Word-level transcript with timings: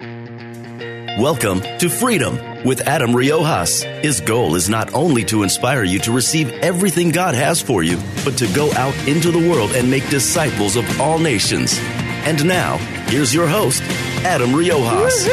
Welcome 0.00 1.60
to 1.78 1.88
Freedom 1.88 2.64
with 2.64 2.80
Adam 2.80 3.10
Riojas. 3.10 3.84
His 4.02 4.20
goal 4.20 4.56
is 4.56 4.68
not 4.68 4.92
only 4.92 5.22
to 5.26 5.44
inspire 5.44 5.84
you 5.84 6.00
to 6.00 6.10
receive 6.10 6.50
everything 6.54 7.10
God 7.10 7.36
has 7.36 7.62
for 7.62 7.84
you, 7.84 7.96
but 8.24 8.36
to 8.38 8.52
go 8.54 8.72
out 8.72 8.96
into 9.06 9.30
the 9.30 9.38
world 9.38 9.70
and 9.70 9.88
make 9.88 10.08
disciples 10.10 10.74
of 10.74 11.00
all 11.00 11.20
nations. 11.20 11.78
And 12.26 12.44
now, 12.44 12.78
here's 13.06 13.32
your 13.32 13.46
host, 13.46 13.84
Adam 14.24 14.50
Riojas. 14.50 15.28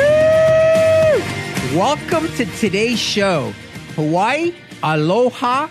Welcome 1.76 2.28
to 2.36 2.46
today's 2.46 3.00
show. 3.00 3.52
Hawaii, 3.96 4.54
aloha, 4.84 5.70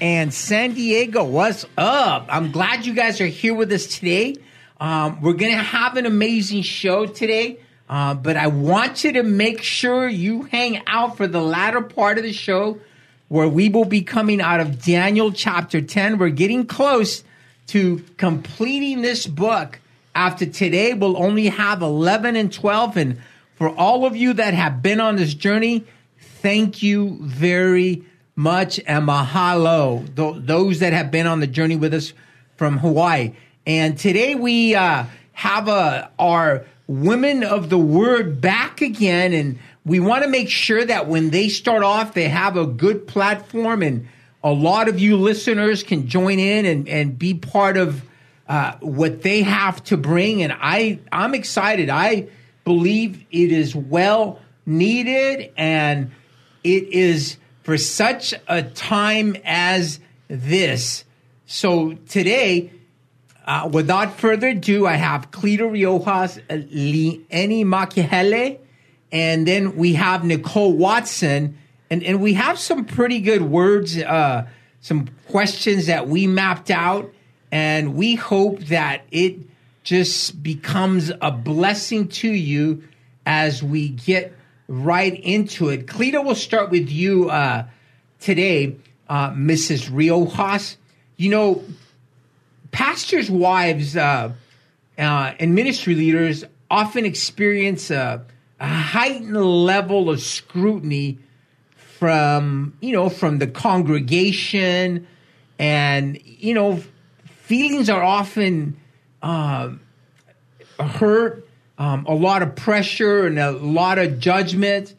and 0.00 0.34
San 0.34 0.74
Diego. 0.74 1.22
What's 1.22 1.64
up? 1.78 2.26
I'm 2.28 2.50
glad 2.50 2.86
you 2.86 2.94
guys 2.94 3.20
are 3.20 3.26
here 3.26 3.54
with 3.54 3.70
us 3.70 3.86
today. 3.86 4.34
Um, 4.80 5.20
we're 5.22 5.34
going 5.34 5.52
to 5.52 5.62
have 5.62 5.96
an 5.96 6.06
amazing 6.06 6.62
show 6.62 7.06
today. 7.06 7.60
Uh, 7.92 8.14
but 8.14 8.38
I 8.38 8.46
want 8.46 9.04
you 9.04 9.12
to 9.12 9.22
make 9.22 9.60
sure 9.60 10.08
you 10.08 10.44
hang 10.44 10.80
out 10.86 11.18
for 11.18 11.26
the 11.26 11.42
latter 11.42 11.82
part 11.82 12.16
of 12.16 12.24
the 12.24 12.32
show 12.32 12.78
where 13.28 13.46
we 13.46 13.68
will 13.68 13.84
be 13.84 14.00
coming 14.00 14.40
out 14.40 14.60
of 14.60 14.82
Daniel 14.82 15.30
chapter 15.30 15.82
10. 15.82 16.16
We're 16.16 16.30
getting 16.30 16.64
close 16.64 17.22
to 17.66 18.02
completing 18.16 19.02
this 19.02 19.26
book. 19.26 19.78
After 20.14 20.46
today, 20.46 20.94
we'll 20.94 21.22
only 21.22 21.48
have 21.48 21.82
11 21.82 22.34
and 22.34 22.50
12. 22.50 22.96
And 22.96 23.20
for 23.56 23.68
all 23.68 24.06
of 24.06 24.16
you 24.16 24.32
that 24.32 24.54
have 24.54 24.80
been 24.80 24.98
on 24.98 25.16
this 25.16 25.34
journey, 25.34 25.84
thank 26.18 26.82
you 26.82 27.18
very 27.20 28.06
much 28.34 28.80
and 28.86 29.06
mahalo. 29.06 30.06
Th- 30.16 30.36
those 30.38 30.78
that 30.78 30.94
have 30.94 31.10
been 31.10 31.26
on 31.26 31.40
the 31.40 31.46
journey 31.46 31.76
with 31.76 31.92
us 31.92 32.14
from 32.56 32.78
Hawaii. 32.78 33.34
And 33.66 33.98
today 33.98 34.34
we 34.34 34.74
uh, 34.74 35.04
have 35.32 35.68
a, 35.68 36.10
our 36.18 36.64
women 36.92 37.42
of 37.42 37.70
the 37.70 37.78
word 37.78 38.40
back 38.40 38.82
again. 38.82 39.32
And 39.32 39.58
we 39.84 40.00
want 40.00 40.24
to 40.24 40.28
make 40.28 40.50
sure 40.50 40.84
that 40.84 41.08
when 41.08 41.30
they 41.30 41.48
start 41.48 41.82
off, 41.82 42.14
they 42.14 42.28
have 42.28 42.56
a 42.56 42.66
good 42.66 43.06
platform 43.06 43.82
and 43.82 44.08
a 44.44 44.52
lot 44.52 44.88
of 44.88 44.98
you 44.98 45.16
listeners 45.16 45.82
can 45.82 46.08
join 46.08 46.38
in 46.38 46.66
and, 46.66 46.88
and 46.88 47.18
be 47.18 47.34
part 47.34 47.76
of 47.76 48.02
uh, 48.48 48.76
what 48.80 49.22
they 49.22 49.42
have 49.42 49.82
to 49.84 49.96
bring. 49.96 50.42
And 50.42 50.52
I, 50.52 50.98
I'm 51.10 51.34
excited. 51.34 51.88
I 51.88 52.28
believe 52.64 53.24
it 53.30 53.52
is 53.52 53.74
well 53.74 54.40
needed 54.66 55.52
and 55.56 56.10
it 56.62 56.88
is 56.88 57.38
for 57.62 57.78
such 57.78 58.34
a 58.48 58.62
time 58.62 59.36
as 59.44 60.00
this. 60.28 61.04
So 61.46 61.92
today, 62.08 62.72
uh, 63.52 63.68
without 63.68 64.18
further 64.18 64.48
ado, 64.48 64.86
I 64.86 64.94
have 64.94 65.30
Cleta 65.30 65.64
Riojas, 65.64 66.40
Lieni 66.48 67.66
Makihele, 67.66 68.58
and 69.12 69.46
then 69.46 69.76
we 69.76 69.92
have 69.92 70.24
Nicole 70.24 70.72
Watson. 70.72 71.58
And, 71.90 72.02
and 72.02 72.22
we 72.22 72.32
have 72.32 72.58
some 72.58 72.86
pretty 72.86 73.20
good 73.20 73.42
words, 73.42 73.98
uh, 73.98 74.46
some 74.80 75.08
questions 75.28 75.84
that 75.84 76.08
we 76.08 76.26
mapped 76.26 76.70
out. 76.70 77.12
And 77.50 77.94
we 77.94 78.14
hope 78.14 78.60
that 78.68 79.04
it 79.10 79.36
just 79.82 80.42
becomes 80.42 81.12
a 81.20 81.30
blessing 81.30 82.08
to 82.08 82.28
you 82.30 82.82
as 83.26 83.62
we 83.62 83.90
get 83.90 84.32
right 84.66 85.20
into 85.22 85.68
it. 85.68 85.86
Cleta, 85.86 86.22
will 86.22 86.34
start 86.34 86.70
with 86.70 86.88
you 86.88 87.28
uh, 87.28 87.66
today, 88.18 88.76
uh, 89.10 89.32
Mrs. 89.32 89.90
Riojas. 89.90 90.76
You 91.18 91.28
know, 91.28 91.62
pastors' 92.72 93.30
wives 93.30 93.96
uh, 93.96 94.32
uh, 94.98 95.32
and 95.38 95.54
ministry 95.54 95.94
leaders 95.94 96.44
often 96.70 97.04
experience 97.04 97.90
a, 97.90 98.24
a, 98.58 98.66
heightened 98.66 99.36
level 99.36 100.10
of 100.10 100.20
scrutiny 100.20 101.18
from 101.76 102.76
you 102.80 102.92
know 102.92 103.08
from 103.08 103.38
the 103.38 103.46
congregation, 103.46 105.06
and 105.58 106.20
you 106.24 106.54
know 106.54 106.82
feelings 107.24 107.88
are 107.88 108.02
often 108.02 108.76
uh, 109.22 109.70
hurt, 110.80 111.46
um, 111.78 112.06
a 112.06 112.14
lot 112.14 112.42
of 112.42 112.56
pressure, 112.56 113.26
and 113.26 113.38
a 113.38 113.52
lot 113.52 113.98
of 113.98 114.18
judgment. 114.18 114.94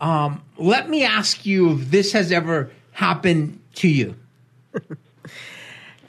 Um, 0.00 0.42
let 0.56 0.88
me 0.88 1.04
ask 1.04 1.44
you 1.44 1.72
if 1.72 1.90
this 1.90 2.12
has 2.12 2.30
ever 2.30 2.70
happened 2.92 3.60
to 3.74 3.88
you. 3.88 4.14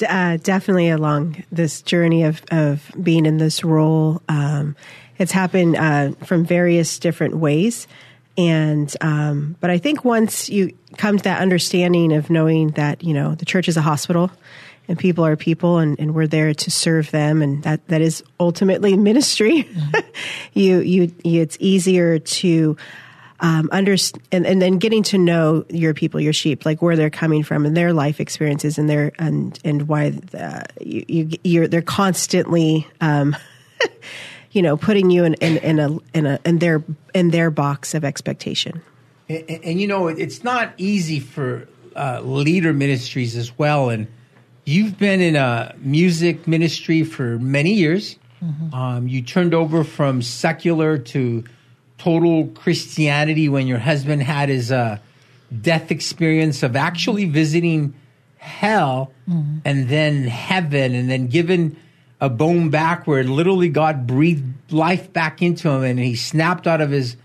uh, 0.04 0.38
definitely 0.38 0.90
along 0.90 1.44
this 1.52 1.82
journey 1.82 2.24
of, 2.24 2.42
of 2.52 2.92
being 3.02 3.26
in 3.26 3.38
this 3.38 3.64
role. 3.64 4.22
Um, 4.28 4.76
it's 5.18 5.32
happened 5.32 5.76
uh, 5.76 6.12
from 6.26 6.46
various 6.46 7.00
different 7.00 7.38
ways. 7.38 7.88
And, 8.38 8.94
um, 9.02 9.58
but 9.60 9.70
I 9.70 9.78
think 9.78 10.06
once 10.06 10.50
you 10.50 10.76
come 10.98 11.18
to 11.18 11.24
that 11.26 11.42
understanding 11.42 12.14
of 12.14 12.30
knowing 12.30 12.70
that, 12.72 13.04
you 13.04 13.14
know, 13.14 13.36
the 13.36 13.46
church 13.46 13.68
is 13.68 13.76
a 13.76 13.82
hospital 13.82 14.32
and 14.88 14.98
people 14.98 15.26
are 15.26 15.36
people 15.36 15.78
and, 15.78 16.00
and 16.00 16.16
we're 16.16 16.28
there 16.28 16.54
to 16.54 16.72
serve 16.72 17.12
them. 17.12 17.42
And 17.42 17.62
that, 17.64 17.86
that 17.90 18.02
is 18.02 18.24
ultimately 18.40 18.96
ministry. 18.98 19.64
Mm-hmm. 19.64 20.10
you, 20.54 20.80
you, 20.80 21.14
you, 21.24 21.42
it's 21.42 21.58
easier 21.60 22.20
to, 22.20 22.78
um, 23.42 23.70
under, 23.72 23.96
and, 24.32 24.46
and 24.46 24.62
then 24.62 24.78
getting 24.78 25.04
to 25.04 25.18
know 25.18 25.66
your 25.70 25.94
people, 25.94 26.20
your 26.20 26.34
sheep, 26.34 26.66
like 26.66 26.82
where 26.82 26.96
they're 26.96 27.10
coming 27.10 27.44
from 27.44 27.66
and 27.66 27.76
their 27.76 27.94
life 27.94 28.20
experiences 28.20 28.78
and 28.78 28.90
their, 28.90 29.12
and, 29.20 29.60
and 29.64 29.88
why 29.88 30.20
uh, 30.38 30.64
you, 30.82 31.06
you, 31.08 31.30
you're, 31.44 31.68
they're 31.68 31.82
constantly, 31.82 32.88
um, 33.02 33.36
you 34.52 34.62
know, 34.62 34.76
putting 34.76 35.10
you 35.10 35.24
in, 35.24 35.36
in, 35.36 35.58
in 35.58 35.80
a, 35.80 35.98
in 36.14 36.26
a, 36.26 36.40
in 36.46 36.60
their, 36.60 36.84
in 37.14 37.30
their 37.30 37.50
box 37.50 37.94
of 37.94 38.04
expectation. 38.04 38.82
And, 39.30 39.44
and, 39.50 39.64
and 39.64 39.82
you 39.82 39.88
know, 39.88 40.08
it's 40.08 40.44
not 40.44 40.74
easy 40.78 41.20
for 41.20 41.68
uh, 41.96 42.22
leader 42.22 42.74
ministries 42.74 43.36
as 43.36 43.58
well. 43.58 43.90
And 43.90 44.08
you've 44.66 44.98
been 44.98 45.22
in 45.22 45.36
a 45.36 45.76
music 45.78 46.48
ministry 46.48 47.04
for 47.04 47.40
many 47.40 47.74
years. 47.74 48.18
Mm-hmm. 48.44 48.74
Um, 48.74 49.08
you 49.08 49.22
turned 49.22 49.54
over 49.54 49.84
from 49.84 50.22
secular 50.22 50.98
to 50.98 51.44
total 52.00 52.48
Christianity 52.48 53.48
when 53.50 53.68
your 53.68 53.78
husband 53.78 54.24
had 54.24 54.50
his 54.50 54.72
uh, 54.72 54.98
death 55.62 55.92
experience 55.92 56.64
of 56.64 56.76
actually 56.76 57.26
visiting 57.26 57.94
hell 58.38 59.12
mm-hmm. 59.30 59.60
and 59.66 59.90
then 59.90 60.24
heaven 60.24 60.96
and 60.96 61.10
then 61.10 61.28
given 61.28 61.78
a 62.22 62.30
bone 62.30 62.70
back 62.70 63.06
where 63.06 63.24
literally 63.24 63.70
God 63.70 64.08
breathed 64.08 64.72
life 64.72 65.12
back 65.14 65.42
into 65.42 65.70
him 65.70 65.84
and 65.84 66.00
he 66.00 66.16
snapped 66.16 66.68
out 66.68 66.82
of 66.82 66.90
his 66.90 67.16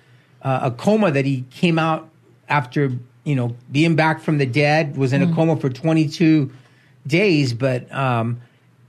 uh, 0.43 0.61
a 0.65 0.71
coma 0.71 1.11
that 1.11 1.25
he 1.25 1.45
came 1.51 1.79
out 1.79 2.09
after 2.49 2.93
you 3.23 3.35
know 3.35 3.57
being 3.71 3.97
back 3.97 4.21
from 4.21 4.39
the 4.39 4.47
dead 4.47 4.97
was 4.97 5.13
in 5.13 5.23
mm-hmm. 5.23 5.33
a 5.33 5.37
coma 5.37 5.57
for 5.57 5.71
22 5.71 6.53
days 7.07 7.55
but 7.55 7.93
um 7.93 8.41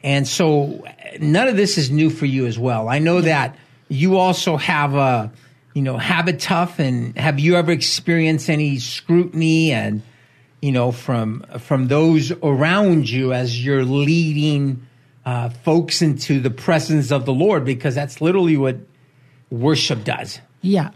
and 0.03 0.28
so 0.28 0.84
none 1.19 1.47
of 1.47 1.56
this 1.56 1.78
is 1.78 1.90
new 1.90 2.09
for 2.09 2.25
you 2.25 2.46
as 2.46 2.59
well 2.59 2.90
i 2.90 3.00
know 3.00 3.22
that 3.22 3.57
you 3.88 4.17
also 4.17 4.57
have 4.57 4.94
a 4.96 5.31
you 5.75 5.81
know, 5.81 5.97
have 5.97 6.28
it 6.28 6.40
tough? 6.40 6.79
And 6.79 7.16
have 7.17 7.38
you 7.38 7.58
ever 7.58 7.72
experienced 7.72 8.50
any 8.50 8.79
scrutiny 8.79 9.72
and, 9.72 10.02
you 10.61 10.72
know, 10.72 10.91
from 10.91 11.46
from 11.59 11.90
those 11.90 12.32
around 12.32 13.08
you 13.09 13.34
as 13.34 13.64
you're 13.64 13.84
leading 13.84 14.88
uh, 15.26 15.50
folks 15.50 16.02
into 16.02 16.40
the 16.40 16.50
presence 16.50 17.11
of 17.11 17.26
the 17.26 17.34
Lord? 17.34 17.66
Because 17.66 17.94
that's 17.94 18.22
literally 18.22 18.55
what 18.58 18.78
worship 19.52 20.05
does. 20.05 20.40
Yeah, 20.61 20.91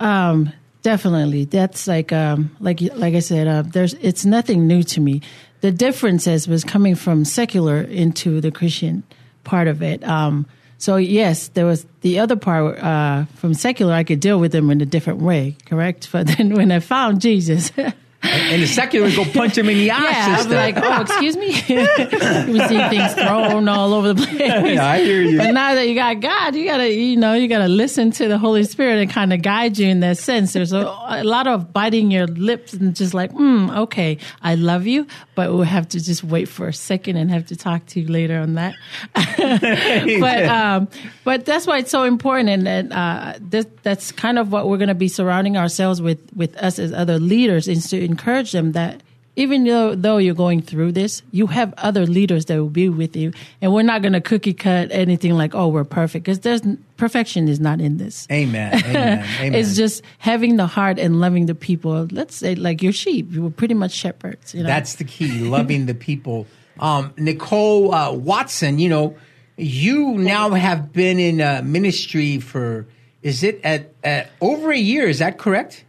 um, 0.00 0.52
definitely. 0.82 1.44
That's 1.44 1.86
like 1.86 2.12
um, 2.12 2.54
like 2.58 2.80
like 2.80 3.14
I 3.14 3.20
said. 3.20 3.46
Uh, 3.46 3.62
there's 3.62 3.94
it's 3.94 4.24
nothing 4.24 4.66
new 4.66 4.82
to 4.82 5.00
me. 5.00 5.22
The 5.60 5.70
difference 5.70 6.26
was 6.26 6.64
coming 6.64 6.96
from 6.96 7.24
secular 7.24 7.80
into 7.80 8.40
the 8.40 8.50
Christian 8.50 9.04
part 9.44 9.68
of 9.68 9.82
it. 9.82 10.02
Um, 10.02 10.46
so 10.80 10.96
yes, 10.96 11.48
there 11.48 11.66
was 11.66 11.84
the 12.00 12.18
other 12.20 12.36
part 12.36 12.78
uh, 12.78 13.26
from 13.36 13.52
secular. 13.52 13.92
I 13.92 14.02
could 14.02 14.18
deal 14.18 14.40
with 14.40 14.50
them 14.50 14.70
in 14.70 14.80
a 14.80 14.86
different 14.86 15.20
way, 15.20 15.56
correct? 15.66 16.08
But 16.12 16.26
then 16.26 16.54
when 16.54 16.72
I 16.72 16.80
found 16.80 17.20
Jesus, 17.20 17.70
and 18.22 18.62
the 18.62 18.66
secular 18.66 19.06
would 19.06 19.16
go 19.16 19.24
punch 19.24 19.56
him 19.56 19.68
in 19.68 19.78
the 19.78 19.90
ass. 19.90 20.00
Yeah, 20.00 20.36
I'm 20.38 20.74
like, 20.74 20.76
oh, 20.76 21.00
excuse 21.02 21.36
me. 21.36 21.48
you 21.68 22.52
would 22.52 22.68
see 22.68 22.88
things 22.88 23.14
thrown 23.14 23.68
all 23.68 23.94
over 23.94 24.12
the 24.12 24.26
place. 24.26 24.78
I 24.78 24.98
hear 24.98 25.22
you. 25.22 25.38
But 25.38 25.52
now 25.52 25.74
that 25.74 25.88
you 25.88 25.94
got 25.94 26.20
God, 26.20 26.54
you 26.54 26.64
gotta, 26.64 26.92
you 26.92 27.16
know, 27.16 27.34
you 27.34 27.48
gotta 27.48 27.68
listen 27.68 28.10
to 28.12 28.28
the 28.28 28.38
Holy 28.38 28.64
Spirit 28.64 29.00
and 29.00 29.10
kind 29.10 29.32
of 29.32 29.42
guide 29.42 29.78
you 29.78 29.88
in 29.88 30.00
that 30.00 30.18
sense. 30.18 30.52
There's 30.52 30.72
a, 30.72 30.80
a 30.80 31.24
lot 31.24 31.46
of 31.46 31.72
biting 31.72 32.10
your 32.10 32.26
lips 32.26 32.72
and 32.72 32.94
just 32.94 33.14
like, 33.14 33.32
hmm, 33.32 33.70
okay, 33.70 34.18
I 34.42 34.54
love 34.54 34.86
you, 34.86 35.06
but 35.34 35.52
we'll 35.52 35.62
have 35.62 35.88
to 35.90 36.00
just 36.00 36.22
wait 36.22 36.48
for 36.48 36.68
a 36.68 36.74
second 36.74 37.16
and 37.16 37.30
have 37.30 37.46
to 37.46 37.56
talk 37.56 37.86
to 37.86 38.00
you 38.00 38.08
later 38.08 38.38
on 38.38 38.54
that. 38.54 38.74
but 40.20 40.44
um, 40.44 40.88
but 41.24 41.44
that's 41.44 41.66
why 41.66 41.78
it's 41.78 41.90
so 41.90 42.04
important, 42.04 42.48
and 42.48 42.66
that 42.66 42.92
uh, 42.92 43.38
this, 43.40 43.66
that's 43.82 44.12
kind 44.12 44.38
of 44.38 44.52
what 44.52 44.68
we're 44.68 44.78
going 44.78 44.88
to 44.88 44.94
be 44.94 45.08
surrounding 45.08 45.56
ourselves 45.56 46.02
with 46.02 46.20
with 46.34 46.56
us 46.56 46.78
as 46.78 46.92
other 46.92 47.18
leaders, 47.18 47.66
in 47.66 47.80
to 47.80 48.09
encourage 48.10 48.52
them 48.52 48.72
that 48.72 49.02
even 49.36 49.64
though, 49.64 49.94
though 49.94 50.18
you're 50.18 50.34
going 50.34 50.60
through 50.60 50.92
this, 50.92 51.22
you 51.30 51.46
have 51.46 51.72
other 51.78 52.04
leaders 52.04 52.46
that 52.46 52.58
will 52.58 52.68
be 52.68 52.88
with 52.88 53.16
you, 53.16 53.32
and 53.62 53.72
we're 53.72 53.82
not 53.82 54.02
going 54.02 54.12
to 54.12 54.20
cookie 54.20 54.52
cut 54.52 54.90
anything 54.90 55.34
like, 55.34 55.54
oh, 55.54 55.68
we're 55.68 55.84
perfect, 55.84 56.24
because 56.24 56.40
there's 56.40 56.62
perfection 56.96 57.48
is 57.48 57.60
not 57.60 57.80
in 57.80 57.96
this. 57.96 58.26
Amen. 58.30 58.74
Amen. 58.84 59.26
Amen. 59.40 59.54
It's 59.54 59.76
just 59.76 60.02
having 60.18 60.56
the 60.56 60.66
heart 60.66 60.98
and 60.98 61.20
loving 61.20 61.46
the 61.46 61.54
people. 61.54 62.08
Let's 62.10 62.34
say, 62.34 62.54
like 62.54 62.82
your 62.82 62.92
sheep, 62.92 63.28
you 63.30 63.42
were 63.42 63.50
pretty 63.50 63.74
much 63.74 63.92
shepherds. 63.92 64.54
You 64.54 64.62
know? 64.62 64.68
That's 64.68 64.96
the 64.96 65.04
key, 65.04 65.40
loving 65.40 65.86
the 65.86 65.94
people. 65.94 66.46
Um, 66.78 67.14
Nicole 67.16 67.94
uh, 67.94 68.12
Watson, 68.12 68.78
you 68.78 68.88
know, 68.88 69.16
you 69.56 70.18
now 70.18 70.50
have 70.50 70.92
been 70.92 71.18
in 71.18 71.40
uh, 71.40 71.62
ministry 71.64 72.40
for, 72.40 72.86
is 73.22 73.42
it 73.42 73.60
at, 73.62 73.94
at 74.02 74.30
over 74.40 74.70
a 74.70 74.78
year? 74.78 75.06
Is 75.06 75.20
that 75.20 75.38
correct? 75.38 75.84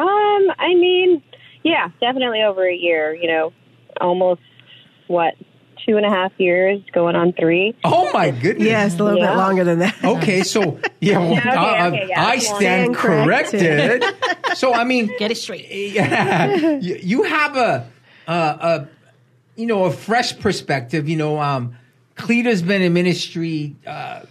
Um, 0.00 0.50
I 0.58 0.74
mean, 0.74 1.22
yeah, 1.62 1.88
definitely 2.00 2.42
over 2.42 2.68
a 2.68 2.74
year. 2.74 3.14
You 3.14 3.28
know, 3.28 3.52
almost 4.00 4.40
what 5.08 5.34
two 5.86 5.96
and 5.96 6.04
a 6.04 6.10
half 6.10 6.32
years, 6.38 6.80
going 6.92 7.14
on 7.16 7.32
three. 7.32 7.74
Oh 7.84 8.10
my 8.12 8.30
goodness! 8.30 8.66
Yes, 8.66 8.98
a 8.98 9.04
little 9.04 9.18
Yeah. 9.20 9.30
bit 9.30 9.36
longer 9.36 9.64
than 9.64 9.78
that. 9.80 9.94
Okay, 10.04 10.42
so 10.42 10.78
yeah, 11.00 11.18
well, 11.20 11.32
okay, 11.32 11.48
uh, 11.56 11.88
okay, 11.88 12.06
yeah, 12.08 12.24
I 12.26 12.38
stand 12.38 12.56
Stand 12.60 12.96
corrected. 12.96 14.02
corrected. 14.02 14.56
so 14.56 14.74
I 14.74 14.84
mean, 14.84 15.14
get 15.18 15.30
it 15.30 15.36
straight. 15.36 15.66
yeah, 15.70 16.78
you, 16.80 16.98
you 17.02 17.22
have 17.22 17.56
a, 17.56 17.90
a, 18.26 18.32
a, 18.32 18.88
you 19.54 19.66
know, 19.66 19.84
a 19.84 19.92
fresh 19.92 20.36
perspective. 20.38 21.08
You 21.08 21.16
know, 21.16 21.40
um, 21.40 21.76
Cleta's 22.16 22.62
been 22.62 22.82
in 22.82 22.92
ministry 22.92 23.76
uh, 23.86 24.22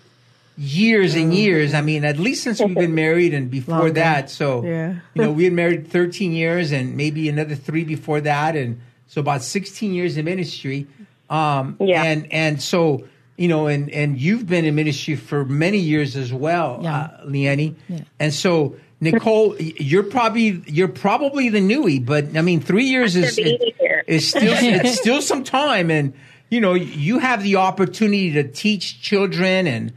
years 0.57 1.15
and 1.15 1.33
years. 1.33 1.73
I 1.73 1.81
mean, 1.81 2.05
at 2.05 2.17
least 2.17 2.43
since 2.43 2.59
we've 2.61 2.75
been 2.75 2.95
married 3.05 3.33
and 3.33 3.49
before 3.51 3.75
Longer. 3.79 3.91
that. 3.93 4.29
So, 4.29 4.63
Yeah. 4.63 4.95
you 5.13 5.21
know, 5.23 5.31
we 5.31 5.43
had 5.45 5.53
married 5.63 5.87
13 5.87 6.31
years 6.31 6.71
and 6.71 6.95
maybe 6.95 7.27
another 7.29 7.55
three 7.55 7.83
before 7.83 8.21
that, 8.21 8.55
and 8.55 8.79
so 9.07 9.21
about 9.21 9.43
16 9.43 9.93
years 9.93 10.17
in 10.17 10.25
ministry. 10.25 10.87
Um, 11.29 11.75
Yeah. 11.79 12.03
and 12.03 12.31
and 12.31 12.61
so. 12.61 13.05
You 13.37 13.49
know, 13.49 13.67
and, 13.67 13.89
and 13.91 14.17
you've 14.17 14.47
been 14.47 14.63
in 14.63 14.75
ministry 14.75 15.17
for 15.17 15.43
many 15.43 15.77
years 15.79 16.15
as 16.15 16.31
well, 16.31 16.79
Yeah. 16.81 16.95
uh, 16.95 17.25
Leanne. 17.25 17.75
Yeah. 17.89 17.99
And 18.17 18.33
so, 18.33 18.77
Nicole, 19.01 19.57
you're 19.59 20.03
probably 20.03 20.63
you're 20.67 20.87
probably 20.87 21.49
the 21.49 21.59
newie, 21.59 21.99
but 22.05 22.37
I 22.37 22.41
mean, 22.41 22.61
three 22.61 22.85
years 22.85 23.17
is 23.17 23.35
here. 23.35 24.05
is 24.07 24.29
still 24.29 24.41
it's 24.55 24.97
still 24.97 25.21
some 25.21 25.43
time, 25.43 25.91
and 25.91 26.13
you 26.49 26.61
know, 26.61 26.75
you 26.75 27.19
have 27.19 27.43
the 27.43 27.57
opportunity 27.57 28.31
to 28.31 28.43
teach 28.47 29.01
children 29.01 29.67
and 29.67 29.91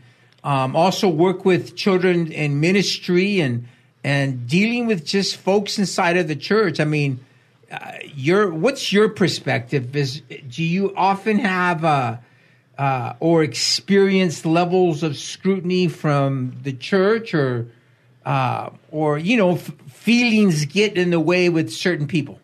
um, 0.45 0.77
also 0.77 1.09
work 1.09 1.45
with 1.45 1.77
children 1.77 2.31
in 2.33 2.61
ministry 2.61 3.41
and 3.41 3.67
and 4.05 4.47
dealing 4.47 4.87
with 4.87 5.05
just 5.05 5.37
folks 5.37 5.79
inside 5.79 6.17
of 6.17 6.29
the 6.29 6.37
church. 6.37 6.81
I 6.81 6.85
mean, 6.85 7.21
uh, 7.71 7.93
your 8.15 8.51
what's 8.51 8.93
your 8.93 9.09
perspective? 9.09 9.95
Is 9.97 10.23
do 10.49 10.63
you 10.63 10.95
often 10.97 11.39
have 11.39 11.85
uh, 11.85 12.17
uh, 12.79 13.15
or 13.21 13.43
experience 13.43 14.47
levels 14.47 15.03
of 15.03 15.17
scrutiny 15.17 15.89
from 15.89 16.57
the 16.63 16.73
church, 16.73 17.35
or 17.35 17.67
uh, 18.25 18.71
or 18.91 19.19
you 19.19 19.37
know, 19.37 19.53
f- 19.53 19.73
feelings 19.89 20.65
get 20.65 20.97
in 20.97 21.11
the 21.11 21.21
way 21.21 21.49
with 21.49 21.73
certain 21.73 22.07
people? 22.07 22.39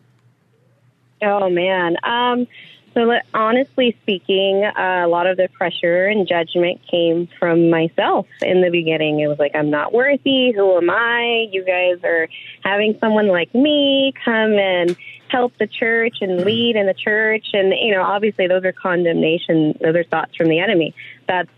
Oh 1.21 1.49
man. 1.49 1.95
Um, 2.03 2.47
so 2.95 3.13
honestly 3.33 3.95
speaking, 4.01 4.63
uh, 4.63 5.03
a 5.05 5.07
lot 5.07 5.27
of 5.27 5.35
the 5.35 5.49
pressure 5.49 6.07
and 6.07 6.27
judgment 6.27 6.79
came 6.89 7.27
from 7.37 7.69
myself 7.69 8.25
in 8.41 8.61
the 8.61 8.69
beginning. 8.69 9.19
It 9.19 9.27
was 9.27 9.37
like, 9.37 9.53
I'm 9.53 9.69
not 9.69 9.93
worthy. 9.93 10.53
Who 10.53 10.77
am 10.77 10.89
I? 10.89 11.47
You 11.51 11.65
guys 11.65 12.03
are 12.03 12.29
having 12.63 12.97
someone 12.99 13.27
like 13.27 13.53
me 13.53 14.13
come 14.23 14.53
and 14.53 14.95
help 15.27 15.53
the 15.59 15.67
church 15.67 16.17
and 16.21 16.45
lead 16.45 16.77
in 16.77 16.87
the 16.87 16.93
church. 16.93 17.47
And, 17.51 17.73
you 17.73 17.93
know, 17.93 18.01
obviously 18.01 18.47
those 18.47 18.63
are 18.63 18.71
condemnation. 18.71 19.77
Those 19.81 19.95
are 19.95 20.03
thoughts 20.05 20.35
from 20.37 20.47
the 20.47 20.59
enemy. 20.59 20.95
That's 21.27 21.49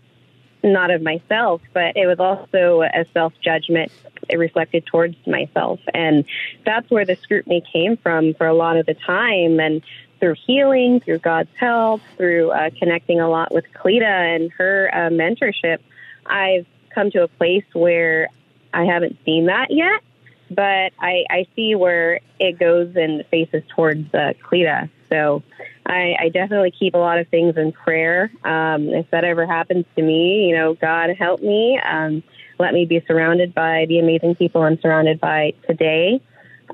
not 0.64 0.90
of 0.90 1.02
myself, 1.02 1.62
but 1.72 1.96
it 1.96 2.06
was 2.06 2.18
also 2.18 2.82
a 2.82 3.04
self 3.14 3.32
judgment 3.40 3.92
it 4.28 4.36
reflected 4.36 4.84
towards 4.86 5.16
myself. 5.26 5.80
And 5.94 6.24
that's 6.66 6.90
where 6.90 7.04
the 7.04 7.16
scrutiny 7.16 7.62
came 7.72 7.96
from 7.96 8.34
for 8.34 8.46
a 8.46 8.54
lot 8.54 8.76
of 8.76 8.86
the 8.86 8.94
time. 8.94 9.60
And 9.60 9.82
through 10.20 10.34
healing, 10.46 11.00
through 11.00 11.18
God's 11.18 11.50
help, 11.58 12.02
through 12.16 12.50
uh, 12.50 12.70
connecting 12.78 13.20
a 13.20 13.28
lot 13.28 13.52
with 13.52 13.64
Cleta 13.74 14.06
and 14.06 14.50
her 14.52 14.90
uh, 14.92 15.10
mentorship, 15.10 15.78
I've 16.26 16.66
come 16.94 17.10
to 17.12 17.22
a 17.22 17.28
place 17.28 17.64
where 17.72 18.28
I 18.72 18.84
haven't 18.84 19.16
seen 19.24 19.46
that 19.46 19.70
yet, 19.70 20.02
but 20.50 20.92
I, 21.00 21.24
I 21.30 21.46
see 21.54 21.74
where 21.74 22.20
it 22.38 22.58
goes 22.58 22.94
and 22.96 23.24
faces 23.26 23.62
towards 23.74 24.12
uh, 24.14 24.32
Cleta. 24.42 24.90
So 25.08 25.42
I, 25.86 26.16
I 26.20 26.28
definitely 26.28 26.72
keep 26.72 26.94
a 26.94 26.98
lot 26.98 27.18
of 27.18 27.28
things 27.28 27.56
in 27.56 27.72
prayer. 27.72 28.30
Um, 28.44 28.88
if 28.88 29.10
that 29.10 29.24
ever 29.24 29.46
happens 29.46 29.86
to 29.96 30.02
me, 30.02 30.48
you 30.48 30.54
know, 30.54 30.74
God 30.74 31.10
help 31.18 31.40
me. 31.40 31.78
Um, 31.78 32.22
let 32.58 32.74
me 32.74 32.84
be 32.84 33.02
surrounded 33.06 33.54
by 33.54 33.86
the 33.88 33.98
amazing 33.98 34.34
people 34.34 34.62
I'm 34.62 34.80
surrounded 34.80 35.20
by 35.20 35.54
today. 35.66 36.20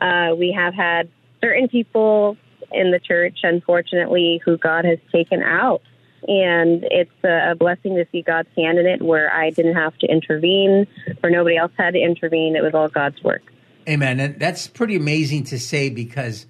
Uh, 0.00 0.34
we 0.36 0.50
have 0.52 0.74
had 0.74 1.08
certain 1.40 1.68
people 1.68 2.36
in 2.72 2.90
the 2.90 2.98
church, 2.98 3.38
unfortunately, 3.42 4.40
who 4.44 4.56
God 4.56 4.84
has 4.84 4.98
taken 5.12 5.42
out. 5.42 5.82
And 6.26 6.84
it's 6.90 7.10
a 7.22 7.54
blessing 7.54 7.96
to 7.96 8.06
see 8.10 8.22
God's 8.22 8.48
hand 8.56 8.78
in 8.78 8.86
it 8.86 9.02
where 9.02 9.32
I 9.32 9.50
didn't 9.50 9.74
have 9.74 9.96
to 9.98 10.06
intervene 10.06 10.86
or 11.22 11.28
nobody 11.28 11.56
else 11.56 11.72
had 11.76 11.92
to 11.92 12.00
intervene. 12.00 12.56
It 12.56 12.62
was 12.62 12.72
all 12.74 12.88
God's 12.88 13.22
work. 13.22 13.42
Amen. 13.86 14.20
And 14.20 14.40
that's 14.40 14.66
pretty 14.66 14.96
amazing 14.96 15.44
to 15.44 15.58
say 15.58 15.90
because 15.90 16.46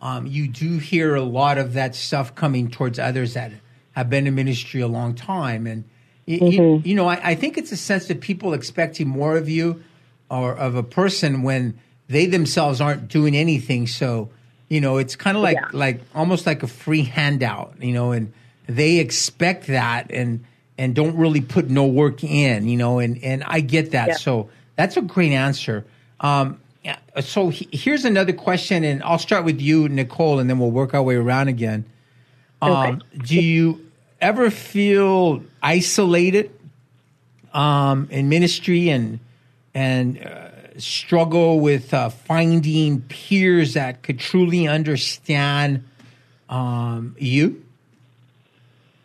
um, 0.00 0.26
you 0.26 0.48
do 0.48 0.78
hear 0.78 1.14
a 1.14 1.22
lot 1.22 1.58
of 1.58 1.74
that 1.74 1.94
stuff 1.94 2.34
coming 2.34 2.70
towards 2.70 2.98
others 2.98 3.34
that 3.34 3.52
have 3.92 4.08
been 4.08 4.26
in 4.26 4.34
ministry 4.34 4.80
a 4.80 4.88
long 4.88 5.14
time. 5.14 5.66
And, 5.66 5.84
y 6.26 6.36
you, 6.36 6.82
you 6.84 6.94
know, 6.94 7.08
I, 7.08 7.20
I 7.30 7.34
think 7.34 7.58
it's 7.58 7.72
a 7.72 7.76
sense 7.76 8.06
that 8.06 8.20
people 8.20 8.54
expecting 8.54 9.08
more 9.08 9.36
of 9.36 9.48
you 9.48 9.82
or 10.30 10.56
of 10.56 10.74
a 10.74 10.82
person 10.82 11.42
when 11.42 11.78
they 12.06 12.26
themselves 12.26 12.80
aren't 12.80 13.08
doing 13.08 13.36
anything. 13.36 13.86
So, 13.86 14.30
you 14.68 14.80
know, 14.80 14.98
it's 14.98 15.16
kind 15.16 15.36
of 15.36 15.42
like, 15.42 15.56
Yeah. 15.56 15.68
like 15.72 16.00
almost 16.14 16.46
like 16.46 16.62
a 16.62 16.66
free 16.66 17.02
handout, 17.02 17.74
you 17.80 17.92
know, 17.92 18.12
and 18.12 18.32
they 18.66 18.98
expect 18.98 19.66
that 19.68 20.10
and, 20.10 20.44
and 20.76 20.94
don't 20.94 21.16
really 21.16 21.40
put 21.40 21.68
no 21.70 21.86
work 21.86 22.22
in, 22.22 22.68
you 22.68 22.76
know, 22.76 22.98
and, 22.98 23.22
and 23.24 23.42
I 23.44 23.60
get 23.60 23.92
that. 23.92 24.08
Yeah. 24.08 24.16
So 24.16 24.50
that's 24.76 24.96
a 24.96 25.02
great 25.02 25.32
answer. 25.32 25.84
Um, 26.20 26.60
so 27.20 27.48
he, 27.48 27.68
here's 27.72 28.04
another 28.04 28.32
question, 28.32 28.84
and 28.84 29.02
I'll 29.02 29.18
start 29.18 29.44
with 29.44 29.60
you, 29.60 29.88
Nicole, 29.88 30.38
and 30.38 30.48
then 30.48 30.58
we'll 30.58 30.70
work 30.70 30.94
our 30.94 31.02
way 31.02 31.16
around 31.16 31.48
again. 31.48 31.84
Um, 32.62 33.02
Do 33.16 33.40
you 33.40 33.90
ever 34.20 34.50
feel 34.50 35.42
isolated 35.62 36.50
um, 37.52 38.08
in 38.10 38.28
ministry 38.28 38.88
and 38.90 39.20
and 39.74 40.24
uh, 40.24 40.47
struggle 40.78 41.60
with 41.60 41.92
uh, 41.92 42.08
finding 42.08 43.02
peers 43.02 43.74
that 43.74 44.02
could 44.02 44.18
truly 44.18 44.66
understand 44.66 45.84
um, 46.48 47.16
you? 47.18 47.64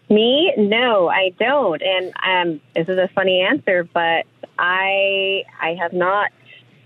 Me? 0.09 0.53
No, 0.57 1.09
I 1.09 1.33
don't. 1.39 1.81
And 1.81 2.13
um, 2.23 2.61
this 2.75 2.87
is 2.87 2.97
a 2.97 3.09
funny 3.15 3.41
answer, 3.41 3.83
but 3.83 4.25
I 4.59 5.43
I 5.59 5.75
have 5.79 5.93
not 5.93 6.31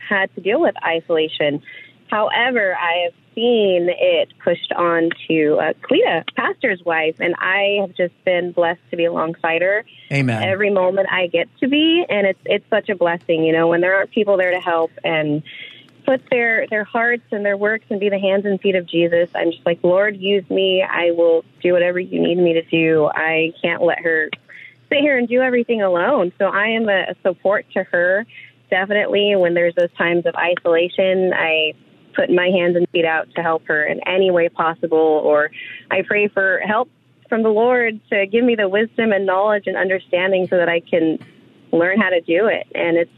had 0.08 0.34
to 0.36 0.41
deal 0.41 0.62
with 0.62 0.75
isolation. 0.84 1.62
However, 2.10 2.75
I 2.75 3.06
have 3.06 3.13
seen 3.38 3.88
it 3.88 4.34
pushed 4.44 4.74
on 4.74 5.12
to 5.27 5.60
uh, 5.62 5.74
Cleta, 5.84 6.25
pastor's 6.36 6.84
wife, 6.84 7.17
and 7.20 7.36
I 7.38 7.77
have 7.82 7.96
just 7.96 8.15
been 8.25 8.51
blessed 8.51 8.82
to 8.89 8.98
be 8.98 9.06
alongside 9.06 9.62
her 9.62 9.86
Amen. 10.12 10.41
every 10.41 10.72
moment 10.72 11.08
I 11.12 11.27
get 11.27 11.48
to 11.60 11.67
be, 11.67 12.03
and 12.10 12.25
it's 12.25 12.39
it's 12.46 12.67
such 12.72 12.89
a 12.89 12.96
blessing, 12.96 13.44
you 13.44 13.53
know, 13.53 13.67
when 13.67 13.82
there 13.82 13.96
aren't 13.96 14.10
people 14.10 14.38
there 14.38 14.50
to 14.50 14.60
help 14.60 14.89
and 15.03 15.44
put 16.03 16.27
their 16.32 16.65
their 16.67 16.84
hearts 16.84 17.25
and 17.32 17.46
their 17.46 17.58
works 17.58 17.86
and 17.91 18.00
be 18.00 18.10
the 18.10 18.17
hands 18.17 18.46
and 18.46 18.60
feet 18.60 18.75
of 18.75 18.88
Jesus. 18.88 19.29
I'm 19.36 19.51
just 19.51 19.65
like, 19.67 19.84
Lord, 19.84 20.17
use 20.17 20.50
me. 20.50 20.82
I 20.82 21.12
will 21.12 21.46
do 21.62 21.74
whatever 21.74 22.00
you 22.00 22.20
need 22.20 22.39
me 22.39 22.53
to 22.53 22.63
do. 22.63 23.08
I 23.13 23.53
can't 23.62 23.84
let 23.84 24.00
her 24.00 24.32
sit 24.89 24.98
here 24.98 25.15
and 25.15 25.27
do 25.27 25.41
everything 25.41 25.84
alone. 25.84 26.32
So 26.39 26.46
I 26.46 26.70
am 26.70 26.89
a, 26.89 27.12
a 27.12 27.15
support 27.22 27.67
to 27.74 27.84
her. 27.84 28.25
Definitely, 28.72 29.36
when 29.36 29.53
there's 29.53 29.75
those 29.75 29.94
times 29.94 30.25
of 30.25 30.36
isolation, 30.36 31.34
I 31.36 31.74
putting 32.18 32.36
my 32.36 32.50
hands 32.50 32.76
and 32.76 32.90
feet 32.90 33.06
out 33.06 33.28
to 33.36 33.44
help 33.44 33.68
her 33.68 33.86
in 33.86 34.02
any 34.08 34.32
way 34.32 34.50
possible, 34.50 34.98
or 34.98 35.52
I 35.90 36.02
pray 36.02 36.28
for 36.28 36.60
help 36.66 36.90
from 37.30 37.44
the 37.44 37.50
Lord 37.50 38.02
to 38.10 38.26
give 38.26 38.44
me 38.44 38.56
the 38.56 38.68
wisdom 38.68 39.12
and 39.12 39.26
knowledge 39.26 39.68
and 39.68 39.78
understanding 39.78 40.48
so 40.48 40.58
that 40.58 40.68
I 40.68 40.80
can 40.80 41.20
learn 41.72 42.02
how 42.02 42.10
to 42.10 42.22
do 42.22 42.48
it. 42.48 42.68
And 42.74 42.98
it's 42.98 43.12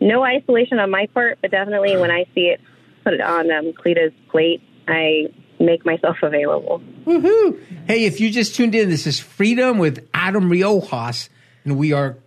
no 0.00 0.22
isolation 0.22 0.78
on 0.78 0.90
my 0.90 1.06
part, 1.12 1.38
but 1.42 1.50
definitely 1.50 1.96
when 1.96 2.10
I 2.10 2.24
see 2.34 2.46
it, 2.46 2.60
put 3.02 3.14
it 3.14 3.20
on 3.20 3.50
um, 3.50 3.72
Cleta's 3.72 4.12
plate, 4.30 4.62
I 4.86 5.32
make 5.58 5.84
myself 5.84 6.16
available. 6.22 6.80
Woohoo! 7.04 7.60
Hey, 7.86 8.04
if 8.04 8.20
you 8.20 8.30
just 8.30 8.54
tuned 8.54 8.74
in, 8.74 8.88
this 8.88 9.06
is 9.06 9.18
Freedom 9.18 9.78
with 9.78 10.08
Adam 10.14 10.48
Riojas, 10.48 11.28
and 11.64 11.76
we 11.76 11.92
are 11.92 12.18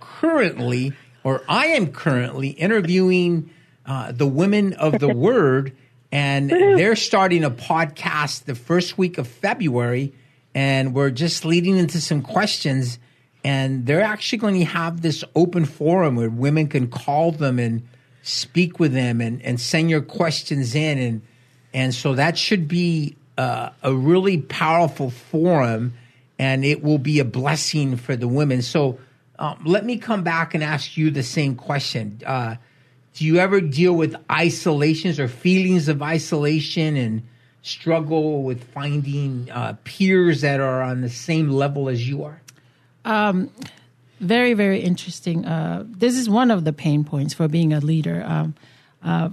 currently, 0.00 0.94
or 1.24 1.42
I 1.48 1.66
am 1.66 1.92
currently, 1.92 2.50
interviewing 2.50 3.50
uh, 3.86 4.12
the 4.12 4.26
women 4.26 4.74
of 4.74 4.98
the 4.98 5.08
Word, 5.14 5.76
and 6.10 6.50
they're 6.50 6.96
starting 6.96 7.44
a 7.44 7.50
podcast 7.50 8.44
the 8.44 8.54
first 8.54 8.98
week 8.98 9.18
of 9.18 9.26
February, 9.26 10.12
and 10.54 10.94
we're 10.94 11.10
just 11.10 11.44
leading 11.44 11.76
into 11.76 12.00
some 12.00 12.22
questions. 12.22 12.98
And 13.44 13.86
they're 13.86 14.02
actually 14.02 14.38
going 14.38 14.58
to 14.60 14.66
have 14.66 15.00
this 15.00 15.24
open 15.34 15.64
forum 15.64 16.16
where 16.16 16.30
women 16.30 16.68
can 16.68 16.88
call 16.88 17.32
them 17.32 17.58
and 17.58 17.88
speak 18.22 18.78
with 18.78 18.92
them 18.92 19.20
and, 19.20 19.42
and 19.42 19.60
send 19.60 19.90
your 19.90 20.00
questions 20.00 20.74
in. 20.74 20.98
And, 20.98 21.22
and 21.74 21.94
so 21.94 22.14
that 22.14 22.38
should 22.38 22.68
be 22.68 23.16
uh, 23.36 23.70
a 23.82 23.92
really 23.92 24.38
powerful 24.38 25.10
forum 25.10 25.94
and 26.38 26.64
it 26.64 26.82
will 26.82 26.98
be 26.98 27.18
a 27.18 27.24
blessing 27.24 27.96
for 27.96 28.16
the 28.16 28.28
women. 28.28 28.62
So 28.62 28.98
um, 29.38 29.62
let 29.64 29.84
me 29.84 29.98
come 29.98 30.22
back 30.22 30.54
and 30.54 30.62
ask 30.62 30.96
you 30.96 31.10
the 31.10 31.22
same 31.22 31.54
question. 31.54 32.20
Uh, 32.24 32.56
do 33.14 33.24
you 33.24 33.38
ever 33.38 33.60
deal 33.60 33.92
with 33.92 34.16
isolations 34.30 35.20
or 35.20 35.28
feelings 35.28 35.88
of 35.88 36.02
isolation 36.02 36.96
and 36.96 37.22
struggle 37.62 38.42
with 38.42 38.64
finding 38.64 39.50
uh, 39.50 39.76
peers 39.84 40.40
that 40.40 40.60
are 40.60 40.82
on 40.82 41.00
the 41.00 41.08
same 41.08 41.50
level 41.50 41.88
as 41.88 42.08
you 42.08 42.24
are? 42.24 42.40
Um, 43.04 43.50
very, 44.20 44.54
very 44.54 44.80
interesting. 44.80 45.44
Uh, 45.44 45.84
this 45.86 46.16
is 46.16 46.28
one 46.28 46.50
of 46.50 46.64
the 46.64 46.72
pain 46.72 47.04
points 47.04 47.34
for 47.34 47.48
being 47.48 47.72
a 47.72 47.80
leader. 47.80 48.24
Um, 48.26 48.54
uh, 49.02 49.30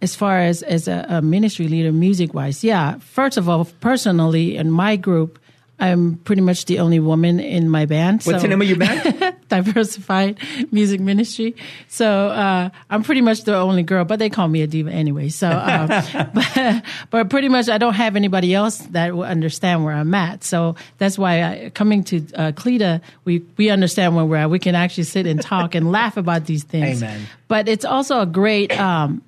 as 0.00 0.14
far 0.14 0.38
as 0.38 0.62
as 0.62 0.88
a, 0.88 1.04
a 1.08 1.22
ministry 1.22 1.68
leader, 1.68 1.92
music 1.92 2.32
wise, 2.32 2.62
yeah. 2.62 2.98
First 2.98 3.36
of 3.36 3.48
all, 3.48 3.64
personally, 3.80 4.56
in 4.56 4.70
my 4.70 4.96
group, 4.96 5.38
I'm 5.80 6.16
pretty 6.16 6.42
much 6.42 6.64
the 6.64 6.80
only 6.80 6.98
woman 6.98 7.38
in 7.38 7.68
my 7.68 7.86
band. 7.86 8.24
What's 8.24 8.38
so 8.38 8.42
the 8.42 8.48
name 8.48 8.62
of 8.62 8.68
your 8.68 8.78
band? 8.78 9.36
Diversified 9.48 10.38
Music 10.72 11.00
Ministry. 11.00 11.54
So 11.86 12.28
uh, 12.28 12.70
I'm 12.90 13.02
pretty 13.04 13.20
much 13.20 13.44
the 13.44 13.56
only 13.56 13.84
girl, 13.84 14.04
but 14.04 14.18
they 14.18 14.28
call 14.28 14.48
me 14.48 14.62
a 14.62 14.66
diva 14.66 14.90
anyway. 14.90 15.28
So, 15.28 15.48
uh, 15.48 16.26
but, 16.34 16.84
but 17.10 17.30
pretty 17.30 17.48
much 17.48 17.68
I 17.68 17.78
don't 17.78 17.94
have 17.94 18.16
anybody 18.16 18.54
else 18.54 18.78
that 18.90 19.14
will 19.14 19.22
understand 19.22 19.84
where 19.84 19.94
I'm 19.94 20.12
at. 20.14 20.42
So 20.42 20.74
that's 20.98 21.16
why 21.16 21.42
I, 21.42 21.70
coming 21.70 22.02
to 22.04 22.26
uh, 22.34 22.52
Cleta, 22.52 23.00
we 23.24 23.44
we 23.56 23.70
understand 23.70 24.16
where 24.16 24.24
we're 24.24 24.36
at. 24.36 24.50
We 24.50 24.58
can 24.58 24.74
actually 24.74 25.04
sit 25.04 25.26
and 25.26 25.40
talk 25.40 25.74
and 25.76 25.92
laugh 25.92 26.16
about 26.16 26.46
these 26.46 26.64
things. 26.64 27.02
Amen. 27.02 27.26
But 27.46 27.68
it's 27.68 27.84
also 27.84 28.20
a 28.20 28.26
great 28.26 28.78
um, 28.78 29.22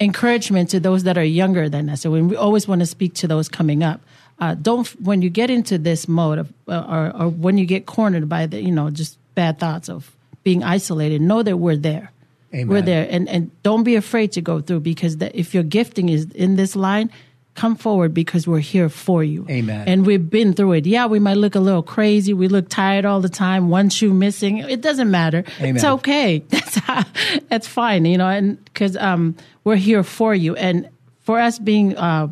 encouragement 0.00 0.70
to 0.70 0.80
those 0.80 1.04
that 1.04 1.16
are 1.16 1.24
younger 1.24 1.68
than 1.68 1.88
us. 1.88 2.02
So 2.02 2.10
we 2.10 2.36
always 2.36 2.66
want 2.66 2.80
to 2.80 2.86
speak 2.86 3.14
to 3.14 3.28
those 3.28 3.48
coming 3.48 3.82
up 3.82 4.00
uh, 4.38 4.54
don't 4.54 4.88
when 5.00 5.22
you 5.22 5.30
get 5.30 5.50
into 5.50 5.78
this 5.78 6.08
mode 6.08 6.38
of 6.38 6.52
uh, 6.68 6.84
or, 6.88 7.22
or 7.22 7.28
when 7.28 7.58
you 7.58 7.66
get 7.66 7.86
cornered 7.86 8.28
by 8.28 8.46
the 8.46 8.60
you 8.62 8.72
know 8.72 8.90
just 8.90 9.18
bad 9.34 9.58
thoughts 9.58 9.88
of 9.88 10.10
being 10.42 10.62
isolated 10.62 11.20
know 11.20 11.42
that 11.42 11.56
we're 11.56 11.76
there. 11.76 12.10
Amen. 12.54 12.68
we're 12.68 12.82
there. 12.82 13.06
And 13.08 13.28
and 13.28 13.50
don't 13.62 13.84
be 13.84 13.94
afraid 13.96 14.32
to 14.32 14.40
go 14.40 14.60
through 14.60 14.80
because 14.80 15.18
the, 15.18 15.36
if 15.38 15.54
your 15.54 15.62
gifting 15.62 16.08
is 16.08 16.30
in 16.32 16.56
this 16.56 16.76
line 16.76 17.10
come 17.54 17.76
forward 17.76 18.14
because 18.14 18.46
we're 18.46 18.58
here 18.58 18.88
for 18.88 19.22
you. 19.22 19.46
Amen. 19.48 19.86
and 19.86 20.06
we've 20.06 20.28
been 20.28 20.54
through 20.54 20.72
it. 20.72 20.86
Yeah 20.86 21.06
we 21.06 21.18
might 21.18 21.36
look 21.36 21.54
a 21.54 21.60
little 21.60 21.82
crazy. 21.82 22.34
We 22.34 22.48
look 22.48 22.68
tired 22.68 23.04
all 23.04 23.20
the 23.20 23.28
time. 23.28 23.68
One 23.68 23.90
shoe 23.90 24.12
missing. 24.12 24.58
It 24.58 24.80
doesn't 24.80 25.10
matter. 25.10 25.44
Amen. 25.60 25.76
it's 25.76 25.84
okay. 25.84 26.38
That's 26.48 26.76
how, 26.76 27.04
that's 27.48 27.66
fine 27.66 28.04
you 28.06 28.18
know 28.18 28.28
and 28.28 28.62
because 28.64 28.96
um 28.96 29.36
we're 29.64 29.76
here 29.76 30.02
for 30.02 30.34
you. 30.34 30.56
And 30.56 30.88
for 31.20 31.38
us 31.38 31.58
being 31.58 31.96
uh 31.96 32.28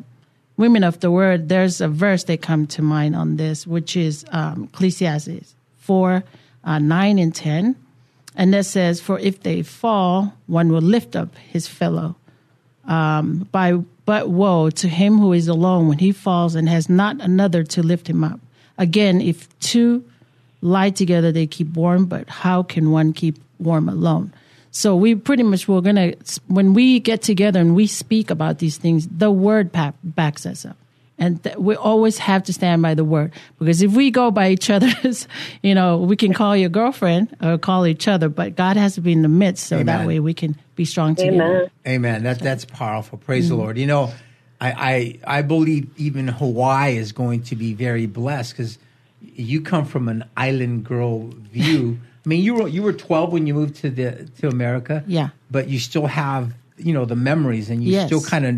women 0.60 0.84
of 0.84 1.00
the 1.00 1.10
word, 1.10 1.48
there's 1.48 1.80
a 1.80 1.88
verse 1.88 2.24
that 2.24 2.42
come 2.42 2.66
to 2.66 2.82
mind 2.82 3.16
on 3.16 3.36
this, 3.36 3.66
which 3.66 3.96
is 3.96 4.26
um, 4.30 4.64
Ecclesiastes 4.64 5.54
4, 5.78 6.22
uh, 6.64 6.78
9 6.78 7.18
and 7.18 7.34
10. 7.34 7.74
And 8.36 8.54
that 8.54 8.66
says, 8.66 9.00
For 9.00 9.18
if 9.18 9.42
they 9.42 9.62
fall, 9.62 10.34
one 10.46 10.70
will 10.70 10.82
lift 10.82 11.16
up 11.16 11.34
his 11.36 11.66
fellow. 11.66 12.14
Um, 12.84 13.48
by 13.50 13.72
But 14.04 14.28
woe 14.28 14.70
to 14.70 14.88
him 14.88 15.18
who 15.18 15.32
is 15.32 15.48
alone 15.48 15.88
when 15.88 15.98
he 15.98 16.12
falls 16.12 16.54
and 16.54 16.68
has 16.68 16.88
not 16.88 17.20
another 17.20 17.64
to 17.64 17.82
lift 17.82 18.08
him 18.08 18.22
up. 18.22 18.40
Again, 18.76 19.20
if 19.20 19.48
two 19.60 20.04
lie 20.60 20.90
together, 20.90 21.32
they 21.32 21.46
keep 21.46 21.72
warm, 21.74 22.04
but 22.06 22.28
how 22.28 22.62
can 22.62 22.90
one 22.90 23.12
keep 23.12 23.38
warm 23.58 23.88
alone? 23.88 24.32
So 24.72 24.94
we 24.94 25.14
pretty 25.14 25.42
much 25.42 25.66
we're 25.66 25.80
gonna 25.80 26.14
when 26.46 26.74
we 26.74 27.00
get 27.00 27.22
together 27.22 27.60
and 27.60 27.74
we 27.74 27.86
speak 27.86 28.30
about 28.30 28.58
these 28.58 28.76
things, 28.76 29.08
the 29.08 29.30
word 29.30 29.72
backs 30.04 30.46
us 30.46 30.64
up, 30.64 30.76
and 31.18 31.42
th- 31.42 31.56
we 31.56 31.74
always 31.74 32.18
have 32.18 32.44
to 32.44 32.52
stand 32.52 32.80
by 32.80 32.94
the 32.94 33.04
word 33.04 33.32
because 33.58 33.82
if 33.82 33.92
we 33.92 34.12
go 34.12 34.30
by 34.30 34.50
each 34.50 34.70
other's, 34.70 35.26
you 35.62 35.74
know, 35.74 35.98
we 35.98 36.16
can 36.16 36.32
call 36.32 36.56
your 36.56 36.68
girlfriend 36.68 37.36
or 37.42 37.58
call 37.58 37.84
each 37.84 38.06
other, 38.06 38.28
but 38.28 38.54
God 38.54 38.76
has 38.76 38.94
to 38.94 39.00
be 39.00 39.10
in 39.12 39.22
the 39.22 39.28
midst, 39.28 39.66
so 39.66 39.76
Amen. 39.76 39.86
that 39.86 40.06
way 40.06 40.20
we 40.20 40.34
can 40.34 40.56
be 40.76 40.84
strong 40.84 41.16
together. 41.16 41.42
Amen. 41.42 41.70
Amen. 41.86 42.22
That 42.22 42.38
that's 42.38 42.64
powerful. 42.64 43.18
Praise 43.18 43.48
the 43.48 43.54
mm-hmm. 43.54 43.62
Lord. 43.62 43.78
You 43.78 43.86
know, 43.86 44.12
I, 44.60 45.18
I 45.26 45.38
I 45.38 45.42
believe 45.42 45.90
even 45.98 46.28
Hawaii 46.28 46.96
is 46.96 47.10
going 47.10 47.42
to 47.44 47.56
be 47.56 47.74
very 47.74 48.06
blessed 48.06 48.52
because 48.52 48.78
you 49.20 49.62
come 49.62 49.84
from 49.84 50.08
an 50.08 50.24
island 50.36 50.84
girl 50.84 51.26
view. 51.26 51.98
I 52.24 52.28
mean, 52.28 52.42
you 52.44 52.54
were 52.54 52.68
you 52.68 52.82
were 52.82 52.92
12 52.92 53.32
when 53.32 53.46
you 53.46 53.54
moved 53.54 53.76
to 53.76 53.90
the 53.90 54.28
to 54.40 54.48
America. 54.48 55.02
Yeah. 55.06 55.30
But 55.50 55.68
you 55.68 55.78
still 55.78 56.06
have 56.06 56.52
you 56.76 56.92
know 56.92 57.04
the 57.04 57.16
memories, 57.16 57.70
and 57.70 57.82
you 57.84 57.92
Yes. 57.92 58.06
still 58.06 58.22
kind 58.22 58.46
of 58.46 58.56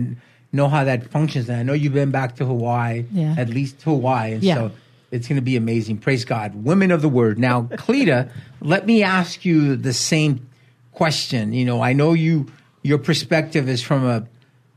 know 0.53 0.69
how 0.69 0.85
that 0.85 1.11
functions. 1.11 1.49
And 1.49 1.59
I 1.59 1.63
know 1.63 1.73
you've 1.73 1.95
been 1.95 2.11
back 2.11 2.37
to 2.37 2.45
Hawaii, 2.45 3.05
Yeah. 3.13 3.35
at 3.39 3.49
least 3.49 3.79
to 3.81 3.91
Hawaii, 3.91 4.35
and 4.35 4.43
Yeah. 4.43 4.55
so 4.57 4.71
it's 5.11 5.29
going 5.29 5.37
to 5.37 5.43
be 5.43 5.57
amazing. 5.57 5.99
Praise 5.99 6.25
God, 6.25 6.65
women 6.65 6.91
of 6.91 7.03
the 7.03 7.09
word. 7.09 7.39
Now, 7.39 7.63
Cleta, 7.77 8.29
let 8.61 8.87
me 8.87 9.03
ask 9.03 9.45
you 9.45 9.77
the 9.77 9.93
same 9.93 10.47
question. 10.93 11.53
You 11.53 11.65
know, 11.65 11.83
I 11.83 11.93
know 11.95 12.13
you 12.15 12.47
your 12.83 12.99
perspective 12.99 13.69
is 13.69 13.81
from 13.83 14.05
a 14.05 14.27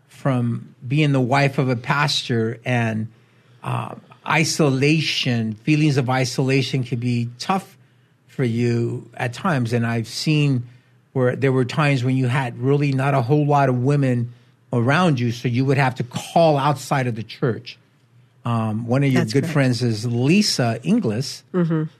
from 0.07 0.75
being 0.87 1.11
the 1.11 1.21
wife 1.21 1.57
of 1.57 1.69
a 1.69 1.75
pastor 1.75 2.59
and 2.65 3.07
uh, 3.63 3.95
isolation, 4.27 5.53
feelings 5.53 5.97
of 5.97 6.09
isolation 6.09 6.83
can 6.83 6.99
be 6.99 7.29
tough 7.39 7.77
for 8.35 8.43
you 8.43 9.09
at 9.15 9.33
times. 9.33 9.73
And 9.73 9.87
I've 9.87 10.07
seen 10.07 10.67
where 11.13 11.35
there 11.35 11.51
were 11.51 11.65
times 11.65 12.03
when 12.03 12.17
you 12.17 12.27
had 12.27 12.57
really 12.59 12.91
not 12.91 13.13
a 13.13 13.21
whole 13.21 13.47
lot 13.47 13.69
of 13.69 13.81
women 13.83 14.33
around 14.73 15.19
you, 15.19 15.31
so 15.31 15.47
you 15.47 15.63
would 15.63 15.77
have 15.77 15.95
to 15.95 16.03
call 16.03 16.57
outside 16.57 17.07
of 17.07 17.15
the 17.15 17.23
church. 17.23 17.77
Um, 18.43 18.85
one 18.85 19.03
of 19.03 19.11
your 19.11 19.21
That's 19.21 19.33
good 19.33 19.43
correct. 19.43 19.53
friends 19.53 19.81
is 19.81 20.05
Lisa 20.05 20.79
Inglis, 20.83 21.43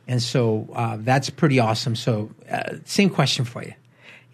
and 0.08 0.22
so 0.22 0.68
uh, 0.76 0.98
that's 1.00 1.30
pretty 1.32 1.60
awesome. 1.60 1.96
So, 1.96 2.30
uh, 2.52 2.76
same 2.86 3.10
question 3.10 3.46
for 3.46 3.64
you. 3.64 3.74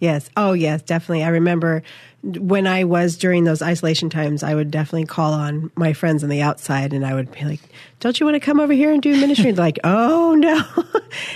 Yes. 0.01 0.31
Oh, 0.35 0.53
yes, 0.53 0.81
definitely. 0.81 1.23
I 1.23 1.27
remember 1.27 1.83
when 2.23 2.65
I 2.65 2.85
was 2.85 3.15
during 3.15 3.43
those 3.43 3.61
isolation 3.61 4.09
times, 4.09 4.41
I 4.41 4.55
would 4.55 4.71
definitely 4.71 5.05
call 5.05 5.31
on 5.31 5.69
my 5.75 5.93
friends 5.93 6.23
on 6.23 6.29
the 6.29 6.41
outside 6.41 6.91
and 6.91 7.05
I 7.05 7.13
would 7.13 7.31
be 7.31 7.45
like, 7.45 7.59
don't 7.99 8.19
you 8.19 8.25
want 8.25 8.33
to 8.33 8.39
come 8.39 8.59
over 8.59 8.73
here 8.73 8.91
and 8.91 8.99
do 8.99 9.11
ministry? 9.11 9.53
Like, 9.53 9.77
oh, 9.83 10.33
no. 10.39 10.63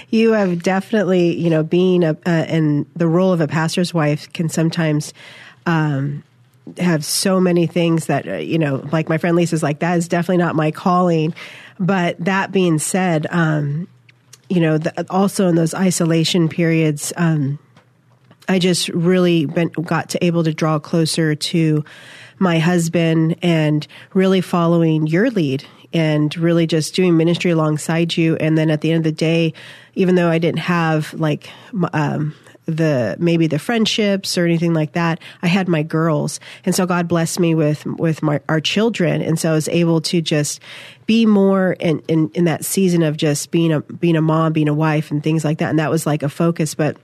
you 0.09 0.31
have 0.31 0.63
definitely, 0.63 1.37
you 1.37 1.51
know, 1.51 1.61
being 1.61 2.03
a, 2.03 2.17
uh, 2.25 2.45
in 2.49 2.87
the 2.95 3.07
role 3.07 3.31
of 3.31 3.39
a 3.39 3.47
pastor's 3.47 3.93
wife 3.93 4.33
can 4.33 4.49
sometimes, 4.49 5.13
um, 5.67 6.23
have 6.79 7.05
so 7.05 7.39
many 7.39 7.67
things 7.67 8.07
that, 8.07 8.27
uh, 8.27 8.37
you 8.37 8.57
know, 8.57 8.77
like 8.91 9.09
my 9.09 9.19
friend 9.19 9.35
Lisa's 9.35 9.61
like, 9.61 9.77
that 9.79 9.95
is 9.99 10.07
definitely 10.07 10.37
not 10.37 10.55
my 10.55 10.71
calling. 10.71 11.35
But 11.79 12.17
that 12.25 12.51
being 12.51 12.79
said, 12.79 13.27
um, 13.29 13.87
you 14.49 14.59
know, 14.59 14.79
the, 14.79 15.05
also 15.11 15.47
in 15.47 15.53
those 15.53 15.75
isolation 15.75 16.49
periods, 16.49 17.13
um, 17.15 17.59
I 18.47 18.59
just 18.59 18.89
really 18.89 19.45
been, 19.45 19.69
got 19.69 20.09
to 20.09 20.23
able 20.23 20.43
to 20.43 20.53
draw 20.53 20.79
closer 20.79 21.35
to 21.35 21.83
my 22.37 22.59
husband 22.59 23.37
and 23.41 23.87
really 24.13 24.41
following 24.41 25.07
your 25.07 25.29
lead 25.31 25.65
and 25.93 26.35
really 26.37 26.67
just 26.67 26.93
doing 26.93 27.15
ministry 27.15 27.51
alongside 27.51 28.17
you. 28.17 28.35
And 28.37 28.57
then 28.57 28.69
at 28.69 28.81
the 28.81 28.91
end 28.91 28.97
of 28.97 29.03
the 29.03 29.11
day, 29.11 29.53
even 29.95 30.15
though 30.15 30.29
I 30.29 30.39
didn't 30.39 30.59
have 30.59 31.13
like, 31.13 31.49
um, 31.93 32.35
the 32.65 33.15
maybe 33.19 33.45
the 33.45 33.59
friendships 33.59 34.39
or 34.39 34.43
anything 34.45 34.73
like 34.73 34.93
that 34.93 35.19
i 35.43 35.47
had 35.47 35.67
my 35.67 35.83
girls. 35.83 36.39
And 36.65 36.73
so 36.73 36.85
god 36.85 37.07
blessed 37.07 37.39
me 37.39 37.53
with 37.53 37.85
with 37.85 38.23
my 38.23 38.41
our 38.49 38.59
children. 38.59 39.21
And 39.21 39.39
so 39.39 39.51
i 39.51 39.53
was 39.53 39.67
able 39.67 40.01
to 40.01 40.19
just 40.21 40.59
be 41.05 41.25
more 41.25 41.73
in 41.73 41.99
in, 42.07 42.29
in 42.33 42.45
that 42.45 42.65
season 42.65 43.03
of 43.03 43.17
just 43.17 43.51
being 43.51 43.71
a 43.71 43.81
being 43.81 44.15
a 44.15 44.21
mom 44.21 44.53
being 44.53 44.67
a 44.67 44.73
wife 44.73 45.11
and 45.11 45.23
things 45.23 45.45
like 45.45 45.59
that. 45.59 45.69
And 45.69 45.77
that 45.77 45.91
was 45.91 46.07
like 46.07 46.23
a 46.23 46.29
focus. 46.29 46.73
But 46.73 46.97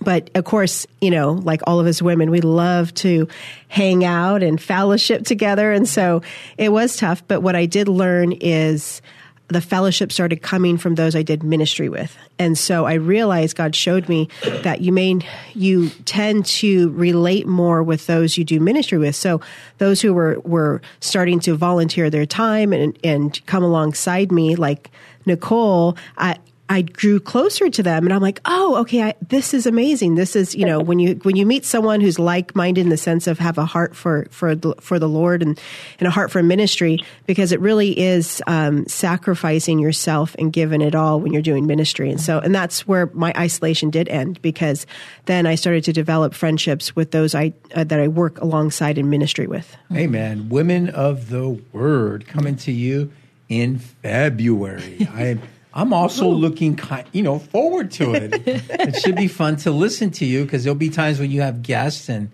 but 0.00 0.30
of 0.34 0.44
course, 0.44 0.86
you 1.00 1.10
know, 1.10 1.32
like 1.32 1.62
all 1.66 1.80
of 1.80 1.86
us 1.86 2.02
women, 2.02 2.30
we 2.30 2.40
love 2.40 2.92
to 2.94 3.28
hang 3.68 4.04
out 4.04 4.42
and 4.42 4.60
fellowship 4.60 5.24
together. 5.24 5.72
And 5.72 5.88
so 5.88 6.22
it 6.58 6.70
was 6.70 6.96
tough. 6.96 7.26
But 7.26 7.40
what 7.40 7.56
I 7.56 7.66
did 7.66 7.88
learn 7.88 8.32
is 8.32 9.00
the 9.48 9.60
fellowship 9.60 10.10
started 10.10 10.42
coming 10.42 10.78
from 10.78 10.94
those 10.94 11.14
I 11.14 11.22
did 11.22 11.42
ministry 11.42 11.88
with. 11.88 12.16
And 12.38 12.56
so 12.56 12.86
I 12.86 12.94
realized 12.94 13.56
God 13.56 13.76
showed 13.76 14.08
me 14.08 14.28
that 14.62 14.80
you 14.80 14.90
may, 14.90 15.18
you 15.52 15.90
tend 16.06 16.46
to 16.46 16.90
relate 16.90 17.46
more 17.46 17.82
with 17.82 18.06
those 18.06 18.38
you 18.38 18.44
do 18.44 18.58
ministry 18.58 18.98
with. 18.98 19.14
So 19.14 19.40
those 19.78 20.00
who 20.00 20.14
were, 20.14 20.40
were 20.40 20.80
starting 21.00 21.40
to 21.40 21.56
volunteer 21.56 22.08
their 22.08 22.26
time 22.26 22.72
and, 22.72 22.98
and 23.04 23.44
come 23.46 23.62
alongside 23.62 24.32
me, 24.32 24.56
like 24.56 24.90
Nicole, 25.26 25.96
I, 26.16 26.38
I 26.74 26.82
grew 26.82 27.20
closer 27.20 27.70
to 27.70 27.84
them 27.84 28.04
and 28.04 28.12
I'm 28.12 28.20
like, 28.20 28.40
oh, 28.46 28.78
okay, 28.78 29.04
I, 29.04 29.14
this 29.28 29.54
is 29.54 29.64
amazing. 29.64 30.16
This 30.16 30.34
is, 30.34 30.56
you 30.56 30.66
know, 30.66 30.80
when 30.80 30.98
you, 30.98 31.14
when 31.22 31.36
you 31.36 31.46
meet 31.46 31.64
someone 31.64 32.00
who's 32.00 32.18
like-minded 32.18 32.80
in 32.80 32.88
the 32.88 32.96
sense 32.96 33.28
of 33.28 33.38
have 33.38 33.58
a 33.58 33.64
heart 33.64 33.94
for, 33.94 34.26
for, 34.32 34.56
for 34.80 34.98
the 34.98 35.08
Lord 35.08 35.40
and, 35.40 35.56
and 36.00 36.08
a 36.08 36.10
heart 36.10 36.32
for 36.32 36.42
ministry, 36.42 36.98
because 37.26 37.52
it 37.52 37.60
really 37.60 37.96
is, 37.96 38.42
um, 38.48 38.88
sacrificing 38.88 39.78
yourself 39.78 40.34
and 40.36 40.52
giving 40.52 40.80
it 40.80 40.96
all 40.96 41.20
when 41.20 41.32
you're 41.32 41.42
doing 41.42 41.64
ministry. 41.64 42.10
And 42.10 42.20
so, 42.20 42.40
and 42.40 42.52
that's 42.52 42.88
where 42.88 43.06
my 43.14 43.32
isolation 43.36 43.90
did 43.90 44.08
end 44.08 44.42
because 44.42 44.84
then 45.26 45.46
I 45.46 45.54
started 45.54 45.84
to 45.84 45.92
develop 45.92 46.34
friendships 46.34 46.96
with 46.96 47.12
those 47.12 47.36
I, 47.36 47.52
uh, 47.76 47.84
that 47.84 48.00
I 48.00 48.08
work 48.08 48.40
alongside 48.40 48.98
in 48.98 49.08
ministry 49.08 49.46
with. 49.46 49.76
Amen. 49.94 50.48
Women 50.48 50.88
of 50.88 51.30
the 51.30 51.50
Word 51.72 52.26
coming 52.26 52.56
to 52.56 52.72
you 52.72 53.12
in 53.48 53.78
February. 53.78 55.06
I 55.12 55.38
I'm 55.74 55.92
also 55.92 56.28
looking, 56.28 56.76
kind, 56.76 57.06
you 57.12 57.22
know, 57.22 57.40
forward 57.40 57.90
to 57.92 58.14
it. 58.14 58.32
it 58.46 58.96
should 58.96 59.16
be 59.16 59.26
fun 59.26 59.56
to 59.56 59.72
listen 59.72 60.12
to 60.12 60.24
you 60.24 60.44
because 60.44 60.62
there'll 60.62 60.76
be 60.76 60.88
times 60.88 61.18
when 61.18 61.32
you 61.32 61.40
have 61.40 61.62
guests, 61.62 62.08
and 62.08 62.30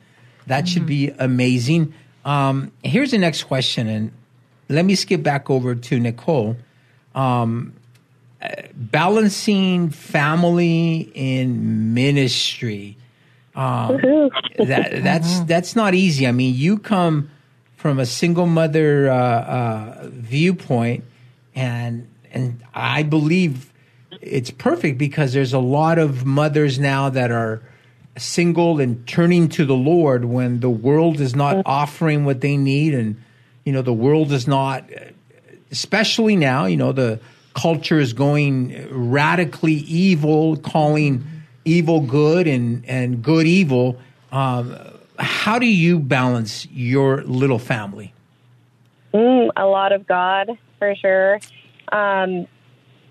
that 0.47 0.68
should 0.68 0.85
be 0.85 1.09
amazing. 1.18 1.94
Um, 2.26 2.70
here's 2.85 3.12
the 3.12 3.18
next 3.18 3.44
question, 3.44 3.88
and 3.88 4.12
let 4.68 4.85
me 4.85 4.94
skip 4.94 5.23
back 5.23 5.49
over 5.49 5.75
to 5.75 5.99
Nicole. 5.99 6.59
Um, 7.14 7.73
balancing 8.75 9.88
family 9.88 11.11
in 11.14 11.94
ministry. 11.94 12.99
Um, 13.54 13.97
that, 14.59 14.90
that's 15.02 15.40
that's 15.40 15.75
not 15.75 15.94
easy. 15.94 16.26
I 16.26 16.32
mean, 16.32 16.54
you 16.54 16.78
come 16.78 17.30
from 17.76 17.99
a 17.99 18.06
single 18.06 18.47
mother 18.47 19.11
uh, 19.11 19.16
uh, 19.16 20.09
viewpoint, 20.12 21.04
and 21.54 22.06
and 22.33 22.63
I 22.75 23.03
believe 23.03 23.73
it's 24.21 24.51
perfect 24.51 24.99
because 24.99 25.33
there's 25.33 25.53
a 25.53 25.59
lot 25.59 25.99
of 25.99 26.25
mothers 26.27 26.79
now 26.79 27.11
that 27.11 27.31
are 27.31 27.63
single 28.17 28.81
and 28.81 29.07
turning 29.07 29.49
to 29.49 29.65
the 29.65 29.75
Lord 29.75 30.25
when 30.25 30.61
the 30.61 30.71
world 30.71 31.21
is 31.21 31.35
not 31.35 31.63
offering 31.67 32.25
what 32.25 32.41
they 32.41 32.57
need, 32.57 32.95
and 32.95 33.23
you 33.65 33.73
know 33.73 33.83
the 33.83 33.93
world 33.93 34.33
is 34.33 34.47
not, 34.47 34.89
especially 35.71 36.37
now. 36.37 36.67
You 36.67 36.77
know 36.77 36.93
the 36.93 37.21
culture 37.55 37.99
is 37.99 38.13
going 38.13 38.89
radically 38.91 39.75
evil, 39.75 40.57
calling 40.57 41.25
evil 41.65 42.01
good 42.01 42.47
and 42.47 42.85
and 42.87 43.23
good 43.23 43.47
evil. 43.47 43.99
Um, 44.33 44.77
how 45.19 45.59
do 45.59 45.67
you 45.67 45.99
balance 45.99 46.67
your 46.71 47.23
little 47.25 47.59
family? 47.59 48.15
Mm, 49.13 49.51
a 49.57 49.67
lot 49.67 49.93
of 49.93 50.07
God, 50.07 50.57
for 50.79 50.95
sure. 50.95 51.41
Um, 51.92 52.47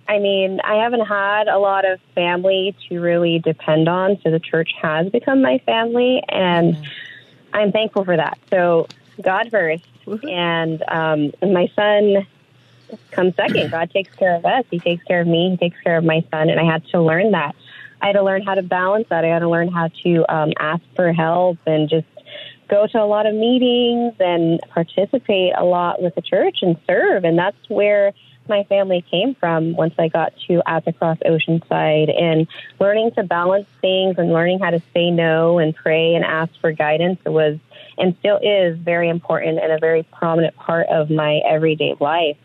I 0.08 0.18
mean, 0.18 0.60
I 0.64 0.84
haven't 0.84 1.06
had 1.06 1.48
a 1.48 1.60
lot 1.60 1.86
of 1.86 2.00
family 2.16 2.76
to 2.88 3.00
really 3.00 3.40
depend 3.40 3.88
on, 3.88 4.18
so 4.24 4.32
the 4.32 4.40
church 4.40 4.72
has 4.82 5.08
become 5.10 5.42
my 5.42 5.60
family, 5.66 6.24
and 6.28 6.76
I'm 7.54 7.72
thankful 7.72 8.06
for 8.06 8.18
that. 8.18 8.40
So, 8.52 8.90
God 9.22 9.52
1st 9.52 9.84
and 10.24 10.82
um, 10.90 11.32
my 11.54 11.68
son 11.76 12.26
comes 13.12 13.36
second. 13.36 13.70
God 13.72 13.92
takes 13.92 14.12
care 14.18 14.36
of 14.36 14.46
us. 14.46 14.66
He 14.72 14.80
takes 14.80 15.04
care 15.04 15.22
of 15.22 15.28
me. 15.28 15.52
He 15.52 15.58
takes 15.58 15.80
care 15.84 15.98
of 15.98 16.04
my 16.04 16.26
son, 16.32 16.50
and 16.50 16.60
I 16.60 16.64
had 16.64 16.84
to 16.88 17.02
learn 17.02 17.32
that. 17.32 17.56
I 18.02 18.08
had 18.08 18.14
to 18.14 18.24
learn 18.24 18.42
how 18.42 18.56
to 18.56 18.64
balance 18.64 19.06
that. 19.10 19.26
I 19.26 19.28
had 19.28 19.40
to 19.40 19.50
learn 19.50 19.72
how 19.72 19.90
to 20.04 20.34
um, 20.34 20.54
ask 20.60 20.82
for 20.96 21.12
help 21.14 21.60
and 21.68 21.90
just 21.90 22.08
go 22.70 22.88
to 22.88 22.98
a 22.98 23.06
lot 23.06 23.26
of 23.26 23.36
meetings 23.36 24.14
and 24.20 24.60
participate 24.74 25.54
a 25.58 25.66
lot 25.66 26.02
with 26.02 26.16
the 26.16 26.22
church 26.22 26.60
and 26.62 26.78
serve. 26.88 27.24
And 27.26 27.38
that's 27.38 27.58
where 27.68 28.14
my 28.50 28.64
family 28.64 29.06
came 29.10 29.36
from 29.36 29.76
once 29.76 29.94
I 29.98 30.08
got 30.08 30.34
to 30.48 30.62
At 30.66 30.86
the 30.86 30.94
Cross 30.94 31.20
Oceanside 31.26 32.14
and 32.22 32.48
learning 32.80 33.12
to 33.12 33.24
balance 33.24 33.68
things 33.80 34.16
and 34.18 34.34
learning 34.34 34.60
how 34.60 34.72
to 34.72 34.82
say 34.94 35.12
no 35.12 35.60
and 35.60 35.76
pray 35.76 36.16
and 36.16 36.26
ask 36.26 36.52
for 36.60 36.72
guidance 36.72 37.20
was 37.26 37.60
and 37.98 38.16
still 38.20 38.40
is 38.42 38.78
very 38.78 39.10
important 39.10 39.60
and 39.60 39.72
a 39.72 39.78
very 39.80 40.04
prominent 40.04 40.56
part 40.56 40.88
of 40.88 41.10
my 41.10 41.42
everyday 41.48 41.96
life. 42.00 42.38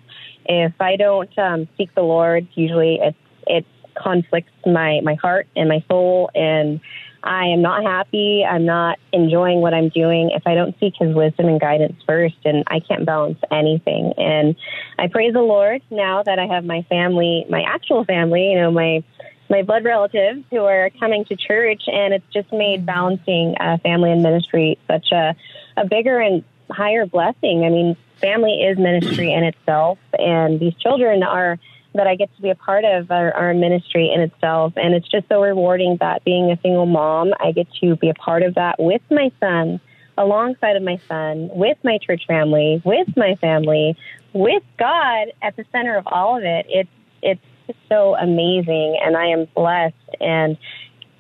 If 0.45 0.75
I 0.81 0.97
don't 0.97 1.37
um, 1.39 1.69
seek 1.79 1.95
the 1.95 2.03
Lord, 2.03 2.47
usually 2.55 2.97
it 3.01 3.17
it 3.47 3.67
conflicts 3.95 4.53
my 4.67 5.01
my 5.03 5.15
heart 5.15 5.47
and 5.57 5.69
my 5.69 5.83
soul 5.89 6.31
and 6.35 6.81
I 7.25 7.47
am 7.47 7.63
not 7.63 7.83
happy. 7.83 8.45
I'm 8.45 8.67
not 8.67 8.99
enjoying 9.13 9.63
what 9.63 9.73
I'm 9.73 9.89
doing 9.89 10.31
if 10.35 10.47
I 10.47 10.55
don't 10.55 10.79
seek 10.79 10.95
His 10.99 11.15
wisdom 11.15 11.49
and 11.49 11.59
guidance 11.59 11.97
first, 12.07 12.37
and 12.45 12.65
I 12.67 12.81
can't 12.81 13.07
balance 13.07 13.39
anything. 13.51 14.13
And 14.19 14.55
I 14.99 15.09
praise 15.09 15.33
the 15.33 15.41
Lord 15.41 15.81
now 15.91 16.23
that 16.23 16.39
I 16.39 16.47
have 16.47 16.65
my 16.65 16.83
family, 16.83 17.47
my 17.49 17.63
actual 17.63 18.05
family, 18.05 18.51
you 18.51 18.61
know, 18.61 18.71
my 18.71 19.03
my 19.51 19.63
blood 19.63 19.85
relatives 19.85 20.43
who 20.51 20.65
are 20.65 20.91
coming 21.01 21.25
to 21.27 21.37
church, 21.37 21.83
and 21.87 22.13
it's 22.13 22.27
just 22.33 22.53
made 22.53 22.85
balancing 22.85 23.55
uh, 23.59 23.79
family 23.79 24.13
and 24.13 24.23
ministry 24.23 24.79
such 24.87 25.11
a 25.11 25.35
a 25.79 25.87
bigger 25.87 26.21
and 26.21 26.45
higher 26.71 27.07
blessing. 27.07 27.65
I 27.65 27.71
mean, 27.71 27.97
family 28.21 28.63
is 28.63 28.77
ministry 28.77 29.33
in 29.33 29.45
itself, 29.45 29.99
and 30.19 30.61
these 30.61 30.75
children 30.75 31.23
are 31.23 31.59
that 31.95 32.07
I 32.07 32.17
get 32.17 32.35
to 32.37 32.43
be 32.43 32.51
a 32.51 32.55
part 32.55 32.85
of 32.85 33.11
our, 33.11 33.33
our 33.33 33.55
ministry 33.55 34.13
in 34.15 34.21
itself. 34.21 34.73
And 34.77 34.95
it's 34.95 35.09
just 35.09 35.29
so 35.29 35.43
rewarding 35.43 35.97
that 36.01 36.25
being 36.25 36.51
a 36.51 36.61
single 36.61 36.87
mom, 36.87 37.33
I 37.41 37.53
get 37.53 37.69
to 37.81 37.97
be 37.97 38.11
a 38.11 38.15
part 38.15 38.43
of 38.43 38.55
that 38.55 38.77
with 38.79 39.03
my 39.11 39.31
son, 39.41 39.81
alongside 40.19 40.77
of 40.77 40.83
my 40.83 41.01
son, 41.09 41.49
with 41.53 41.79
my 41.83 41.99
church 41.99 42.23
family, 42.27 42.83
with 42.85 43.09
my 43.17 43.37
family, 43.41 43.97
with 44.33 44.63
God 44.79 45.29
at 45.43 45.57
the 45.57 45.65
center 45.73 45.97
of 45.97 46.07
all 46.07 46.37
of 46.37 46.45
it. 46.45 46.67
It's 46.69 46.91
it's 47.23 47.41
so 47.89 48.15
amazing, 48.17 48.99
and 49.03 49.17
I 49.17 49.29
am 49.29 49.47
blessed. 49.55 49.95
And 50.21 50.59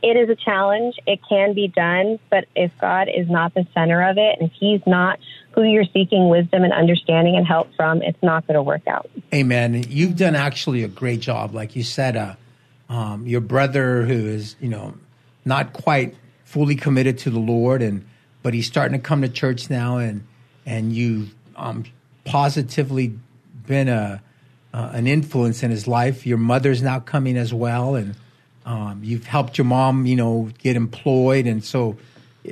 it 0.05 0.19
is 0.19 0.29
a 0.29 0.37
challenge. 0.37 0.97
It 1.07 1.21
can 1.27 1.55
be 1.55 1.69
done, 1.69 2.19
but 2.31 2.45
if 2.55 2.71
God 2.79 3.09
is 3.09 3.29
not 3.29 3.55
the 3.55 3.67
center 3.73 4.07
of 4.07 4.19
it, 4.19 4.39
and 4.39 4.51
He's 4.53 4.83
not 4.87 5.19
who 5.53 5.63
you're 5.63 5.87
seeking 5.95 6.29
wisdom 6.29 6.63
and 6.63 6.75
understanding 6.75 7.37
and 7.37 7.47
help 7.47 7.75
from, 7.75 8.03
it's 8.03 8.23
not 8.23 8.47
going 8.47 8.57
to 8.57 8.63
work 8.63 8.87
out. 8.87 9.09
Amen. 9.33 9.83
You've 9.89 10.17
done 10.17 10.35
actually 10.35 10.83
a 10.83 10.89
great 10.89 11.21
job, 11.21 11.55
like 11.55 11.75
you 11.75 11.83
said. 11.83 12.17
Uh, 12.17 12.35
um, 12.91 13.27
your 13.27 13.41
brother, 13.41 14.05
who 14.05 14.27
is 14.27 14.57
you 14.61 14.69
know 14.69 14.95
not 15.47 15.73
quite 15.73 16.15
fully 16.45 16.77
committed 16.77 17.17
to 17.19 17.31
the 17.31 17.39
Lord, 17.39 17.81
and 17.81 18.05
but 18.43 18.53
he's 18.53 18.67
starting 18.67 18.99
to 18.99 19.03
come 19.03 19.23
to 19.23 19.29
church 19.29 19.71
now, 19.71 19.97
and 19.97 20.27
and 20.67 20.93
you 20.93 21.29
um, 21.57 21.85
positively 22.27 23.19
been 23.67 23.89
a 23.89 24.23
uh, 24.75 24.91
an 24.93 25.07
influence 25.07 25.63
in 25.63 25.71
his 25.71 25.89
life. 25.89 26.27
Your 26.27 26.37
mother's 26.37 26.83
now 26.83 27.01
coming 27.01 27.39
as 27.39 27.55
well, 27.55 27.95
and 27.95 28.17
um, 28.65 29.01
you've 29.03 29.27
helped 29.27 29.59
your 29.59 29.65
mom, 29.67 30.07
you 30.07 30.17
know, 30.17 30.51
get 30.59 30.77
employed, 30.77 31.47
and 31.47 31.63
so 31.65 31.97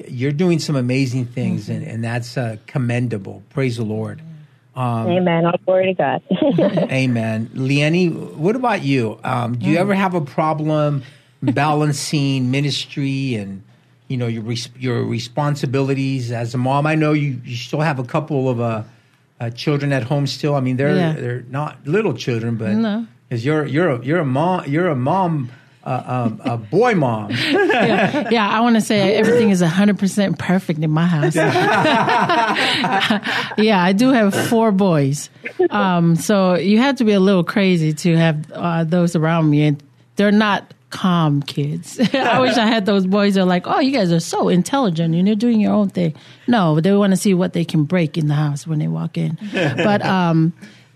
you're 0.08 0.32
doing 0.32 0.58
some 0.58 0.76
amazing 0.76 1.26
things, 1.26 1.68
and, 1.68 1.84
and 1.84 2.02
that's 2.04 2.36
uh, 2.36 2.56
commendable. 2.66 3.42
Praise 3.50 3.76
the 3.76 3.84
Lord. 3.84 4.20
Um, 4.74 5.08
amen. 5.08 5.44
All 5.44 5.54
glory 5.66 5.86
to 5.86 5.94
God. 5.94 6.22
amen. 6.90 7.50
Leanne, 7.54 8.34
what 8.36 8.56
about 8.56 8.82
you? 8.82 9.18
Um, 9.22 9.56
do 9.58 9.66
you 9.66 9.76
ever 9.76 9.94
have 9.94 10.14
a 10.14 10.20
problem 10.22 11.02
balancing 11.42 12.50
ministry 12.50 13.34
and 13.34 13.62
you 14.08 14.16
know 14.16 14.26
your 14.28 14.42
res- 14.42 14.70
your 14.78 15.04
responsibilities 15.04 16.32
as 16.32 16.54
a 16.54 16.58
mom? 16.58 16.86
I 16.86 16.94
know 16.94 17.12
you, 17.12 17.40
you 17.44 17.56
still 17.56 17.80
have 17.80 17.98
a 17.98 18.04
couple 18.04 18.48
of 18.48 18.60
uh, 18.60 18.82
uh, 19.40 19.50
children 19.50 19.92
at 19.92 20.04
home 20.04 20.26
still. 20.26 20.54
I 20.54 20.60
mean, 20.60 20.76
they're 20.76 20.96
Yeah. 20.96 21.12
they're 21.12 21.44
not 21.50 21.86
little 21.86 22.14
children, 22.14 22.56
but 22.56 22.70
No. 22.72 23.06
because 23.28 23.44
you're 23.44 23.66
you're 23.66 23.90
a, 23.90 24.04
you're 24.04 24.20
a 24.20 24.24
mom 24.24 24.64
you're 24.66 24.88
a 24.88 24.96
mom 24.96 25.50
uh, 25.84 26.02
um, 26.06 26.40
a 26.44 26.56
boy 26.56 26.94
mom. 26.94 27.30
yeah, 27.50 28.28
yeah, 28.30 28.48
I 28.48 28.60
want 28.60 28.76
to 28.76 28.80
say 28.80 29.16
everything 29.16 29.50
is 29.50 29.62
100% 29.62 30.38
perfect 30.38 30.80
in 30.80 30.90
my 30.90 31.06
house. 31.06 31.34
yeah, 33.58 33.82
I 33.82 33.92
do 33.92 34.10
have 34.10 34.34
four 34.48 34.70
boys. 34.70 35.28
Um, 35.70 36.16
so 36.16 36.54
you 36.54 36.78
have 36.78 36.96
to 36.96 37.04
be 37.04 37.12
a 37.12 37.20
little 37.20 37.44
crazy 37.44 37.92
to 37.92 38.16
have 38.16 38.50
uh, 38.52 38.84
those 38.84 39.16
around 39.16 39.50
me. 39.50 39.64
And 39.64 39.82
they're 40.16 40.30
not 40.30 40.72
calm 40.90 41.42
kids. 41.42 41.98
I 42.14 42.38
wish 42.38 42.56
I 42.56 42.66
had 42.66 42.86
those 42.86 43.06
boys 43.06 43.34
that 43.34 43.40
are 43.40 43.46
like, 43.46 43.66
oh, 43.66 43.80
you 43.80 43.92
guys 43.92 44.12
are 44.12 44.20
so 44.20 44.48
intelligent 44.48 45.14
and 45.14 45.26
you're 45.26 45.34
doing 45.34 45.60
your 45.60 45.72
own 45.72 45.88
thing. 45.88 46.14
No, 46.46 46.80
they 46.80 46.92
want 46.92 47.12
to 47.12 47.16
see 47.16 47.34
what 47.34 47.54
they 47.54 47.64
can 47.64 47.84
break 47.84 48.16
in 48.16 48.28
the 48.28 48.34
house 48.34 48.66
when 48.66 48.78
they 48.78 48.88
walk 48.88 49.18
in. 49.18 49.38
But, 49.52 50.04
um, 50.04 50.52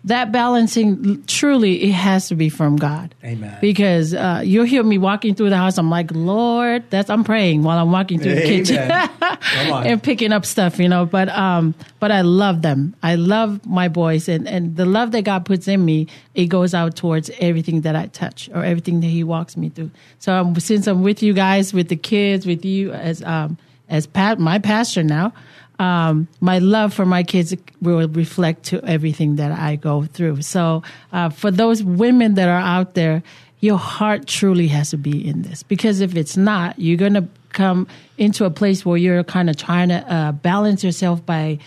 that 0.06 0.30
balancing 0.30 1.24
truly 1.24 1.82
it 1.82 1.92
has 1.92 2.28
to 2.28 2.36
be 2.36 2.48
from 2.48 2.76
God. 2.76 3.14
Amen. 3.24 3.58
Because 3.60 4.14
uh, 4.14 4.40
you'll 4.44 4.64
hear 4.64 4.84
me 4.84 4.98
walking 4.98 5.34
through 5.34 5.50
the 5.50 5.56
house. 5.56 5.78
I'm 5.78 5.90
like, 5.90 6.10
Lord, 6.12 6.84
that's 6.90 7.10
I'm 7.10 7.24
praying 7.24 7.64
while 7.64 7.78
I'm 7.78 7.90
walking 7.90 8.20
through 8.20 8.36
the 8.36 8.42
kitchen 8.42 8.78
and 9.56 10.00
picking 10.00 10.32
up 10.32 10.46
stuff, 10.46 10.78
you 10.78 10.88
know. 10.88 11.06
But 11.06 11.28
um, 11.30 11.74
but 11.98 12.12
I 12.12 12.20
love 12.20 12.62
them. 12.62 12.94
I 13.02 13.16
love 13.16 13.66
my 13.66 13.88
boys, 13.88 14.28
and 14.28 14.46
and 14.46 14.76
the 14.76 14.86
love 14.86 15.10
that 15.10 15.22
God 15.22 15.44
puts 15.44 15.66
in 15.66 15.84
me, 15.84 16.06
it 16.34 16.46
goes 16.46 16.72
out 16.72 16.94
towards 16.94 17.30
everything 17.40 17.80
that 17.80 17.96
I 17.96 18.06
touch 18.06 18.48
or 18.54 18.64
everything 18.64 19.00
that 19.00 19.08
He 19.08 19.24
walks 19.24 19.56
me 19.56 19.70
through. 19.70 19.90
So 20.20 20.32
um, 20.32 20.58
since 20.60 20.86
I'm 20.86 21.02
with 21.02 21.22
you 21.22 21.32
guys, 21.32 21.74
with 21.74 21.88
the 21.88 21.96
kids, 21.96 22.46
with 22.46 22.64
you 22.64 22.92
as 22.92 23.22
um 23.24 23.58
as 23.88 24.06
Pat, 24.06 24.38
my 24.38 24.58
pastor 24.58 25.02
now. 25.02 25.32
Um, 25.78 26.28
my 26.40 26.58
love 26.58 26.94
for 26.94 27.04
my 27.04 27.22
kids 27.22 27.54
will 27.82 28.08
reflect 28.08 28.64
to 28.64 28.82
everything 28.84 29.36
that 29.36 29.52
I 29.52 29.76
go 29.76 30.04
through. 30.04 30.42
So, 30.42 30.82
uh, 31.12 31.28
for 31.28 31.50
those 31.50 31.82
women 31.82 32.34
that 32.34 32.48
are 32.48 32.60
out 32.60 32.94
there, 32.94 33.22
your 33.60 33.78
heart 33.78 34.26
truly 34.26 34.68
has 34.68 34.90
to 34.90 34.96
be 34.96 35.26
in 35.26 35.42
this 35.42 35.62
because 35.62 36.00
if 36.00 36.14
it's 36.16 36.36
not, 36.36 36.78
you're 36.78 36.96
going 36.96 37.14
to 37.14 37.28
come 37.50 37.86
into 38.18 38.44
a 38.44 38.50
place 38.50 38.84
where 38.84 38.96
you're 38.96 39.24
kind 39.24 39.48
of 39.48 39.56
trying 39.56 39.88
to 39.88 40.12
uh, 40.12 40.32
balance 40.32 40.84
yourself 40.84 41.24
by 41.24 41.58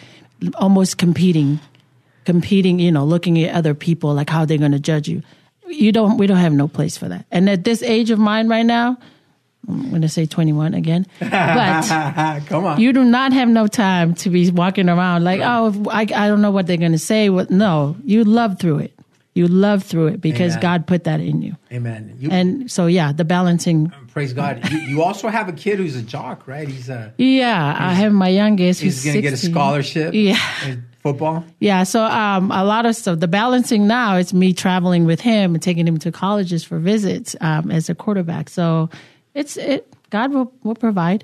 almost 0.55 0.97
competing, 0.97 1.59
competing, 2.25 2.79
you 2.79 2.91
know, 2.91 3.03
looking 3.03 3.41
at 3.43 3.55
other 3.55 3.73
people, 3.73 4.13
like 4.13 4.29
how 4.29 4.45
they're 4.45 4.57
going 4.57 4.71
to 4.71 4.79
judge 4.79 5.07
you. 5.07 5.23
You 5.67 5.91
don't, 5.91 6.17
we 6.17 6.27
don't 6.27 6.37
have 6.37 6.53
no 6.53 6.67
place 6.67 6.97
for 6.97 7.09
that. 7.09 7.25
And 7.31 7.49
at 7.49 7.63
this 7.63 7.81
age 7.83 8.11
of 8.11 8.19
mine 8.19 8.47
right 8.47 8.65
now, 8.65 8.97
I'm 9.69 9.89
going 9.89 10.01
to 10.01 10.09
say 10.09 10.25
21 10.25 10.73
again, 10.73 11.05
but 11.19 12.41
Come 12.47 12.65
on. 12.65 12.79
you 12.79 12.91
do 12.93 13.03
not 13.03 13.33
have 13.33 13.47
no 13.49 13.67
time 13.67 14.13
to 14.15 14.29
be 14.29 14.49
walking 14.51 14.89
around 14.89 15.23
like, 15.23 15.41
oh, 15.41 15.85
I, 15.89 16.01
I 16.01 16.27
don't 16.27 16.41
know 16.41 16.51
what 16.51 16.67
they're 16.67 16.77
going 16.77 16.91
to 16.93 16.97
say. 16.97 17.29
What? 17.29 17.49
No, 17.51 17.95
you 18.03 18.23
love 18.23 18.59
through 18.59 18.79
it. 18.79 18.93
You 19.35 19.47
love 19.47 19.83
through 19.83 20.07
it 20.07 20.21
because 20.21 20.53
Amen. 20.53 20.61
God 20.61 20.87
put 20.87 21.03
that 21.05 21.19
in 21.21 21.41
you. 21.41 21.55
Amen. 21.71 22.15
You, 22.19 22.29
And 22.31 22.69
so, 22.69 22.87
yeah, 22.87 23.11
the 23.13 23.23
balancing. 23.23 23.93
praise 24.11 24.33
God. 24.33 24.69
You, 24.71 24.79
you 24.79 25.03
also 25.03 25.29
have 25.29 25.47
a 25.47 25.53
kid 25.53 25.77
who's 25.77 25.95
a 25.95 26.01
jock, 26.01 26.47
right? 26.47 26.67
He's 26.67 26.89
a 26.89 27.13
Yeah, 27.17 27.75
I 27.77 27.93
have 27.93 28.11
my 28.11 28.27
youngest. 28.27 28.81
he's 28.81 28.95
who's 28.95 29.05
going 29.05 29.15
to 29.15 29.21
get 29.21 29.33
a 29.33 29.37
scholarship. 29.37 30.13
Yeah. 30.13 30.35
football. 31.03 31.45
Yeah, 31.59 31.83
so 31.83 32.03
um, 32.03 32.51
a 32.51 32.65
lot 32.65 32.85
of 32.85 32.95
stuff. 32.95 33.19
The 33.19 33.27
balancing 33.29 33.87
now 33.87 34.17
is 34.17 34.33
me 34.33 34.51
traveling 34.51 35.05
with 35.05 35.21
him 35.21 35.53
and 35.53 35.61
taking 35.63 35.87
him 35.87 35.97
to 35.99 36.11
colleges 36.11 36.63
for 36.65 36.77
visits 36.79 37.35
um, 37.39 37.71
as 37.71 37.87
a 37.89 37.95
quarterback. 37.95 38.49
So 38.49 38.89
it's 39.33 39.57
it. 39.57 39.93
God 40.09 40.33
will 40.33 40.51
will 40.63 40.75
provide 40.75 41.23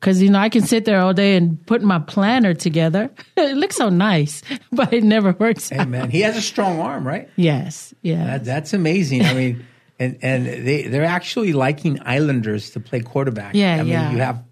because 0.00 0.22
you 0.22 0.30
know 0.30 0.38
I 0.38 0.48
can 0.48 0.62
sit 0.62 0.84
there 0.84 1.00
all 1.00 1.12
day 1.14 1.36
and 1.36 1.64
put 1.66 1.82
my 1.82 1.98
planner 1.98 2.54
together. 2.54 3.10
it 3.36 3.56
looks 3.56 3.76
so 3.76 3.88
nice, 3.88 4.42
but 4.72 4.92
it 4.92 5.04
never 5.04 5.32
works. 5.32 5.70
out. 5.72 5.80
Amen. 5.80 6.10
He 6.10 6.20
has 6.22 6.36
a 6.36 6.40
strong 6.42 6.80
arm, 6.80 7.06
right? 7.06 7.28
Yes, 7.36 7.94
Yeah. 8.02 8.24
That, 8.24 8.44
that's 8.44 8.72
amazing. 8.74 9.24
I 9.24 9.34
mean, 9.34 9.64
and 9.98 10.18
and 10.22 10.46
they 10.46 10.82
they're 10.88 11.04
actually 11.04 11.52
liking 11.52 12.00
Islanders 12.04 12.70
to 12.70 12.80
play 12.80 13.00
quarterback. 13.00 13.54
Yeah, 13.54 13.74
I 13.74 13.78
mean, 13.78 13.86
yeah. 13.88 14.10
you 14.12 14.18
have 14.18 14.44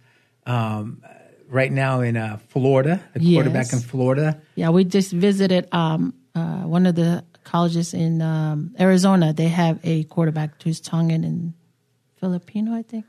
um, 0.46 1.02
right 1.48 1.70
now 1.72 2.00
in 2.00 2.16
uh, 2.16 2.38
Florida, 2.48 3.00
the 3.14 3.20
Yes. 3.22 3.34
quarterback 3.36 3.72
in 3.72 3.80
Florida. 3.80 4.40
Yeah, 4.54 4.70
we 4.70 4.84
just 4.84 5.12
visited 5.12 5.68
um, 5.72 6.14
uh, 6.34 6.62
one 6.62 6.86
of 6.86 6.94
the 6.94 7.24
colleges 7.44 7.94
in 7.94 8.22
um, 8.22 8.74
Arizona. 8.78 9.32
They 9.32 9.48
have 9.48 9.78
a 9.84 10.04
quarterback 10.04 10.62
who's 10.62 10.80
Tongan 10.80 11.24
and 11.24 11.52
Filipino, 12.20 12.74
I 12.74 12.82
think. 12.82 13.04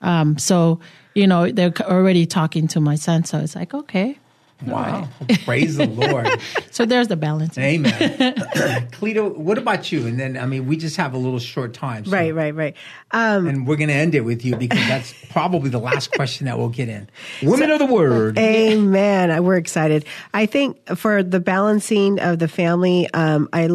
Um, 0.00 0.38
so, 0.38 0.80
you 1.14 1.26
know, 1.26 1.50
they're 1.50 1.72
already 1.82 2.24
talking 2.26 2.68
to 2.68 2.80
my 2.80 2.94
son. 2.94 3.24
So 3.24 3.38
it's 3.38 3.54
like, 3.56 3.74
okay. 3.74 4.18
Wow! 4.66 5.08
Praise 5.44 5.76
the 5.76 5.86
Lord. 5.86 6.28
So 6.72 6.84
there's 6.86 7.08
the 7.08 7.16
balance. 7.16 7.58
Amen. 7.58 8.88
Cleta, 8.92 9.24
what 9.24 9.58
about 9.58 9.90
you? 9.90 10.06
And 10.06 10.18
then, 10.18 10.36
I 10.36 10.46
mean, 10.46 10.66
we 10.68 10.76
just 10.76 10.96
have 10.96 11.12
a 11.12 11.18
little 11.18 11.38
short 11.40 11.74
time, 11.74 12.04
so- 12.04 12.12
Right, 12.12 12.32
right, 12.32 12.54
right. 12.54 12.76
Um, 13.10 13.48
And 13.48 13.66
we're 13.66 13.76
going 13.76 13.88
to 13.88 13.94
end 13.94 14.14
it 14.14 14.20
with 14.20 14.44
you 14.44 14.54
because 14.56 14.86
that's 14.86 15.12
probably 15.30 15.70
the 15.70 15.78
last 15.80 16.12
question 16.12 16.46
that 16.46 16.56
we'll 16.58 16.68
get 16.68 16.88
in. 16.88 17.08
Women 17.42 17.70
of 17.72 17.80
the 17.80 17.86
Word. 17.86 18.38
Amen. 18.38 19.42
We're 19.44 19.56
excited. 19.56 20.04
I 20.34 20.46
think 20.46 20.78
for 20.96 21.22
the 21.24 21.40
balancing 21.40 22.20
of 22.20 22.38
the 22.38 22.48
family, 22.48 23.08
um, 23.12 23.48
I, 23.52 23.68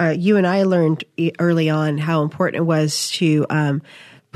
uh, 0.00 0.14
you 0.16 0.36
and 0.36 0.46
I 0.46 0.64
learned 0.64 1.04
early 1.38 1.70
on 1.70 1.98
how 1.98 2.22
important 2.22 2.60
it 2.60 2.64
was 2.64 3.10
to 3.12 3.46
um, 3.50 3.82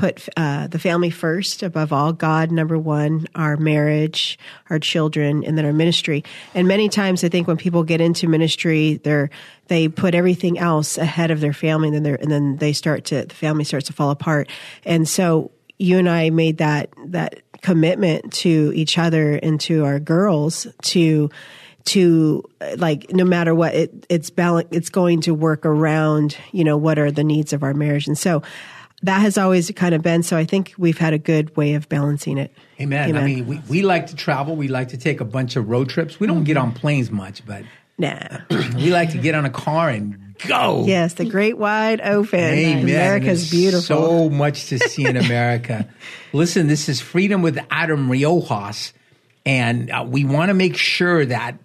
put 0.01 0.27
uh, 0.35 0.65
the 0.65 0.79
family 0.79 1.11
first 1.11 1.61
above 1.61 1.93
all. 1.93 2.11
God 2.11 2.51
number 2.51 2.77
one, 2.77 3.27
our 3.35 3.55
marriage, 3.55 4.39
our 4.69 4.79
children, 4.79 5.43
and 5.43 5.55
then 5.55 5.65
our 5.65 5.73
ministry. 5.73 6.23
And 6.55 6.67
many 6.67 6.89
times, 6.89 7.23
I 7.23 7.29
think 7.29 7.47
when 7.47 7.57
people 7.57 7.83
get 7.83 8.01
into 8.01 8.27
ministry, 8.27 8.99
they're 9.03 9.29
they 9.67 9.87
put 9.87 10.15
everything 10.15 10.57
else 10.57 10.97
ahead 10.97 11.29
of 11.29 11.39
their 11.39 11.53
family, 11.53 11.89
and 11.89 11.95
then 11.95 12.03
they're, 12.03 12.15
and 12.15 12.31
then 12.31 12.57
they 12.57 12.73
start 12.73 13.05
to 13.05 13.25
the 13.25 13.35
family 13.35 13.63
starts 13.63 13.87
to 13.87 13.93
fall 13.93 14.09
apart. 14.09 14.49
And 14.85 15.07
so 15.07 15.51
you 15.77 15.99
and 15.99 16.09
I 16.09 16.31
made 16.31 16.57
that 16.57 16.89
that 17.05 17.41
commitment 17.61 18.33
to 18.33 18.71
each 18.73 18.97
other 18.97 19.33
and 19.33 19.61
to 19.61 19.85
our 19.85 19.99
girls 19.99 20.65
to 20.81 21.29
to 21.85 22.43
like 22.77 23.11
no 23.11 23.25
matter 23.25 23.55
what 23.55 23.73
it 23.73 24.05
it's 24.07 24.29
balance 24.29 24.67
it's 24.71 24.89
going 24.89 25.21
to 25.21 25.33
work 25.33 25.65
around 25.65 26.37
you 26.51 26.63
know 26.63 26.77
what 26.77 26.99
are 26.99 27.11
the 27.11 27.23
needs 27.23 27.53
of 27.53 27.63
our 27.63 27.73
marriage 27.73 28.07
and 28.07 28.17
so 28.17 28.41
that 29.03 29.19
has 29.19 29.37
always 29.37 29.71
kind 29.71 29.95
of 29.95 30.01
been 30.01 30.23
so 30.23 30.37
I 30.37 30.45
think 30.45 30.73
we've 30.77 30.97
had 30.97 31.13
a 31.13 31.17
good 31.17 31.55
way 31.57 31.73
of 31.73 31.89
balancing 31.89 32.37
it. 32.37 32.53
Amen. 32.79 33.15
I 33.15 33.25
mean, 33.25 33.47
we, 33.47 33.61
we 33.67 33.81
like 33.81 34.07
to 34.07 34.15
travel. 34.15 34.55
We 34.55 34.67
like 34.67 34.89
to 34.89 34.97
take 34.97 35.21
a 35.21 35.25
bunch 35.25 35.55
of 35.55 35.69
road 35.69 35.89
trips. 35.89 36.19
We 36.19 36.27
don't 36.27 36.43
get 36.43 36.57
on 36.57 36.71
planes 36.71 37.11
much, 37.11 37.45
but 37.45 37.63
nah. 37.97 38.41
we 38.49 38.91
like 38.91 39.11
to 39.11 39.17
get 39.17 39.35
on 39.35 39.45
a 39.45 39.49
car 39.49 39.89
and 39.89 40.35
go. 40.47 40.83
Yes, 40.85 41.15
the 41.15 41.25
great 41.25 41.57
wide 41.57 42.01
open. 42.01 42.39
Amen. 42.39 42.83
America's 42.83 43.49
beautiful. 43.49 43.81
So 43.81 44.29
much 44.29 44.67
to 44.67 44.79
see 44.79 45.05
in 45.05 45.17
America. 45.17 45.87
Listen, 46.33 46.67
this 46.67 46.89
is 46.89 47.01
Freedom 47.01 47.41
with 47.41 47.59
Adam 47.69 48.07
Riojas, 48.07 48.93
and 49.45 49.89
uh, 49.89 50.05
we 50.07 50.25
want 50.25 50.49
to 50.49 50.53
make 50.53 50.77
sure 50.77 51.25
that 51.25 51.57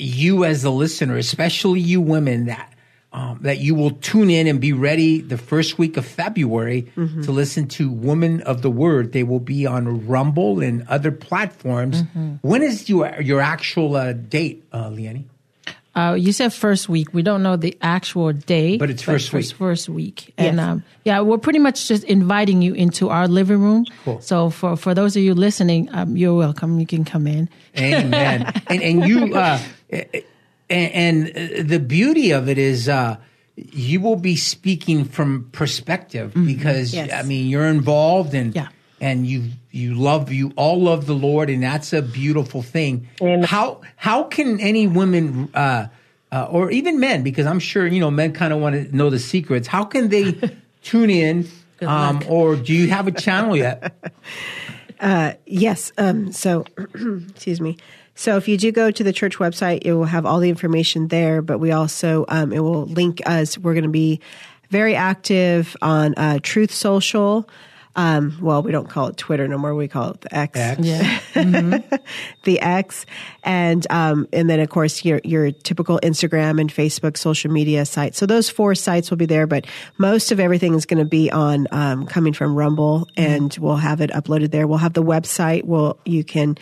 you, 0.00 0.44
as 0.44 0.62
the 0.62 0.70
listener, 0.72 1.16
especially 1.16 1.80
you 1.80 2.00
women, 2.00 2.46
that 2.46 2.72
um, 3.12 3.40
that 3.42 3.58
you 3.58 3.74
will 3.74 3.90
tune 3.90 4.30
in 4.30 4.46
and 4.46 4.60
be 4.60 4.72
ready 4.72 5.20
the 5.20 5.36
first 5.36 5.78
week 5.78 5.96
of 5.96 6.06
February 6.06 6.86
Mm-hmm. 6.96 7.22
to 7.22 7.32
listen 7.32 7.66
to 7.68 7.90
Women 7.90 8.40
of 8.42 8.62
the 8.62 8.70
Word. 8.70 9.12
They 9.12 9.24
will 9.24 9.40
be 9.40 9.66
on 9.66 10.06
Rumble 10.06 10.60
and 10.62 10.86
other 10.88 11.10
platforms. 11.10 12.02
Mm-hmm. 12.02 12.34
When 12.42 12.62
is 12.62 12.88
your 12.88 13.20
your 13.20 13.40
actual 13.40 13.96
uh, 13.96 14.12
date, 14.12 14.62
uh, 14.72 14.90
Leonie? 14.90 15.26
Uh, 15.92 16.14
you 16.14 16.30
said 16.32 16.52
first 16.52 16.88
week. 16.88 17.12
We 17.12 17.22
don't 17.22 17.42
know 17.42 17.56
the 17.56 17.76
actual 17.82 18.32
day, 18.32 18.76
But 18.78 18.90
it's 18.90 19.02
first 19.02 19.32
week. 19.32 19.50
First 19.52 19.88
week, 19.88 20.32
and 20.38 20.60
um, 20.60 20.84
yeah, 21.04 21.20
we're 21.20 21.38
pretty 21.38 21.58
much 21.58 21.88
just 21.88 22.04
inviting 22.04 22.62
you 22.62 22.74
into 22.74 23.08
our 23.10 23.26
living 23.26 23.58
room. 23.60 23.86
Cool. 24.04 24.20
So 24.20 24.50
for 24.50 24.76
for 24.76 24.94
those 24.94 25.16
of 25.16 25.22
you 25.24 25.34
listening, 25.34 25.88
um, 25.90 26.16
you're 26.16 26.36
welcome. 26.36 26.78
You 26.78 26.86
can 26.86 27.04
come 27.04 27.26
in. 27.26 27.48
Amen. 27.76 28.52
and 28.68 28.82
and 28.82 29.08
you 29.08 29.34
uh, 29.34 29.58
and, 29.90 31.26
and 31.28 31.68
the 31.68 31.78
beauty 31.80 32.30
of 32.30 32.48
it 32.48 32.58
is 32.58 32.88
uh, 32.88 33.16
you 33.56 34.00
will 34.00 34.16
be 34.16 34.36
speaking 34.36 35.04
from 35.04 35.48
perspective 35.52 36.32
because 36.34 36.94
Yes. 36.94 37.12
I 37.12 37.26
mean 37.26 37.48
you're 37.48 37.66
involved 37.66 38.34
and 38.34 38.54
Yeah. 38.54 38.68
and 39.00 39.26
you 39.26 39.50
you 39.70 39.94
love 39.94 40.32
you 40.32 40.52
all 40.56 40.80
love 40.80 41.06
the 41.06 41.14
Lord 41.14 41.50
and 41.50 41.62
that's 41.62 41.92
a 41.92 42.02
beautiful 42.02 42.62
thing. 42.62 43.08
How 43.44 43.80
how 43.96 44.24
can 44.24 44.58
any 44.60 44.86
women 44.86 45.48
uh, 45.54 45.88
uh, 46.32 46.46
or 46.50 46.70
even 46.70 47.00
men 47.00 47.22
because 47.22 47.46
I'm 47.46 47.60
sure 47.60 47.86
you 47.86 48.00
know 48.00 48.10
men 48.10 48.32
kind 48.32 48.52
of 48.52 48.60
want 48.60 48.74
to 48.76 48.96
know 48.96 49.10
the 49.10 49.18
secrets. 49.18 49.66
How 49.68 49.84
can 49.84 50.08
they 50.08 50.32
tune 50.82 51.10
in? 51.10 51.48
Um, 51.82 52.22
or 52.28 52.56
do 52.56 52.74
you 52.74 52.88
have 52.88 53.08
a 53.08 53.12
channel 53.12 53.56
yet? 53.56 53.92
Yes. 55.46 55.92
Um, 55.96 56.30
so, 56.32 56.64
excuse 57.30 57.60
me. 57.60 57.78
So, 58.14 58.36
if 58.36 58.48
you 58.48 58.56
do 58.56 58.72
go 58.72 58.90
to 58.90 59.04
the 59.04 59.12
church 59.12 59.38
website, 59.38 59.82
it 59.84 59.94
will 59.94 60.04
have 60.04 60.26
all 60.26 60.40
the 60.40 60.50
information 60.50 61.08
there. 61.08 61.42
But 61.42 61.58
we 61.58 61.72
also 61.72 62.24
um, 62.28 62.52
it 62.52 62.60
will 62.60 62.86
link 62.86 63.22
us. 63.26 63.56
We're 63.56 63.74
going 63.74 63.84
to 63.84 63.90
be 63.90 64.20
very 64.70 64.94
active 64.94 65.76
on 65.82 66.14
uh, 66.16 66.38
Truth 66.42 66.72
Social. 66.72 67.48
Um, 67.96 68.38
well, 68.40 68.62
we 68.62 68.70
don't 68.70 68.88
call 68.88 69.08
it 69.08 69.16
Twitter 69.16 69.48
no 69.48 69.58
more. 69.58 69.74
We 69.74 69.88
call 69.88 70.12
it 70.12 70.20
the 70.20 70.34
X. 70.34 70.58
X. 70.58 70.80
Yeah. 70.80 71.20
the 72.44 72.60
X, 72.60 73.04
and 73.42 73.84
um, 73.90 74.28
and 74.32 74.48
then 74.48 74.60
of 74.60 74.70
course 74.70 75.04
your 75.04 75.20
your 75.24 75.50
typical 75.50 75.98
Instagram 76.02 76.60
and 76.60 76.72
Facebook 76.72 77.16
social 77.16 77.50
media 77.50 77.84
sites. 77.84 78.16
So 78.16 78.26
those 78.26 78.48
four 78.48 78.76
sites 78.76 79.10
will 79.10 79.18
be 79.18 79.26
there, 79.26 79.46
but 79.46 79.66
most 79.98 80.30
of 80.30 80.38
everything 80.38 80.74
is 80.74 80.86
going 80.86 81.00
to 81.02 81.04
be 81.04 81.32
on 81.32 81.66
um, 81.72 82.06
coming 82.06 82.32
from 82.32 82.54
Rumble, 82.54 83.08
and 83.16 83.54
we'll 83.58 83.76
have 83.76 84.00
it 84.00 84.10
uploaded 84.10 84.52
there. 84.52 84.68
We'll 84.68 84.78
have 84.78 84.94
the 84.94 85.02
website. 85.02 85.64
Well, 85.64 85.98
you 86.04 86.22
can 86.22 86.58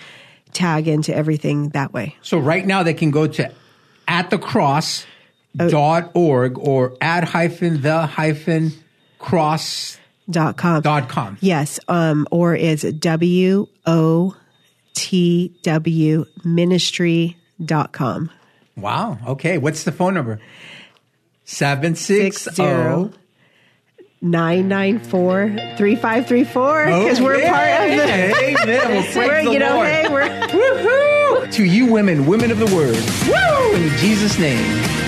tag 0.52 0.88
into 0.88 1.14
everything 1.14 1.70
that 1.70 1.92
way. 1.92 2.16
So 2.22 2.38
right 2.38 2.66
now 2.66 2.82
they 2.82 2.94
can 2.94 3.10
go 3.10 3.26
to 3.26 3.50
at 4.06 4.30
the 4.30 4.38
cross 4.38 5.06
dot 5.56 6.12
org 6.14 6.58
or 6.58 6.96
at 7.00 7.24
hyphen 7.24 7.82
the 7.82 8.06
hyphen 8.06 8.72
cross 9.18 9.98
Dot 10.30 10.58
com. 10.58 10.82
dot 10.82 11.08
com. 11.08 11.38
Yes, 11.40 11.80
um, 11.88 12.26
or 12.30 12.54
is 12.54 12.82
W 12.82 13.66
O 13.86 14.36
T 14.94 15.54
W 15.62 16.26
ministry 16.44 17.36
dot 17.64 17.92
com. 17.92 18.30
Wow. 18.76 19.18
Okay. 19.26 19.56
What's 19.56 19.84
the 19.84 19.92
phone 19.92 20.14
number? 20.14 20.38
Seven 21.44 21.94
six 21.94 22.42
Six 22.42 22.56
zero. 22.56 22.68
zero 22.68 23.10
994 24.20 25.76
3534 25.76 26.84
because 26.86 27.20
we're 27.20 27.40
part 27.48 27.68
of 27.68 27.96
the. 27.96 28.04
Amen. 28.04 28.66
Well, 28.66 29.16
We're, 29.28 29.44
the 29.44 29.52
you 29.52 29.58
know, 29.58 29.74
Lord. 29.76 29.88
hey, 29.88 30.08
we're. 30.08 30.28
Woohoo! 30.48 31.52
To 31.52 31.64
you 31.64 31.86
women, 31.86 32.26
women 32.26 32.50
of 32.50 32.58
the 32.58 32.66
word. 32.66 32.96
Woo! 33.28 33.76
In 33.76 33.96
Jesus' 33.98 34.38
name. 34.38 35.07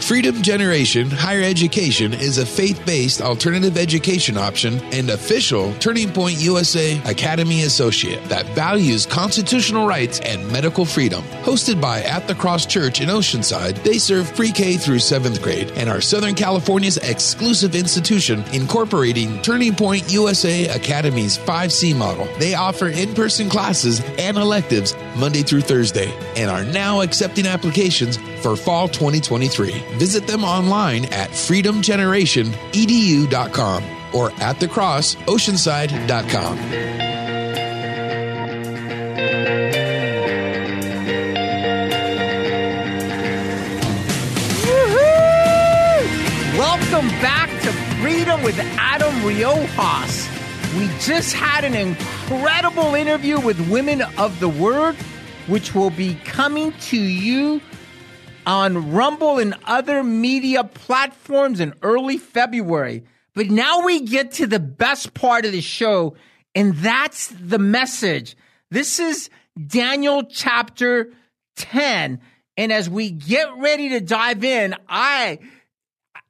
Freedom 0.00 0.40
Generation 0.40 1.10
Higher 1.10 1.42
Education 1.42 2.14
is 2.14 2.38
a 2.38 2.46
faith 2.46 2.80
based 2.86 3.20
alternative 3.20 3.76
education 3.76 4.38
option 4.38 4.80
and 4.92 5.10
official 5.10 5.74
Turning 5.74 6.10
Point 6.12 6.38
USA 6.38 6.98
Academy 7.04 7.62
Associate 7.62 8.22
that 8.28 8.46
values 8.54 9.04
constitutional 9.04 9.86
rights 9.86 10.20
and 10.20 10.50
medical 10.52 10.84
freedom. 10.84 11.22
Hosted 11.42 11.80
by 11.80 12.02
At 12.02 12.28
the 12.28 12.34
Cross 12.34 12.66
Church 12.66 13.00
in 13.00 13.08
Oceanside, 13.08 13.82
they 13.82 13.98
serve 13.98 14.32
pre 14.34 14.52
K 14.52 14.76
through 14.76 15.00
seventh 15.00 15.42
grade 15.42 15.70
and 15.72 15.90
are 15.90 16.00
Southern 16.00 16.34
California's 16.34 16.98
exclusive 16.98 17.74
institution 17.74 18.44
incorporating 18.52 19.42
Turning 19.42 19.74
Point 19.74 20.10
USA 20.12 20.68
Academy's 20.68 21.36
5C 21.36 21.96
model. 21.96 22.28
They 22.38 22.54
offer 22.54 22.88
in 22.88 23.12
person 23.14 23.50
classes 23.50 24.00
and 24.18 24.38
electives 24.38 24.94
Monday 25.16 25.42
through 25.42 25.62
Thursday 25.62 26.12
and 26.36 26.48
are 26.50 26.64
now 26.64 27.00
accepting 27.00 27.46
applications 27.46 28.18
for 28.46 28.54
fall 28.54 28.86
2023. 28.86 29.72
Visit 29.98 30.28
them 30.28 30.44
online 30.44 31.06
at 31.06 31.30
freedomgenerationedu.com 31.30 33.82
or 34.14 34.30
at 34.40 34.60
thecrossoceanside.com. 34.60 36.56
Welcome 46.56 47.08
back 47.20 47.50
to 47.62 47.72
Freedom 48.00 48.40
with 48.44 48.56
Adam 48.78 49.12
Riojas. 49.22 50.28
We 50.78 50.86
just 51.00 51.34
had 51.34 51.64
an 51.64 51.74
incredible 51.74 52.94
interview 52.94 53.40
with 53.40 53.58
Women 53.68 54.02
of 54.16 54.38
the 54.38 54.48
Word, 54.48 54.94
which 55.48 55.74
will 55.74 55.90
be 55.90 56.14
coming 56.24 56.70
to 56.82 56.96
you 56.96 57.60
on 58.46 58.92
Rumble 58.92 59.38
and 59.38 59.54
other 59.64 60.02
media 60.04 60.64
platforms 60.64 61.60
in 61.60 61.74
early 61.82 62.16
February. 62.16 63.04
But 63.34 63.50
now 63.50 63.84
we 63.84 64.00
get 64.00 64.32
to 64.32 64.46
the 64.46 64.60
best 64.60 65.12
part 65.12 65.44
of 65.44 65.52
the 65.52 65.60
show, 65.60 66.16
and 66.54 66.74
that's 66.76 67.26
the 67.26 67.58
message. 67.58 68.36
This 68.70 68.98
is 68.98 69.28
Daniel 69.66 70.22
chapter 70.24 71.12
10. 71.56 72.20
And 72.56 72.72
as 72.72 72.88
we 72.88 73.10
get 73.10 73.48
ready 73.58 73.90
to 73.90 74.00
dive 74.00 74.42
in, 74.42 74.74
I 74.88 75.40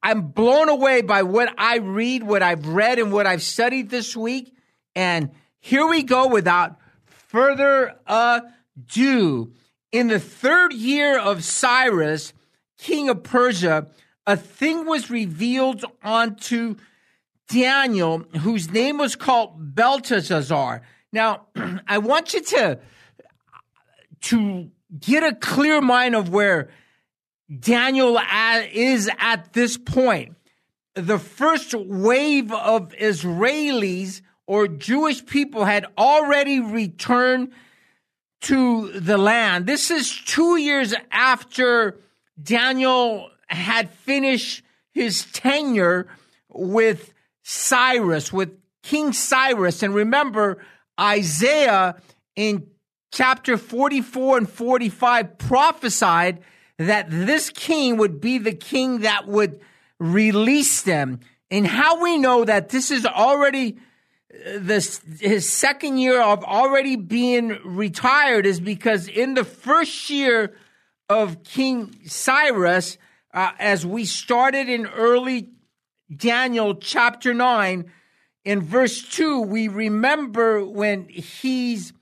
I'm 0.03 0.29
blown 0.29 0.69
away 0.69 1.03
by 1.03 1.23
what 1.23 1.53
I 1.59 1.79
read, 1.79 2.23
what 2.23 2.43
I've 2.43 2.67
read, 2.67 2.99
and 2.99 3.13
what 3.13 3.27
I've 3.27 3.43
studied 3.43 3.91
this 3.91 4.17
week. 4.17 4.55
And 4.95 5.31
here 5.59 5.87
we 5.87 6.03
go 6.03 6.29
without 6.29 6.77
further 7.07 7.95
ado. 8.07 9.53
In 9.93 10.09
the 10.09 10.21
third 10.21 10.73
year 10.73 11.19
of 11.19 11.45
Cyrus, 11.45 12.33
king 12.79 13.09
of 13.09 13.23
Persia, 13.23 13.87
a 14.27 14.37
thing 14.37 14.87
was 14.87 15.11
revealed 15.11 15.85
unto 16.03 16.77
Daniel, 17.49 18.19
whose 18.41 18.71
name 18.71 18.99
was 18.99 19.15
called 19.15 19.75
Belteshazzar. 19.75 20.83
Now, 21.13 21.47
I 21.87 21.99
want 21.99 22.35
you 22.35 22.43
to, 22.43 22.79
to 24.23 24.71
get 24.99 25.23
a 25.23 25.35
clear 25.35 25.81
mind 25.81 26.17
of 26.17 26.31
where 26.31 26.71
Daniel 27.61 28.19
is 28.73 29.09
at 29.19 29.53
this 29.53 29.79
point. 29.79 30.35
The 30.95 31.19
first 31.19 31.75
wave 31.75 32.51
of 32.53 32.93
Israelis 32.93 34.23
or 34.47 34.67
Jewish 34.67 35.25
people 35.25 35.65
had 35.65 35.87
already 35.97 36.61
returned 36.61 37.53
to 38.47 38.93
the 39.01 39.19
land. 39.19 39.67
This 39.67 39.91
is 39.91 40.21
two 40.25 40.57
years 40.57 40.95
after 41.11 41.99
Daniel 42.41 43.29
had 43.49 43.91
finished 43.91 44.63
his 44.93 45.25
tenure 45.33 46.07
with 46.49 47.13
Cyrus, 47.43 48.33
with 48.33 48.57
King 48.85 49.13
Cyrus. 49.13 49.83
And 49.83 49.93
remember, 49.93 50.59
Isaiah 50.99 51.97
in 52.37 52.69
chapter 53.13 53.57
44 53.57 54.39
and 54.39 54.49
45 54.49 55.39
prophesied 55.39 56.41
that 56.79 57.11
this 57.11 57.51
king 57.51 57.97
would 57.97 58.21
be 58.21 58.39
the 58.39 58.55
king 58.55 59.01
that 59.01 59.27
would 59.27 59.59
release 59.99 60.83
them. 60.83 61.19
And 61.51 61.67
how 61.67 62.01
we 62.01 62.17
know 62.17 62.45
that 62.45 62.69
this 62.69 62.93
is 62.93 63.07
already 63.07 63.79
this 64.59 65.01
his 65.21 65.49
second 65.49 65.99
year 65.99 66.21
of 66.21 66.45
already 66.45 66.97
being 66.97 67.59
retired 67.65 68.47
is 68.47 68.61
because 68.61 69.09
in 69.09 69.35
the 69.35 69.45
first 69.45 70.11
year 70.11 70.55
of 71.09 71.43
King 71.45 71.97
Cyrus, 72.07 72.99
uh, 73.33 73.53
as 73.59 73.87
we 73.87 74.05
started 74.05 74.69
in 74.69 74.87
early 74.87 75.51
Daniel 76.15 76.75
chapter 76.75 77.35
9, 77.35 77.91
in 78.45 78.63
verse 78.63 79.03
2, 79.03 79.41
we 79.43 79.69
remember 79.69 80.65
when 80.65 81.09
he's 81.09 81.93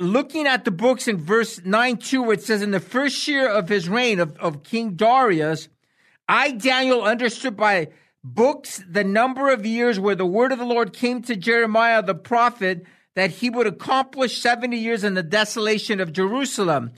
looking 0.00 0.46
at 0.46 0.64
the 0.64 0.70
books 0.70 1.06
in 1.06 1.16
verse 1.16 1.60
9 1.64 1.96
2, 1.96 2.22
where 2.22 2.34
it 2.34 2.42
says, 2.42 2.62
In 2.62 2.72
the 2.72 2.80
first 2.80 3.26
year 3.28 3.48
of 3.48 3.68
his 3.68 3.88
reign 3.88 4.18
of, 4.18 4.36
of 4.38 4.64
King 4.64 4.94
Darius, 4.94 5.68
I, 6.28 6.52
Daniel, 6.52 7.02
understood 7.02 7.56
by 7.56 7.88
books 8.22 8.82
the 8.88 9.04
number 9.04 9.50
of 9.50 9.64
years 9.64 9.98
where 9.98 10.14
the 10.14 10.26
word 10.26 10.52
of 10.52 10.58
the 10.58 10.64
Lord 10.64 10.92
came 10.92 11.22
to 11.22 11.36
Jeremiah 11.36 12.02
the 12.02 12.14
prophet 12.14 12.84
that 13.14 13.30
he 13.30 13.50
would 13.50 13.66
accomplish 13.66 14.40
70 14.40 14.76
years 14.76 15.04
in 15.04 15.14
the 15.14 15.22
desolation 15.22 16.00
of 16.00 16.12
Jerusalem. 16.12 16.92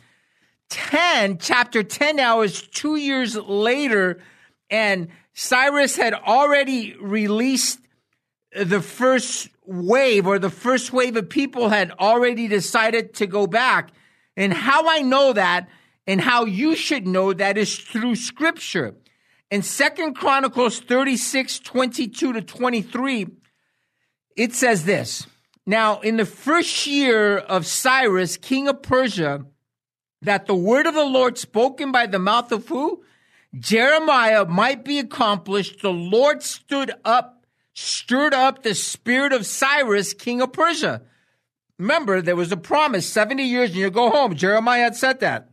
10, 0.68 1.38
chapter 1.38 1.82
10 1.82 2.16
now 2.16 2.40
is 2.40 2.62
two 2.62 2.96
years 2.96 3.36
later, 3.36 4.20
and 4.70 5.08
Cyrus 5.34 5.96
had 5.96 6.14
already 6.14 6.94
released 7.00 7.78
the 8.54 8.80
first 8.80 9.48
wave 9.64 10.26
or 10.26 10.38
the 10.38 10.50
first 10.50 10.92
wave 10.92 11.16
of 11.16 11.28
people 11.28 11.68
had 11.68 11.90
already 11.92 12.48
decided 12.48 13.14
to 13.14 13.26
go 13.26 13.46
back. 13.46 13.90
And 14.36 14.52
how 14.52 14.88
I 14.88 15.02
know 15.02 15.32
that 15.32 15.68
and 16.06 16.20
how 16.20 16.44
you 16.44 16.74
should 16.74 17.06
know 17.06 17.32
that 17.32 17.56
is 17.56 17.78
through 17.78 18.16
scripture. 18.16 18.94
In 19.52 19.60
Second 19.60 20.14
Chronicles 20.14 20.80
36, 20.80 21.58
22 21.58 22.32
to 22.32 22.40
23, 22.40 23.26
it 24.34 24.54
says 24.54 24.86
this. 24.86 25.26
Now, 25.66 26.00
in 26.00 26.16
the 26.16 26.24
first 26.24 26.86
year 26.86 27.36
of 27.36 27.66
Cyrus, 27.66 28.38
king 28.38 28.66
of 28.66 28.80
Persia, 28.80 29.44
that 30.22 30.46
the 30.46 30.54
word 30.54 30.86
of 30.86 30.94
the 30.94 31.04
Lord 31.04 31.36
spoken 31.36 31.92
by 31.92 32.06
the 32.06 32.18
mouth 32.18 32.50
of 32.50 32.66
who? 32.68 33.04
Jeremiah 33.54 34.46
might 34.46 34.86
be 34.86 34.98
accomplished, 34.98 35.82
the 35.82 35.92
Lord 35.92 36.42
stood 36.42 36.90
up, 37.04 37.44
stirred 37.74 38.32
up 38.32 38.62
the 38.62 38.74
spirit 38.74 39.34
of 39.34 39.44
Cyrus, 39.44 40.14
king 40.14 40.40
of 40.40 40.54
Persia. 40.54 41.02
Remember, 41.78 42.22
there 42.22 42.36
was 42.36 42.52
a 42.52 42.56
promise 42.56 43.06
70 43.06 43.42
years 43.42 43.68
and 43.68 43.78
you 43.78 43.90
go 43.90 44.08
home. 44.08 44.34
Jeremiah 44.34 44.84
had 44.84 44.96
said 44.96 45.20
that 45.20 45.50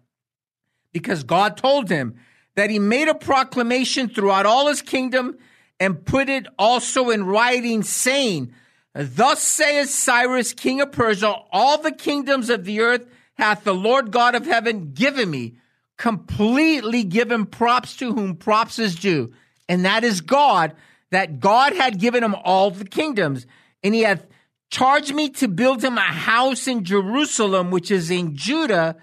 because 0.94 1.26
God 1.26 1.58
told 1.58 1.90
him 1.90 2.16
that 2.60 2.70
he 2.70 2.78
made 2.78 3.08
a 3.08 3.16
proclamation 3.16 4.10
throughout 4.10 4.46
all 4.46 4.68
his 4.68 4.82
kingdom 4.82 5.38
and 5.80 6.04
put 6.04 6.28
it 6.28 6.46
also 6.58 7.10
in 7.10 7.26
writing, 7.26 7.84
saying, 7.84 8.52
Thus 8.94 9.42
saith 9.42 9.90
Cyrus, 9.90 10.52
king 10.52 10.82
of 10.82 10.92
Persia, 10.92 11.36
all 11.54 11.78
the 11.78 11.94
kingdoms 11.94 12.50
of 12.50 12.66
the 12.66 12.82
earth 12.82 13.06
hath 13.36 13.64
the 13.64 13.74
Lord 13.74 14.12
God 14.12 14.36
of 14.36 14.46
heaven 14.46 14.92
given 14.92 15.32
me. 15.32 15.56
Completely 15.98 17.06
given 17.06 17.46
props 17.46 17.96
to 17.96 18.14
whom 18.14 18.36
props 18.36 18.78
is 18.78 18.96
due, 18.96 19.32
and 19.70 19.86
that 19.86 20.04
is 20.04 20.20
God, 20.20 20.76
that 21.12 21.40
God 21.40 21.74
had 21.74 21.98
given 21.98 22.26
him 22.26 22.36
all 22.44 22.72
the 22.72 22.84
kingdoms, 22.84 23.46
and 23.86 23.94
he 23.94 24.02
hath 24.02 24.26
charged 24.70 25.14
me 25.14 25.30
to 25.30 25.48
build 25.48 25.82
him 25.82 25.98
a 25.98 26.02
house 26.02 26.68
in 26.68 26.84
Jerusalem, 26.84 27.72
which 27.72 27.90
is 27.90 28.12
in 28.12 28.36
Judah, 28.36 28.98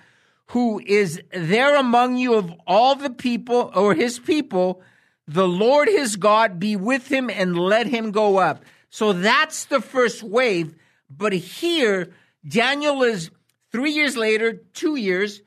who 0.50 0.80
is 0.84 1.20
there 1.32 1.76
among 1.76 2.16
you 2.16 2.34
of 2.34 2.52
all 2.66 2.94
the 2.94 3.10
people 3.10 3.70
or 3.74 3.94
his 3.94 4.18
people, 4.18 4.80
the 5.26 5.48
Lord 5.48 5.88
his 5.88 6.16
God 6.16 6.58
be 6.58 6.76
with 6.76 7.10
him 7.10 7.28
and 7.30 7.58
let 7.58 7.86
him 7.86 8.12
go 8.12 8.36
up. 8.38 8.64
So 8.90 9.12
that's 9.12 9.64
the 9.64 9.80
first 9.80 10.22
wave. 10.22 10.74
But 11.10 11.32
here, 11.32 12.12
Daniel 12.46 13.02
is 13.02 13.30
three 13.72 13.90
years 13.90 14.16
later, 14.16 14.54
two 14.72 14.96
years, 14.96 15.42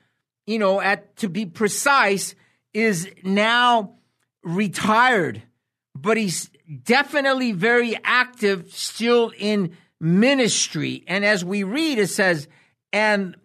you 0.46 0.60
know, 0.60 0.82
at 0.82 1.16
to 1.18 1.30
be 1.30 1.46
precise, 1.46 2.36
is 2.74 3.10
now 3.24 3.96
retired, 4.44 5.42
but 5.96 6.18
he's 6.18 6.50
definitely 6.84 7.52
very 7.52 7.98
active 8.04 8.72
still 8.74 9.32
in 9.38 9.76
ministry. 10.00 11.04
And 11.08 11.26
as 11.26 11.44
we 11.44 11.64
read, 11.64 12.00
it 12.00 12.08
says, 12.08 12.48
and 12.94 13.36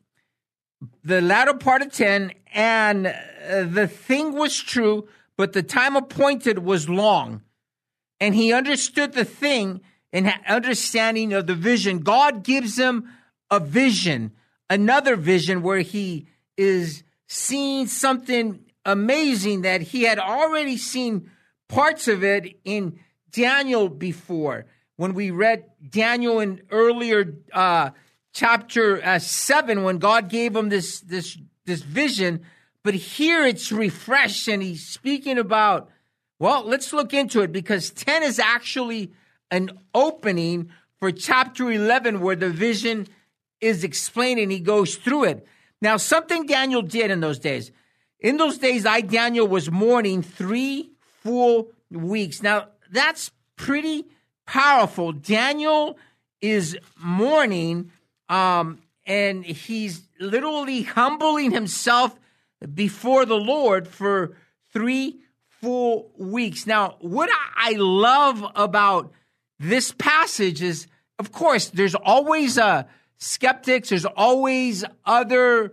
the 1.02 1.20
latter 1.20 1.54
part 1.54 1.82
of 1.82 1.92
10, 1.92 2.32
and 2.52 3.06
uh, 3.06 3.64
the 3.64 3.88
thing 3.88 4.32
was 4.32 4.56
true, 4.58 5.08
but 5.36 5.52
the 5.52 5.62
time 5.62 5.96
appointed 5.96 6.60
was 6.60 6.88
long. 6.88 7.42
And 8.20 8.34
he 8.34 8.52
understood 8.52 9.12
the 9.12 9.24
thing 9.24 9.80
and 10.12 10.32
understanding 10.46 11.32
of 11.32 11.46
the 11.46 11.54
vision. 11.54 11.98
God 11.98 12.44
gives 12.44 12.78
him 12.78 13.08
a 13.50 13.58
vision, 13.60 14.32
another 14.70 15.16
vision 15.16 15.62
where 15.62 15.80
he 15.80 16.28
is 16.56 17.02
seeing 17.26 17.86
something 17.86 18.60
amazing 18.84 19.62
that 19.62 19.82
he 19.82 20.04
had 20.04 20.18
already 20.18 20.76
seen 20.76 21.30
parts 21.68 22.06
of 22.06 22.22
it 22.22 22.60
in 22.64 22.98
Daniel 23.30 23.88
before. 23.88 24.66
When 24.96 25.14
we 25.14 25.32
read 25.32 25.64
Daniel 25.88 26.38
in 26.38 26.62
earlier 26.70 27.34
uh, 27.52 27.90
chapter 28.34 29.02
uh, 29.02 29.18
seven, 29.18 29.82
when 29.82 29.96
God 29.96 30.28
gave 30.28 30.54
him 30.54 30.68
this 30.68 31.00
this 31.00 31.38
this 31.64 31.80
vision, 31.80 32.44
but 32.82 32.92
here 32.92 33.46
it's 33.46 33.72
refreshed, 33.72 34.48
and 34.48 34.62
he's 34.62 34.86
speaking 34.86 35.38
about. 35.38 35.88
Well, 36.38 36.64
let's 36.64 36.92
look 36.92 37.14
into 37.14 37.40
it 37.40 37.52
because 37.52 37.90
ten 37.90 38.22
is 38.22 38.38
actually 38.38 39.12
an 39.50 39.78
opening 39.94 40.68
for 40.98 41.10
chapter 41.10 41.70
eleven, 41.70 42.20
where 42.20 42.36
the 42.36 42.50
vision 42.50 43.06
is 43.60 43.84
explained, 43.84 44.40
and 44.40 44.52
he 44.52 44.60
goes 44.60 44.96
through 44.96 45.24
it. 45.24 45.46
Now, 45.80 45.96
something 45.96 46.44
Daniel 46.44 46.82
did 46.82 47.10
in 47.10 47.20
those 47.20 47.38
days. 47.38 47.70
In 48.20 48.36
those 48.36 48.58
days, 48.58 48.84
I, 48.84 49.00
Daniel, 49.00 49.46
was 49.46 49.70
mourning 49.70 50.22
three 50.22 50.90
full 51.22 51.68
weeks. 51.90 52.42
Now, 52.42 52.68
that's 52.90 53.30
pretty 53.56 54.06
powerful. 54.46 55.12
Daniel 55.12 55.98
is 56.40 56.76
mourning, 56.98 57.92
um, 58.28 58.80
and 59.06 59.44
he's 59.44 60.02
literally 60.18 60.82
humbling 60.82 61.50
himself 61.50 62.18
before 62.72 63.26
the 63.26 63.36
Lord 63.36 63.86
for 63.86 64.36
three 64.72 65.20
full 65.60 66.10
weeks. 66.16 66.66
Now, 66.66 66.96
what 67.00 67.30
I 67.56 67.72
love 67.76 68.44
about 68.54 69.12
this 69.58 69.92
passage 69.92 70.62
is, 70.62 70.86
of 71.18 71.32
course, 71.32 71.68
there's 71.68 71.94
always 71.94 72.58
uh, 72.58 72.84
skeptics, 73.18 73.90
there's 73.90 74.04
always 74.04 74.84
other 75.04 75.72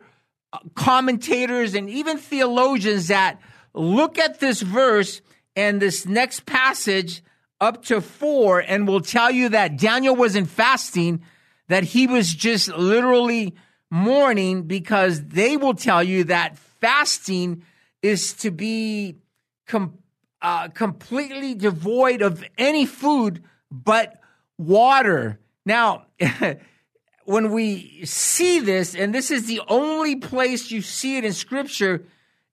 commentators 0.75 1.75
and 1.75 1.89
even 1.89 2.17
theologians 2.17 3.07
that 3.07 3.39
look 3.73 4.17
at 4.17 4.39
this 4.39 4.61
verse 4.61 5.21
and 5.55 5.81
this 5.81 6.05
next 6.05 6.45
passage 6.45 7.23
up 7.59 7.83
to 7.85 8.01
four 8.01 8.59
and 8.59 8.87
will 8.87 9.01
tell 9.01 9.31
you 9.31 9.49
that 9.49 9.77
Daniel 9.77 10.15
wasn't 10.15 10.49
fasting, 10.49 11.21
that 11.71 11.83
he 11.83 12.05
was 12.05 12.33
just 12.33 12.67
literally 12.69 13.55
mourning 13.89 14.63
because 14.63 15.23
they 15.27 15.55
will 15.55 15.73
tell 15.73 16.03
you 16.03 16.25
that 16.25 16.57
fasting 16.57 17.63
is 18.01 18.33
to 18.33 18.51
be 18.51 19.15
com- 19.67 19.97
uh, 20.41 20.67
completely 20.69 21.55
devoid 21.55 22.21
of 22.21 22.43
any 22.57 22.85
food 22.85 23.43
but 23.71 24.19
water. 24.57 25.39
Now, 25.65 26.07
when 27.25 27.51
we 27.51 28.05
see 28.05 28.59
this, 28.59 28.93
and 28.93 29.15
this 29.15 29.31
is 29.31 29.47
the 29.47 29.61
only 29.67 30.17
place 30.17 30.71
you 30.71 30.81
see 30.81 31.17
it 31.17 31.23
in 31.23 31.31
scripture, 31.31 32.03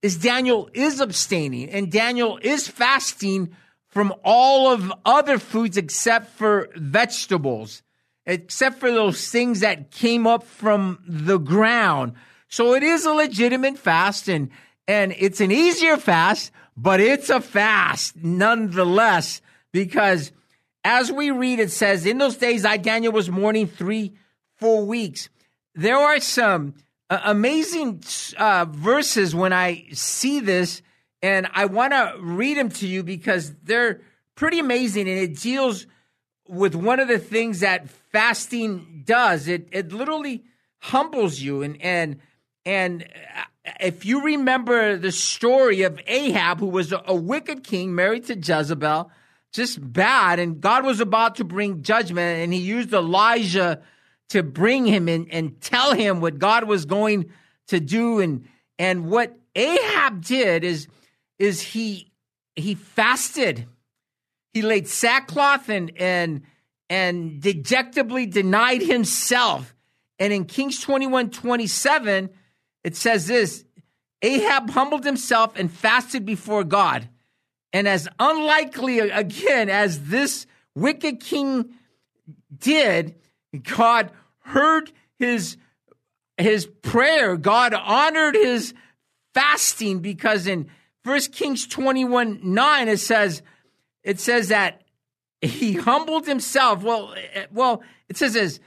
is 0.01 0.17
Daniel 0.17 0.71
is 0.75 1.01
abstaining 1.01 1.71
and 1.71 1.91
Daniel 1.91 2.39
is 2.41 2.69
fasting 2.69 3.51
from 3.89 4.15
all 4.23 4.71
of 4.71 4.93
other 5.05 5.39
foods 5.39 5.77
except 5.77 6.29
for 6.37 6.69
vegetables, 6.77 7.83
except 8.29 8.79
for 8.79 8.93
those 8.93 9.31
things 9.31 9.61
that 9.61 9.91
came 9.91 10.27
up 10.27 10.45
from 10.45 11.03
the 11.09 11.39
ground. 11.39 12.13
So 12.49 12.75
it 12.75 12.83
is 12.83 13.07
a 13.07 13.13
legitimate 13.13 13.79
fast 13.79 14.29
and, 14.29 14.51
and 14.87 15.15
it's 15.19 15.41
an 15.41 15.51
easier 15.51 15.97
fast, 15.97 16.53
but 16.77 17.01
it's 17.01 17.31
a 17.31 17.41
fast 17.41 18.17
nonetheless, 18.17 19.41
because 19.73 20.31
as 20.85 21.11
we 21.11 21.31
read, 21.31 21.59
it 21.59 21.71
says, 21.71 22.07
in 22.07 22.19
those 22.19 22.37
days, 22.37 22.65
I, 22.65 22.77
Daniel, 22.77 23.13
was 23.13 23.31
mourning 23.31 23.67
three 23.67 24.15
four 24.57 24.85
weeks. 24.85 25.29
There 25.75 25.97
are 25.97 26.21
some 26.21 26.75
uh, 27.11 27.21
amazing 27.25 28.03
uh, 28.37 28.67
verses 28.69 29.35
when 29.35 29.53
I 29.53 29.87
see 29.93 30.41
this, 30.41 30.83
and 31.23 31.49
I 31.53 31.67
want 31.67 31.93
to 31.93 32.15
read 32.21 32.59
them 32.59 32.69
to 32.71 32.87
you 32.87 33.03
because 33.03 33.55
they're 33.63 34.01
pretty 34.35 34.59
amazing, 34.59 35.09
and 35.09 35.19
it 35.19 35.39
deals 35.39 35.87
with 36.49 36.75
one 36.75 36.99
of 36.99 37.09
the 37.09 37.19
things 37.19 37.61
that 37.61 37.89
fasting 37.91 39.03
does. 39.05 39.49
It 39.49 39.69
it 39.71 39.93
literally 39.93 40.45
humbles 40.79 41.41
you, 41.41 41.63
and 41.63 41.81
and 41.83 42.17
and 42.65 43.03
uh, 43.03 43.71
if 43.81 44.05
you 44.05 44.23
remember 44.23 44.97
the 44.97 45.13
story 45.13 45.83
of 45.83 46.01
Ahab, 46.07 46.61
who 46.61 46.67
was 46.67 46.93
a, 46.93 47.03
a 47.07 47.15
wicked 47.15 47.63
king 47.63 47.95
married 47.95 48.27
to 48.27 48.35
Jezebel, 48.35 49.11
just 49.53 49.93
bad, 49.93 50.39
and 50.39 50.61
God 50.61 50.85
was 50.85 51.01
about 51.01 51.37
to 51.37 51.45
bring 51.45 51.83
judgment, 51.83 52.43
and 52.43 52.53
he 52.53 52.61
used 52.61 52.93
Elijah 52.93 53.83
to 54.31 54.43
bring 54.43 54.87
him 54.87 55.09
in 55.09 55.29
and 55.31 55.61
tell 55.61 55.95
him 55.95 56.21
what 56.21 56.39
God 56.39 56.65
was 56.65 56.85
going 56.85 57.31
to 57.69 57.81
do. 57.81 58.21
And, 58.21 58.47
and 58.79 59.07
what 59.07 59.37
Ahab 59.55 60.25
did 60.25 60.65
is, 60.65 60.89
is 61.39 61.61
he, 61.61 62.13
he 62.57 62.75
fasted. 62.75 63.67
He 64.59 64.63
laid 64.63 64.89
sackcloth 64.89 65.69
and, 65.69 65.93
and, 65.95 66.43
and 66.91 67.41
dejectably 67.41 68.27
denied 68.27 68.83
himself. 68.83 69.73
And 70.19 70.33
in 70.33 70.47
Kings 70.47 70.81
21 70.81 71.31
27, 71.31 72.29
it 72.83 72.97
says 72.97 73.29
this 73.29 73.65
Ahab 74.21 74.71
humbled 74.71 75.05
himself 75.05 75.53
and 75.55 75.71
fasted 75.71 76.27
before 76.27 76.65
God. 76.65 77.09
And 77.73 77.87
as 77.87 78.09
unlikely 78.19 78.99
again 78.99 79.71
as 79.71 80.09
this 80.09 80.45
wicked 80.75 81.21
king 81.21 81.71
did, 82.53 83.15
God 83.63 84.11
heard 84.41 84.91
his 85.21 85.57
his 86.37 86.67
prayer. 86.67 87.37
God 87.37 87.75
honored 87.75 88.35
his 88.35 88.75
fasting 89.35 90.01
because 90.01 90.49
in 90.49 90.69
1 91.05 91.21
Kings 91.31 91.65
21 91.69 92.41
9 92.43 92.89
it 92.89 92.99
says 92.99 93.41
it 94.09 94.19
says 94.19 94.49
that 94.49 94.81
he 95.43 95.75
humbled 95.75 96.27
himself. 96.27 96.83
Well, 96.83 97.15
eh, 97.35 97.45
well, 97.53 97.83
it 98.09 98.17
says 98.17 98.35
as 98.37 98.59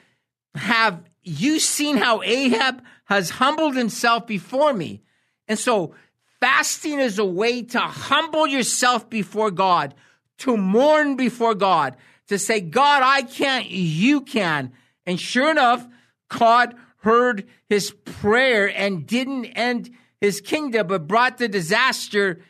have 0.54 1.02
you 1.24 1.60
seen 1.60 1.98
how 1.98 2.22
Ahab 2.22 2.84
has 3.06 3.32
humbled 3.32 3.76
himself 3.76 4.28
before 4.28 4.72
me? 4.72 5.02
And 5.48 5.58
so 5.58 5.96
fasting 6.40 7.00
is 7.00 7.18
a 7.18 7.26
way 7.26 7.64
to 7.64 7.80
humble 7.80 8.46
yourself 8.46 9.10
before 9.10 9.50
God, 9.50 9.96
to 10.40 10.56
mourn 10.56 11.16
before 11.16 11.56
God, 11.56 11.98
to 12.28 12.38
say, 12.38 12.62
God, 12.62 13.02
I 13.04 13.24
can't, 13.24 13.68
you 13.68 14.22
can. 14.22 14.74
And 15.08 15.20
sure 15.20 15.50
enough, 15.50 15.88
God 16.30 16.76
heard 16.98 17.48
his 17.68 17.90
prayer 18.06 18.68
and 18.68 19.08
didn't 19.08 19.46
end 19.46 19.90
his 20.20 20.40
kingdom, 20.40 20.86
but 20.86 21.08
brought 21.08 21.40
the 21.40 21.48
disaster 21.48 22.44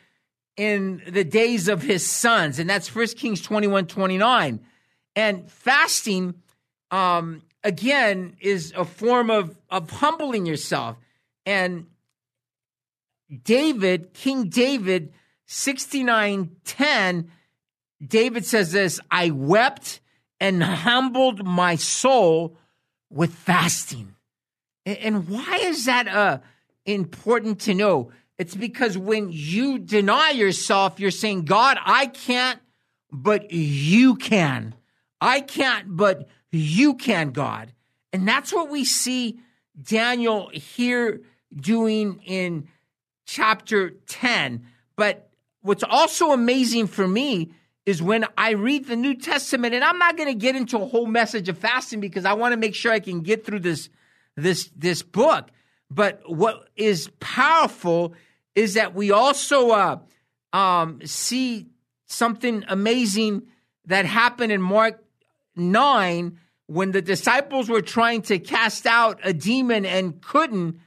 in 0.56 1.02
the 1.06 1.24
days 1.24 1.68
of 1.68 1.82
his 1.82 2.06
sons. 2.06 2.58
And 2.58 2.68
that's 2.68 2.94
1 2.94 3.06
Kings 3.08 3.40
21 3.40 3.86
29. 3.86 4.60
And 5.14 5.50
fasting, 5.50 6.34
um, 6.90 7.42
again, 7.62 8.36
is 8.40 8.72
a 8.76 8.84
form 8.84 9.30
of, 9.30 9.56
of 9.70 9.90
humbling 9.90 10.46
yourself. 10.46 10.96
And 11.44 11.86
David, 13.44 14.12
King 14.14 14.48
David, 14.48 15.12
6910, 15.46 17.30
David 18.06 18.44
says 18.44 18.72
this 18.72 19.00
I 19.10 19.30
wept 19.30 20.00
and 20.40 20.62
humbled 20.62 21.44
my 21.46 21.76
soul 21.76 22.56
with 23.10 23.32
fasting. 23.32 24.14
And 24.84 25.28
why 25.28 25.60
is 25.62 25.84
that 25.84 26.08
uh, 26.08 26.38
important 26.84 27.60
to 27.60 27.74
know? 27.74 28.10
It's 28.38 28.54
because 28.54 28.96
when 28.98 29.28
you 29.30 29.78
deny 29.78 30.30
yourself, 30.30 30.98
you're 30.98 31.10
saying, 31.10 31.44
God, 31.44 31.78
I 31.84 32.06
can't, 32.06 32.60
but 33.10 33.52
you 33.52 34.16
can. 34.16 34.74
I 35.20 35.40
can't, 35.40 35.96
but 35.96 36.28
you 36.50 36.94
can, 36.94 37.30
God. 37.30 37.72
And 38.12 38.26
that's 38.26 38.52
what 38.52 38.68
we 38.68 38.84
see 38.84 39.40
Daniel 39.80 40.50
here 40.52 41.20
doing 41.54 42.20
in 42.24 42.68
chapter 43.26 43.90
10. 43.90 44.66
But 44.96 45.30
what's 45.60 45.84
also 45.84 46.32
amazing 46.32 46.88
for 46.88 47.06
me 47.06 47.52
is 47.84 48.02
when 48.02 48.24
I 48.36 48.50
read 48.50 48.86
the 48.86 48.96
New 48.96 49.14
Testament, 49.14 49.74
and 49.74 49.82
I'm 49.82 49.98
not 49.98 50.16
going 50.16 50.28
to 50.28 50.34
get 50.34 50.54
into 50.54 50.78
a 50.78 50.86
whole 50.86 51.06
message 51.06 51.48
of 51.48 51.58
fasting 51.58 52.00
because 52.00 52.24
I 52.24 52.34
want 52.34 52.52
to 52.52 52.56
make 52.56 52.74
sure 52.74 52.92
I 52.92 53.00
can 53.00 53.20
get 53.20 53.44
through 53.44 53.60
this 53.60 53.88
this 54.36 54.70
this 54.76 55.02
book. 55.02 55.50
But 55.94 56.22
what 56.24 56.68
is 56.76 57.10
powerful 57.20 58.14
is 58.54 58.74
that 58.74 58.94
we 58.94 59.10
also 59.10 59.70
uh, 59.70 59.98
um, 60.52 61.00
see 61.04 61.66
something 62.06 62.64
amazing 62.68 63.42
that 63.86 64.06
happened 64.06 64.52
in 64.52 64.62
Mark 64.62 65.02
nine 65.54 66.38
when 66.66 66.92
the 66.92 67.02
disciples 67.02 67.68
were 67.68 67.82
trying 67.82 68.22
to 68.22 68.38
cast 68.38 68.86
out 68.86 69.20
a 69.22 69.32
demon 69.32 69.84
and 69.84 70.22
couldn't, 70.22 70.78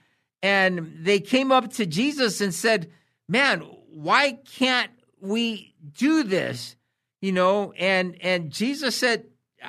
and 0.41 0.97
they 1.01 1.20
came 1.20 1.51
up 1.51 1.74
to 1.74 1.86
Jesus 1.86 2.41
and 2.41 2.53
said, 2.53 2.89
"Man, 3.28 3.60
why 3.60 4.39
can't 4.58 4.91
we 5.20 5.76
do 5.93 6.24
this?" 6.24 6.76
You 7.22 7.32
know, 7.32 7.74
and 7.74 8.18
and 8.22 8.51
Jesus 8.51 8.95
said, 8.95 9.26
uh, 9.62 9.68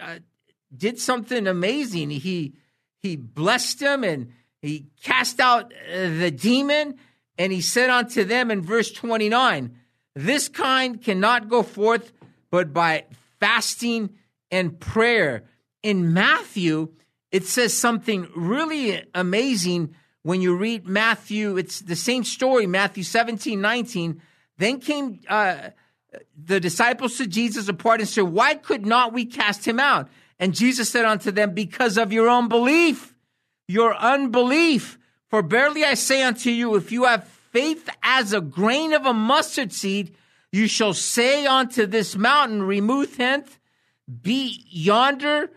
uh, 0.00 0.18
did 0.74 0.98
something 0.98 1.46
amazing. 1.46 2.10
He 2.10 2.54
he 3.00 3.16
blessed 3.16 3.80
them 3.80 4.04
and 4.04 4.32
he 4.62 4.86
cast 5.02 5.40
out 5.40 5.72
uh, 5.92 6.08
the 6.08 6.30
demon, 6.30 6.94
and 7.36 7.52
he 7.52 7.60
said 7.60 7.90
unto 7.90 8.24
them 8.24 8.50
in 8.50 8.62
verse 8.62 8.90
twenty 8.90 9.28
nine, 9.28 9.76
"This 10.14 10.48
kind 10.48 11.02
cannot 11.02 11.48
go 11.48 11.62
forth, 11.62 12.12
but 12.50 12.72
by 12.72 13.04
fasting." 13.38 14.16
and 14.52 14.78
prayer. 14.78 15.44
In 15.82 16.12
Matthew, 16.12 16.92
it 17.32 17.46
says 17.46 17.76
something 17.76 18.28
really 18.36 19.02
amazing 19.14 19.96
when 20.22 20.40
you 20.40 20.54
read 20.54 20.86
Matthew. 20.86 21.56
It's 21.56 21.80
the 21.80 21.96
same 21.96 22.22
story, 22.22 22.68
Matthew 22.68 23.02
17, 23.02 23.60
19. 23.60 24.22
Then 24.58 24.78
came 24.78 25.20
uh, 25.26 25.70
the 26.36 26.60
disciples 26.60 27.16
to 27.16 27.26
Jesus 27.26 27.66
apart 27.66 28.00
and 28.00 28.08
said, 28.08 28.24
Why 28.24 28.54
could 28.54 28.86
not 28.86 29.12
we 29.12 29.24
cast 29.24 29.66
him 29.66 29.80
out? 29.80 30.08
And 30.38 30.54
Jesus 30.54 30.90
said 30.90 31.06
unto 31.06 31.32
them, 31.32 31.54
Because 31.54 31.96
of 31.96 32.12
your 32.12 32.28
unbelief, 32.28 33.11
your 33.68 33.94
unbelief. 33.94 34.98
For 35.28 35.42
barely 35.42 35.84
I 35.84 35.94
say 35.94 36.22
unto 36.22 36.50
you, 36.50 36.74
if 36.74 36.92
you 36.92 37.04
have 37.04 37.26
faith 37.26 37.88
as 38.02 38.32
a 38.32 38.40
grain 38.40 38.92
of 38.92 39.06
a 39.06 39.14
mustard 39.14 39.72
seed, 39.72 40.14
you 40.50 40.66
shall 40.68 40.92
say 40.92 41.46
unto 41.46 41.86
this 41.86 42.16
mountain, 42.16 42.62
Remove 42.62 43.16
hence 43.16 43.58
be 44.20 44.64
yonder, 44.68 45.50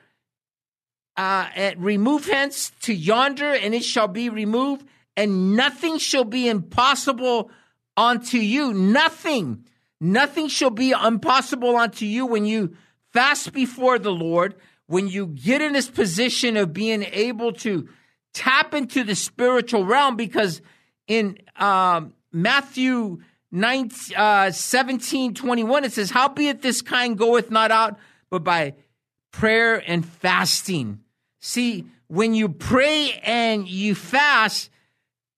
uh, 1.17 1.47
remove 1.77 2.25
hence 2.27 2.71
to 2.81 2.93
yonder, 2.93 3.53
and 3.53 3.73
it 3.73 3.83
shall 3.83 4.07
be 4.07 4.29
removed, 4.29 4.87
and 5.17 5.55
nothing 5.55 5.97
shall 5.97 6.23
be 6.23 6.47
impossible 6.47 7.49
unto 7.97 8.37
you. 8.37 8.73
Nothing, 8.73 9.65
nothing 9.99 10.47
shall 10.47 10.69
be 10.69 10.91
impossible 10.91 11.75
unto 11.75 12.05
you 12.05 12.25
when 12.25 12.45
you 12.45 12.75
fast 13.11 13.53
before 13.53 13.97
the 13.97 14.11
Lord, 14.11 14.55
when 14.87 15.07
you 15.07 15.27
get 15.27 15.61
in 15.61 15.73
this 15.73 15.89
position 15.89 16.57
of 16.57 16.73
being 16.73 17.03
able 17.03 17.53
to 17.53 17.89
tap 18.33 18.73
into 18.73 19.03
the 19.03 19.15
spiritual 19.15 19.85
realm, 19.85 20.15
because 20.15 20.61
in 21.07 21.37
um, 21.55 22.13
Matthew 22.31 23.21
9, 23.51 23.91
uh, 24.15 24.51
17, 24.51 25.33
21, 25.33 25.85
it 25.85 25.93
says, 25.93 26.11
Howbeit 26.11 26.61
this 26.61 26.81
kind 26.81 27.17
goeth 27.17 27.49
not 27.49 27.71
out 27.71 27.97
but 28.29 28.43
by 28.43 28.73
prayer 29.31 29.81
and 29.87 30.05
fasting. 30.05 30.99
See, 31.39 31.85
when 32.07 32.33
you 32.33 32.49
pray 32.49 33.19
and 33.23 33.67
you 33.67 33.95
fast, 33.95 34.69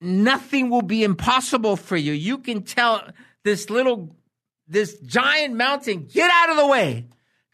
nothing 0.01 0.69
will 0.69 0.81
be 0.81 1.03
impossible 1.03 1.75
for 1.75 1.97
you. 1.97 2.13
You 2.13 2.39
can 2.39 2.63
tell 2.63 3.07
this 3.43 3.69
little, 3.69 4.15
this 4.67 4.97
giant 4.99 5.55
mountain, 5.55 6.07
get 6.11 6.29
out 6.31 6.49
of 6.49 6.57
the 6.57 6.67
way, 6.67 7.05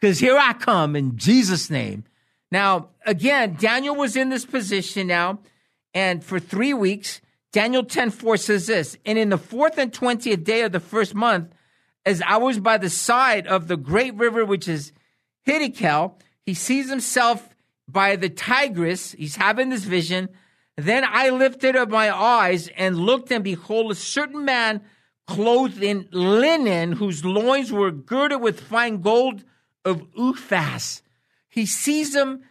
because 0.04 0.18
here 0.18 0.36
I 0.36 0.52
come 0.52 0.96
in 0.96 1.16
Jesus' 1.16 1.70
name. 1.70 2.04
Now, 2.52 2.90
again, 3.06 3.56
Daniel 3.58 3.96
was 3.96 4.16
in 4.16 4.28
this 4.28 4.44
position 4.44 5.06
now, 5.06 5.38
and 5.94 6.22
for 6.22 6.38
three 6.38 6.74
weeks, 6.74 7.22
Daniel 7.54 7.82
10 7.82 8.10
4 8.10 8.36
says 8.36 8.66
this, 8.66 8.98
and 9.06 9.16
in 9.16 9.30
the 9.30 9.38
fourth 9.38 9.78
and 9.78 9.90
twentieth 9.90 10.44
day 10.44 10.60
of 10.60 10.72
the 10.72 10.78
first 10.78 11.14
month, 11.14 11.54
as 12.04 12.20
I 12.20 12.36
was 12.36 12.60
by 12.60 12.76
the 12.76 12.90
side 12.90 13.46
of 13.46 13.66
the 13.66 13.78
great 13.78 14.14
river, 14.16 14.44
which 14.44 14.68
is 14.68 14.92
Hiddekel. 15.48 16.20
He 16.44 16.52
sees 16.52 16.90
himself 16.90 17.48
by 17.88 18.16
the 18.16 18.28
Tigris. 18.28 19.12
He's 19.12 19.36
having 19.36 19.70
this 19.70 19.84
vision. 19.84 20.28
Then 20.76 21.04
I 21.08 21.30
lifted 21.30 21.76
up 21.76 21.88
my 21.88 22.14
eyes 22.14 22.68
and 22.76 22.98
looked, 22.98 23.32
and 23.32 23.42
behold, 23.42 23.90
a 23.90 23.94
certain 23.94 24.44
man 24.44 24.82
clothed 25.26 25.82
in 25.82 26.08
linen, 26.12 26.92
whose 26.92 27.24
loins 27.24 27.72
were 27.72 27.90
girded 27.90 28.42
with 28.42 28.60
fine 28.60 29.00
gold 29.00 29.44
of 29.84 30.02
Uphaz. 30.14 31.02
He 31.48 31.66
sees 31.66 32.14
him 32.14 32.42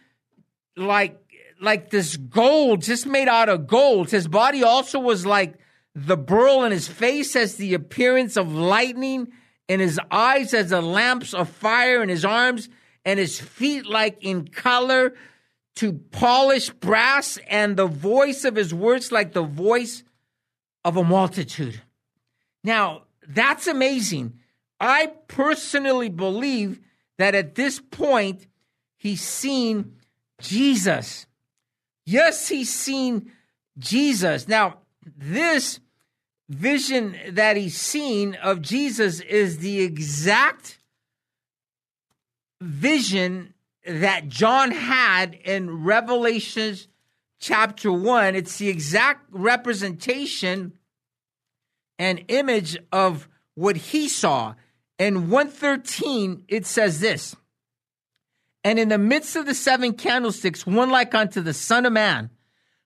like 0.76 1.20
like 1.60 1.90
this 1.90 2.16
gold, 2.16 2.82
just 2.82 3.06
made 3.06 3.28
out 3.28 3.48
of 3.48 3.66
gold. 3.66 4.10
His 4.10 4.28
body 4.28 4.62
also 4.62 4.98
was 4.98 5.24
like 5.24 5.54
the 5.94 6.16
beryl, 6.16 6.64
and 6.64 6.72
his 6.72 6.88
face 6.88 7.34
has 7.34 7.56
the 7.56 7.74
appearance 7.74 8.36
of 8.36 8.52
lightning, 8.52 9.28
and 9.68 9.80
his 9.80 10.00
eyes 10.10 10.52
as 10.52 10.70
the 10.70 10.82
lamps 10.82 11.32
of 11.32 11.48
fire, 11.48 12.02
and 12.02 12.10
his 12.10 12.24
arms 12.24 12.68
and 13.04 13.18
his 13.18 13.38
feet 13.38 13.86
like 13.86 14.16
in 14.22 14.48
color 14.48 15.14
to 15.76 15.92
polished 15.92 16.78
brass, 16.80 17.38
and 17.48 17.76
the 17.76 17.86
voice 17.86 18.44
of 18.44 18.54
his 18.56 18.72
words 18.72 19.10
like 19.10 19.32
the 19.32 19.42
voice 19.42 20.04
of 20.84 20.96
a 20.96 21.04
multitude. 21.04 21.80
Now, 22.62 23.02
that's 23.26 23.66
amazing. 23.66 24.38
I 24.80 25.12
personally 25.28 26.08
believe 26.08 26.80
that 27.18 27.34
at 27.34 27.54
this 27.54 27.80
point, 27.80 28.46
he's 28.96 29.22
seen 29.22 29.96
Jesus. 30.40 31.26
Yes, 32.04 32.48
he's 32.48 32.72
seen 32.72 33.30
Jesus. 33.78 34.48
Now, 34.48 34.78
this 35.16 35.80
vision 36.48 37.16
that 37.30 37.56
he's 37.56 37.76
seen 37.76 38.34
of 38.36 38.60
Jesus 38.60 39.20
is 39.20 39.58
the 39.58 39.80
exact 39.80 40.78
vision 42.60 43.54
that 43.86 44.28
John 44.28 44.70
had 44.70 45.34
in 45.34 45.84
Revelations 45.84 46.88
chapter 47.38 47.92
1. 47.92 48.34
It's 48.34 48.56
the 48.58 48.68
exact 48.68 49.26
representation 49.30 50.72
and 51.98 52.24
image 52.28 52.78
of 52.90 53.28
what 53.54 53.76
he 53.76 54.08
saw. 54.08 54.54
In 54.98 55.28
113, 55.28 56.44
it 56.48 56.66
says 56.66 57.00
this 57.00 57.34
And 58.62 58.78
in 58.78 58.88
the 58.88 58.98
midst 58.98 59.36
of 59.36 59.46
the 59.46 59.54
seven 59.54 59.94
candlesticks, 59.94 60.66
one 60.66 60.90
like 60.90 61.14
unto 61.14 61.40
the 61.40 61.54
Son 61.54 61.86
of 61.86 61.92
Man, 61.92 62.30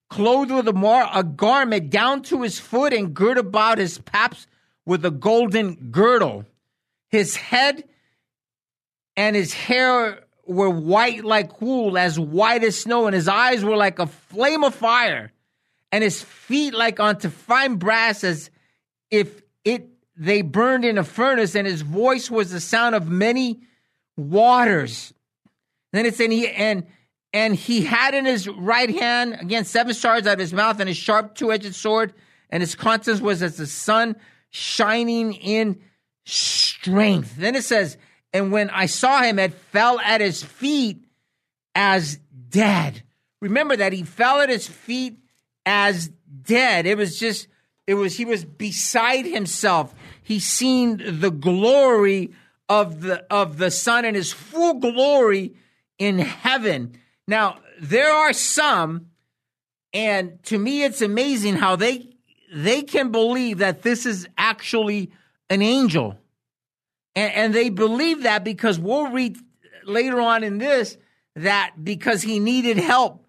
clothed 0.09 0.51
with 0.51 0.69
a, 0.69 0.73
mar- 0.73 1.11
a 1.13 1.23
garment 1.23 1.91
down 1.91 2.23
to 2.23 2.43
his 2.43 2.59
foot, 2.59 2.93
and 2.93 3.15
girt 3.15 3.37
about 3.37 3.79
his 3.79 3.99
paps 3.99 4.47
with 4.87 5.05
a 5.05 5.11
golden 5.11 5.91
girdle. 5.91 6.47
His 7.09 7.37
head 7.37 7.85
and 9.17 9.37
his 9.37 9.53
hair 9.53 10.25
were 10.47 10.71
white 10.71 11.25
like 11.25 11.61
wool, 11.61 11.99
as 11.99 12.19
white 12.19 12.65
as 12.65 12.81
snow, 12.81 13.07
and 13.07 13.15
his 13.15 13.29
eyes 13.29 13.63
were 13.63 13.77
like 13.77 13.99
a 13.99 14.07
flame 14.07 14.65
of 14.65 14.75
fire, 14.75 15.31
and 15.93 16.03
his 16.03 16.23
feet 16.23 16.73
like 16.73 16.99
unto 17.01 17.29
fine 17.29 17.75
brass, 17.75 18.25
as 18.25 18.51
if 19.11 19.43
it 19.65 19.98
they 20.19 20.43
burned 20.43 20.85
in 20.85 20.99
a 20.99 21.05
furnace, 21.05 21.55
and 21.55 21.67
his 21.67 21.83
voice 21.83 22.31
was 22.31 22.51
the 22.51 22.61
sound 22.61 22.95
of 22.95 23.09
many 23.09 23.61
waters. 24.17 25.15
Then 25.93 26.07
it's 26.07 26.21
and 26.21 26.33
he 26.33 26.49
and 26.49 26.87
and 27.33 27.55
he 27.55 27.83
had 27.83 28.15
in 28.15 28.25
his 28.25 28.49
right 28.49 28.91
hand 28.91 29.39
again 29.41 29.65
seven 29.65 29.95
stars 29.95 30.27
out 30.27 30.35
of 30.35 30.39
his 30.41 30.53
mouth, 30.53 30.81
and 30.81 30.89
his 30.89 30.99
sharp 30.99 31.35
two-edged 31.35 31.75
sword, 31.75 32.13
and 32.51 32.63
his 32.63 32.75
countenance 32.75 33.21
was 33.21 33.43
as 33.43 33.57
the 33.57 33.67
sun 33.67 34.17
shining 34.51 35.35
in 35.35 35.81
strength. 36.25 37.37
Then 37.37 37.55
it 37.55 37.65
says, 37.65 37.97
and 38.33 38.53
when 38.53 38.71
I 38.71 38.87
saw 38.87 39.23
him, 39.23 39.39
it 39.39 39.55
fell 39.55 40.01
at 40.01 40.21
his 40.21 40.43
feet 40.43 41.05
as 41.75 42.19
dead. 42.49 43.03
Remember 43.41 43.77
that 43.77 43.93
he 43.93 44.03
fell 44.03 44.41
at 44.41 44.49
his 44.49 44.67
feet 44.67 45.19
as 45.65 46.11
dead. 46.43 46.87
It 46.87 46.97
was 46.97 47.19
just, 47.19 47.47
it 47.87 47.95
was, 47.95 48.17
he 48.17 48.25
was 48.25 48.45
beside 48.45 49.25
himself. 49.25 49.95
He 50.29 50.41
seen 50.41 51.21
the 51.21 51.31
glory 51.31 52.33
of 52.69 53.01
the, 53.01 53.25
of 53.33 53.57
the 53.57 53.71
Son 53.71 54.05
in 54.05 54.15
his 54.15 54.31
full 54.31 54.75
glory 54.75 55.55
in 55.97 56.19
heaven. 56.19 56.99
Now, 57.27 57.61
there 57.81 58.13
are 58.13 58.35
some, 58.35 59.07
and 59.95 60.43
to 60.43 60.59
me, 60.59 60.85
it's 60.85 61.01
amazing 61.01 61.55
how 61.55 61.77
they, 61.77 62.11
they 62.53 62.83
can 62.83 63.11
believe 63.11 63.57
that 63.59 63.81
this 63.81 64.05
is 64.05 64.29
actually 64.37 65.13
an 65.49 65.63
angel. 65.63 66.19
And, 67.17 67.33
and 67.33 67.55
they 67.55 67.71
believe 67.71 68.25
that 68.25 68.45
because 68.45 68.79
we'll 68.79 69.11
read 69.11 69.39
later 69.87 70.21
on 70.21 70.45
in 70.45 70.59
this 70.59 70.99
that 71.37 71.73
because 71.83 72.21
he 72.21 72.39
needed 72.39 72.77
help 72.77 73.25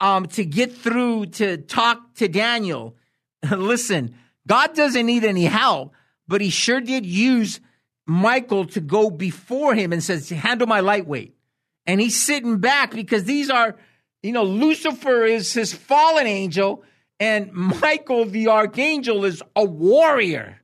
um, 0.00 0.24
to 0.28 0.46
get 0.46 0.72
through 0.72 1.26
to 1.26 1.58
talk 1.58 2.14
to 2.14 2.28
Daniel. 2.28 2.96
Listen, 3.50 4.14
God 4.46 4.74
doesn't 4.74 5.04
need 5.04 5.24
any 5.24 5.44
help, 5.44 5.92
but 6.28 6.40
he 6.40 6.50
sure 6.50 6.80
did 6.80 7.06
use 7.06 7.60
Michael 8.06 8.66
to 8.66 8.80
go 8.80 9.10
before 9.10 9.74
him 9.74 9.92
and 9.92 10.02
says, 10.02 10.28
handle 10.28 10.66
my 10.66 10.80
lightweight. 10.80 11.34
And 11.86 12.00
he's 12.00 12.20
sitting 12.20 12.58
back 12.58 12.92
because 12.92 13.24
these 13.24 13.50
are, 13.50 13.76
you 14.22 14.32
know, 14.32 14.44
Lucifer 14.44 15.24
is 15.24 15.52
his 15.52 15.72
fallen 15.72 16.26
angel 16.26 16.84
and 17.18 17.52
Michael 17.52 18.26
the 18.26 18.48
archangel 18.48 19.24
is 19.24 19.42
a 19.56 19.64
warrior. 19.64 20.60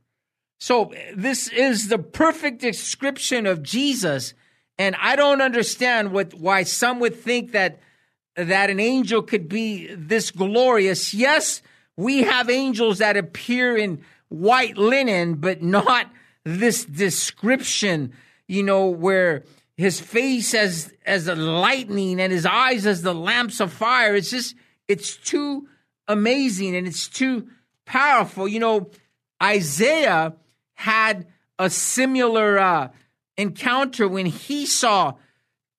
So 0.60 0.92
this 1.14 1.48
is 1.48 1.88
the 1.88 1.98
perfect 1.98 2.60
description 2.60 3.46
of 3.46 3.62
Jesus. 3.62 4.34
And 4.78 4.96
I 5.00 5.16
don't 5.16 5.40
understand 5.40 6.12
what 6.12 6.34
why 6.34 6.62
some 6.62 7.00
would 7.00 7.16
think 7.16 7.52
that 7.52 7.80
that 8.36 8.70
an 8.70 8.80
angel 8.80 9.22
could 9.22 9.48
be 9.48 9.94
this 9.94 10.30
glorious. 10.30 11.14
Yes, 11.14 11.62
we 11.96 12.22
have 12.22 12.50
angels 12.50 12.98
that 12.98 13.16
appear 13.16 13.76
in 13.76 14.04
white 14.34 14.76
linen, 14.76 15.34
but 15.34 15.62
not 15.62 16.10
this 16.44 16.84
description, 16.84 18.12
you 18.46 18.62
know, 18.62 18.88
where 18.88 19.44
his 19.76 20.00
face 20.00 20.54
as 20.54 20.92
as 21.04 21.26
a 21.26 21.34
lightning 21.34 22.20
and 22.20 22.32
his 22.32 22.46
eyes 22.46 22.86
as 22.86 23.02
the 23.02 23.14
lamps 23.14 23.60
of 23.60 23.72
fire. 23.72 24.14
It's 24.14 24.30
just 24.30 24.54
it's 24.88 25.16
too 25.16 25.68
amazing 26.06 26.76
and 26.76 26.86
it's 26.86 27.08
too 27.08 27.48
powerful. 27.84 28.46
You 28.46 28.60
know, 28.60 28.90
Isaiah 29.42 30.34
had 30.74 31.26
a 31.58 31.70
similar 31.70 32.58
uh, 32.58 32.88
encounter 33.36 34.08
when 34.08 34.26
he 34.26 34.66
saw 34.66 35.14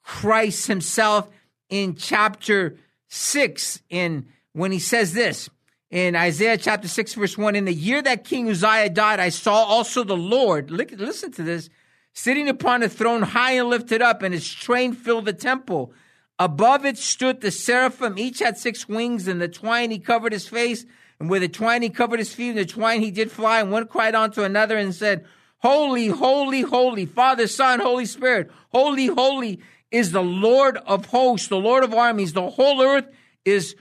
Christ 0.04 0.68
himself 0.68 1.30
in 1.70 1.96
chapter 1.96 2.78
6 3.10 3.82
in 3.90 4.28
when 4.54 4.72
he 4.72 4.80
says 4.80 5.14
this 5.14 5.50
in 5.96 6.14
Isaiah 6.14 6.58
chapter 6.58 6.90
6 6.90 7.14
verse 7.14 7.38
1 7.38 7.56
in 7.56 7.64
the 7.64 7.74
year 7.74 8.02
that 8.02 8.26
King 8.26 8.50
Uzziah 8.50 8.90
died 8.90 9.22
I 9.22 9.30
saw 9.30 9.64
also 9.64 10.04
the 10.04 10.18
Lord 10.18 10.70
look 10.70 10.92
listen 10.92 11.32
to 11.32 11.42
this 11.42 11.70
sitting 12.12 12.50
upon 12.50 12.84
a 12.84 12.90
throne 12.90 13.22
high 13.22 13.54
and 13.54 13.70
lifted 13.70 14.02
up 14.02 14.22
and 14.22 14.34
his 14.34 14.54
train 14.54 14.92
filled 14.92 15.24
the 15.24 15.32
temple 15.32 15.94
above 16.38 16.84
it 16.84 16.98
stood 16.98 17.40
the 17.40 17.50
seraphim 17.50 18.20
each 18.20 18.40
had 18.40 18.58
six 18.58 18.90
wings 18.90 19.26
and 19.26 19.42
the 19.42 19.48
twine 19.48 19.90
he 19.90 19.98
covered 19.98 20.34
his 20.34 20.50
face 20.50 20.86
and 21.18 21.30
with 21.30 21.42
the 21.42 21.48
twine 21.48 21.82
he 21.82 21.90
covered 21.90 22.20
his 22.20 22.34
feet 22.34 22.50
and 22.50 22.58
the 22.58 22.66
twine 22.66 23.00
he 23.00 23.10
did 23.10 23.32
fly 23.32 23.62
and 23.62 23.72
one 23.72 23.88
cried 23.88 24.16
unto 24.16 24.44
another 24.44 24.78
and 24.78 24.94
said 24.94 25.24
holy 25.60 26.08
holy 26.08 26.60
holy 26.60 27.06
father 27.06 27.48
son 27.48 27.80
holy 27.80 28.06
spirit 28.06 28.52
holy 28.74 29.08
holy 29.08 29.62
is 29.92 30.12
the 30.12 30.22
Lord 30.22 30.78
of 30.86 31.06
hosts, 31.06 31.48
the 31.48 31.56
Lord 31.56 31.86
of 31.86 31.94
armies. 31.94 32.34
The 32.34 32.50
whole 32.50 32.82
earth 32.82 33.06
is 33.46 33.76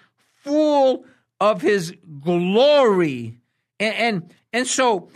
full 0.44 1.04
of 1.40 1.62
his 1.62 1.94
glory. 2.20 3.38
And, 3.80 3.94
and, 3.94 4.34
and 4.52 4.66
so, 4.66 5.10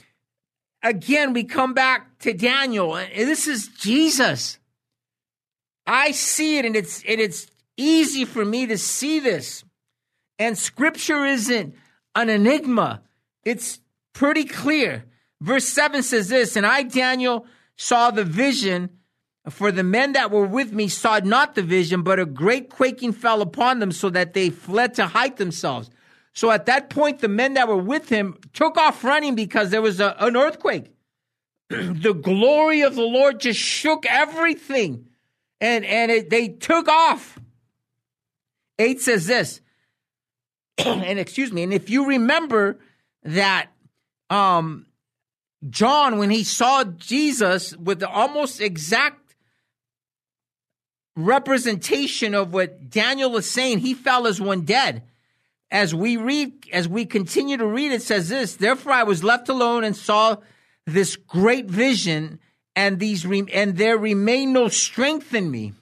again, 0.82 1.32
we 1.32 1.44
come 1.44 1.74
back 1.74 2.18
to 2.20 2.32
Daniel. 2.32 2.96
And 2.96 3.10
this 3.12 3.46
is 3.46 3.68
Jesus. 3.68 4.58
I 5.86 6.10
see 6.10 6.58
it, 6.58 6.64
and 6.64 6.76
it's, 6.76 7.02
and 7.08 7.20
it's 7.20 7.46
easy 7.76 8.24
for 8.24 8.44
me 8.44 8.66
to 8.66 8.76
see 8.76 9.20
this. 9.20 9.64
And 10.38 10.56
scripture 10.56 11.24
isn't 11.24 11.74
an 12.14 12.28
enigma, 12.28 13.02
it's 13.44 13.80
pretty 14.12 14.44
clear. 14.44 15.04
Verse 15.40 15.68
7 15.68 16.02
says 16.02 16.28
this 16.28 16.56
And 16.56 16.66
I, 16.66 16.82
Daniel, 16.82 17.46
saw 17.76 18.10
the 18.10 18.24
vision 18.24 18.90
for 19.50 19.72
the 19.72 19.82
men 19.82 20.12
that 20.12 20.30
were 20.30 20.46
with 20.46 20.72
me 20.72 20.88
saw 20.88 21.20
not 21.22 21.54
the 21.54 21.62
vision, 21.62 22.02
but 22.02 22.18
a 22.18 22.26
great 22.26 22.68
quaking 22.68 23.12
fell 23.12 23.40
upon 23.40 23.78
them 23.78 23.92
so 23.92 24.10
that 24.10 24.34
they 24.34 24.50
fled 24.50 24.94
to 24.94 25.06
hide 25.06 25.36
themselves. 25.36 25.90
So 26.38 26.52
at 26.52 26.66
that 26.66 26.88
point, 26.88 27.18
the 27.18 27.26
men 27.26 27.54
that 27.54 27.66
were 27.66 27.76
with 27.76 28.08
him 28.08 28.38
took 28.52 28.76
off 28.76 29.02
running 29.02 29.34
because 29.34 29.70
there 29.70 29.82
was 29.82 29.98
a, 29.98 30.14
an 30.20 30.36
earthquake. 30.36 30.94
the 31.68 32.12
glory 32.12 32.82
of 32.82 32.94
the 32.94 33.02
Lord 33.02 33.40
just 33.40 33.58
shook 33.58 34.06
everything 34.06 35.08
and, 35.60 35.84
and 35.84 36.12
it, 36.12 36.30
they 36.30 36.46
took 36.46 36.86
off. 36.86 37.40
Eight 38.78 39.00
says 39.00 39.26
this, 39.26 39.60
and 40.78 41.18
excuse 41.18 41.52
me, 41.52 41.64
and 41.64 41.72
if 41.72 41.90
you 41.90 42.06
remember 42.06 42.78
that 43.24 43.70
um, 44.30 44.86
John, 45.68 46.18
when 46.18 46.30
he 46.30 46.44
saw 46.44 46.84
Jesus 46.84 47.76
with 47.76 47.98
the 47.98 48.08
almost 48.08 48.60
exact 48.60 49.28
representation 51.16 52.32
of 52.32 52.52
what 52.52 52.90
Daniel 52.90 53.36
is 53.36 53.50
saying. 53.50 53.80
He 53.80 53.92
fell 53.92 54.28
as 54.28 54.40
one 54.40 54.60
dead. 54.60 55.02
As 55.70 55.94
we 55.94 56.16
read, 56.16 56.66
as 56.72 56.88
we 56.88 57.04
continue 57.04 57.56
to 57.56 57.66
read, 57.66 57.92
it 57.92 58.02
says 58.02 58.28
this, 58.28 58.56
therefore 58.56 58.92
I 58.92 59.02
was 59.02 59.22
left 59.22 59.48
alone 59.48 59.84
and 59.84 59.96
saw 59.96 60.36
this 60.86 61.16
great 61.16 61.66
vision 61.66 62.40
and 62.74 62.98
these, 62.98 63.26
re- 63.26 63.44
and 63.52 63.76
there 63.76 63.98
remained 63.98 64.52
no 64.52 64.68
strength 64.68 65.34
in 65.34 65.50
me. 65.50 65.74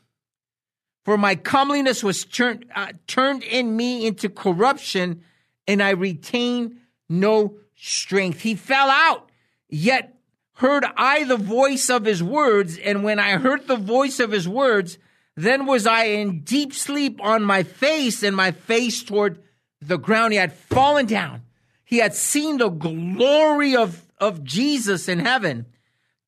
For 1.05 1.17
my 1.17 1.37
comeliness 1.37 2.03
was 2.03 2.25
turned, 2.25 2.67
uh, 2.75 2.93
turned 3.07 3.45
in 3.45 3.77
me 3.77 4.07
into 4.07 4.29
corruption 4.29 5.23
and 5.69 5.83
I 5.83 5.91
retained 5.91 6.79
no 7.09 7.59
strength. 7.77 8.41
He 8.41 8.55
fell 8.57 8.91
out, 8.91 9.31
yet 9.69 10.17
heard 10.55 10.85
I 10.97 11.25
the 11.25 11.37
voice 11.37 11.91
of 11.91 12.05
his 12.05 12.23
words. 12.23 12.79
And 12.79 13.05
when 13.05 13.19
I 13.19 13.37
heard 13.37 13.67
the 13.67 13.77
voice 13.77 14.19
of 14.19 14.33
his 14.33 14.49
words, 14.49 14.99
then 15.37 15.67
was 15.67 15.87
I 15.87 16.05
in 16.05 16.41
deep 16.41 16.73
sleep 16.73 17.21
on 17.23 17.45
my 17.45 17.63
face 17.63 18.23
and 18.23 18.35
my 18.35 18.51
face 18.51 19.03
toward 19.03 19.43
the 19.81 19.99
ground. 19.99 20.33
He 20.33 20.39
had 20.39 20.53
fallen 20.53 21.07
down. 21.07 21.43
He 21.85 21.99
had 21.99 22.15
seen 22.15 22.59
the 22.59 22.69
glory 22.69 23.77
of, 23.77 24.07
of 24.19 24.43
Jesus 24.43 25.09
in 25.09 25.21
heaven. 25.21 25.67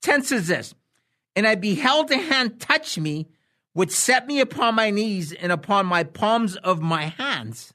Tense 0.01 0.33
is 0.33 0.49
this. 0.49 0.75
And 1.35 1.47
I 1.47 1.55
beheld 1.55 2.11
a 2.11 2.19
hand 2.19 2.61
touch 2.61 2.99
me, 2.99 3.29
which 3.73 3.91
set 3.91 4.27
me 4.27 4.41
upon 4.41 4.75
my 4.75 4.91
knees 4.91 5.33
and 5.33 5.53
upon 5.53 5.87
my 5.87 6.05
palms 6.05 6.57
of 6.57 6.81
my 6.81 7.07
hands. 7.07 7.73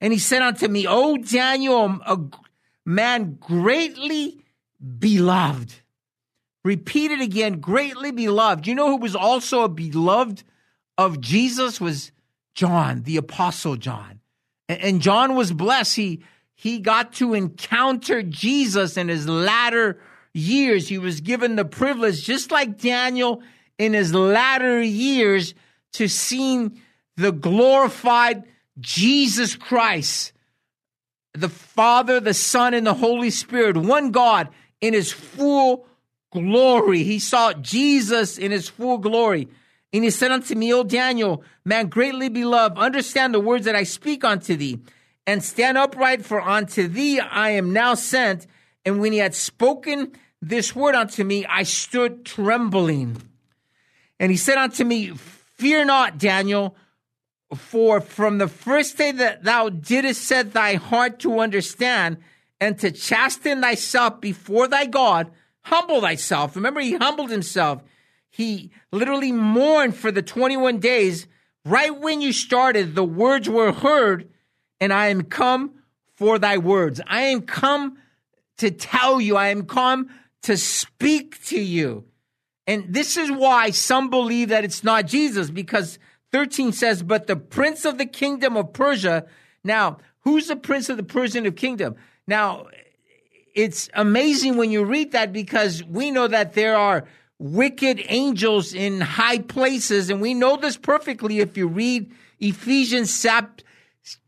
And 0.00 0.12
he 0.12 0.18
said 0.18 0.42
unto 0.42 0.68
me, 0.68 0.86
O 0.86 1.16
Daniel, 1.16 1.98
a 2.06 2.18
man 2.84 3.38
greatly 3.40 4.40
beloved 4.98 5.74
repeated 6.64 7.20
again, 7.20 7.60
greatly 7.60 8.10
beloved. 8.10 8.66
You 8.66 8.74
know 8.74 8.88
who 8.88 8.98
was 8.98 9.16
also 9.16 9.62
a 9.62 9.68
beloved 9.68 10.44
of 10.98 11.20
Jesus 11.20 11.80
was 11.80 12.12
John, 12.54 13.02
the 13.02 13.16
apostle 13.16 13.76
John. 13.76 14.20
And 14.68 15.00
John 15.00 15.34
was 15.34 15.52
blessed. 15.52 15.96
He 15.96 16.22
he 16.54 16.78
got 16.78 17.14
to 17.14 17.34
encounter 17.34 18.22
Jesus 18.22 18.96
in 18.96 19.08
his 19.08 19.28
latter 19.28 20.00
years. 20.32 20.88
He 20.88 20.98
was 20.98 21.20
given 21.20 21.56
the 21.56 21.64
privilege, 21.64 22.24
just 22.24 22.50
like 22.50 22.78
Daniel 22.78 23.42
in 23.78 23.94
his 23.94 24.14
latter 24.14 24.80
years, 24.80 25.54
to 25.94 26.06
see 26.08 26.70
the 27.16 27.32
glorified 27.32 28.44
Jesus 28.78 29.56
Christ, 29.56 30.32
the 31.34 31.48
Father, 31.48 32.20
the 32.20 32.34
Son, 32.34 32.74
and 32.74 32.86
the 32.86 32.94
Holy 32.94 33.30
Spirit, 33.30 33.76
one 33.76 34.10
God 34.10 34.48
in 34.80 34.94
his 34.94 35.12
full 35.12 35.86
glory. 36.32 37.02
He 37.02 37.18
saw 37.18 37.52
Jesus 37.52 38.38
in 38.38 38.50
his 38.52 38.68
full 38.68 38.98
glory. 38.98 39.48
And 39.92 40.04
he 40.04 40.10
said 40.10 40.30
unto 40.32 40.54
me, 40.54 40.72
O 40.72 40.84
Daniel, 40.84 41.44
man 41.64 41.88
greatly 41.88 42.28
beloved, 42.28 42.78
understand 42.78 43.34
the 43.34 43.40
words 43.40 43.66
that 43.66 43.76
I 43.76 43.82
speak 43.82 44.24
unto 44.24 44.56
thee, 44.56 44.80
and 45.26 45.42
stand 45.42 45.76
upright, 45.78 46.24
for 46.24 46.40
unto 46.40 46.88
thee 46.88 47.20
I 47.20 47.50
am 47.50 47.72
now 47.72 47.94
sent. 47.94 48.46
And 48.84 49.00
when 49.00 49.12
he 49.12 49.18
had 49.18 49.34
spoken 49.34 50.12
this 50.40 50.74
word 50.74 50.94
unto 50.94 51.24
me, 51.24 51.44
I 51.46 51.62
stood 51.62 52.24
trembling. 52.24 53.18
And 54.18 54.30
he 54.30 54.36
said 54.36 54.58
unto 54.58 54.84
me, 54.84 55.10
Fear 55.10 55.84
not, 55.84 56.18
Daniel, 56.18 56.74
for 57.54 58.00
from 58.00 58.38
the 58.38 58.48
first 58.48 58.96
day 58.98 59.12
that 59.12 59.44
thou 59.44 59.68
didst 59.68 60.22
set 60.22 60.52
thy 60.52 60.74
heart 60.74 61.20
to 61.20 61.38
understand 61.38 62.16
and 62.60 62.78
to 62.78 62.90
chasten 62.90 63.60
thyself 63.60 64.20
before 64.20 64.66
thy 64.68 64.86
God, 64.86 65.30
Humble 65.62 66.00
thyself. 66.00 66.56
Remember, 66.56 66.80
he 66.80 66.94
humbled 66.94 67.30
himself. 67.30 67.82
He 68.32 68.70
literally 68.90 69.30
mourned 69.30 69.94
for 69.94 70.10
the 70.10 70.22
21 70.22 70.78
days. 70.78 71.28
Right 71.66 71.96
when 71.96 72.22
you 72.22 72.32
started, 72.32 72.94
the 72.94 73.04
words 73.04 73.48
were 73.48 73.72
heard, 73.72 74.30
and 74.80 74.90
I 74.90 75.08
am 75.08 75.22
come 75.22 75.72
for 76.14 76.38
thy 76.38 76.56
words. 76.56 77.00
I 77.06 77.22
am 77.24 77.42
come 77.42 77.98
to 78.56 78.70
tell 78.70 79.20
you, 79.20 79.36
I 79.36 79.48
am 79.48 79.66
come 79.66 80.08
to 80.44 80.56
speak 80.56 81.44
to 81.46 81.60
you. 81.60 82.04
And 82.66 82.86
this 82.88 83.18
is 83.18 83.30
why 83.30 83.70
some 83.70 84.08
believe 84.08 84.48
that 84.48 84.64
it's 84.64 84.82
not 84.82 85.06
Jesus, 85.06 85.50
because 85.50 85.98
13 86.32 86.72
says, 86.72 87.02
But 87.02 87.26
the 87.26 87.36
prince 87.36 87.84
of 87.84 87.98
the 87.98 88.06
kingdom 88.06 88.56
of 88.56 88.72
Persia. 88.72 89.26
Now, 89.62 89.98
who's 90.20 90.48
the 90.48 90.56
prince 90.56 90.88
of 90.88 90.96
the 90.96 91.02
Persian 91.02 91.50
kingdom? 91.52 91.96
Now, 92.26 92.68
it's 93.54 93.90
amazing 93.92 94.56
when 94.56 94.70
you 94.70 94.84
read 94.84 95.12
that 95.12 95.34
because 95.34 95.84
we 95.84 96.10
know 96.10 96.28
that 96.28 96.54
there 96.54 96.76
are 96.78 97.04
wicked 97.42 98.00
angels 98.06 98.72
in 98.72 99.00
high 99.00 99.38
places, 99.38 100.10
and 100.10 100.20
we 100.20 100.32
know 100.32 100.56
this 100.56 100.76
perfectly 100.76 101.40
if 101.40 101.56
you 101.56 101.66
read 101.66 102.10
Ephesians 102.38 103.26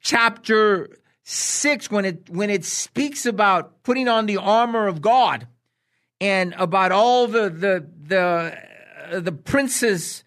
chapter 0.00 0.98
six 1.22 1.90
when 1.90 2.04
it 2.04 2.28
when 2.28 2.50
it 2.50 2.64
speaks 2.64 3.24
about 3.24 3.82
putting 3.84 4.08
on 4.08 4.26
the 4.26 4.36
armor 4.36 4.88
of 4.88 5.00
God 5.00 5.46
and 6.20 6.54
about 6.58 6.90
all 6.90 7.28
the 7.28 7.48
the 7.48 7.86
the 8.06 8.58
uh, 9.12 9.20
the 9.20 9.32
princes 9.32 10.24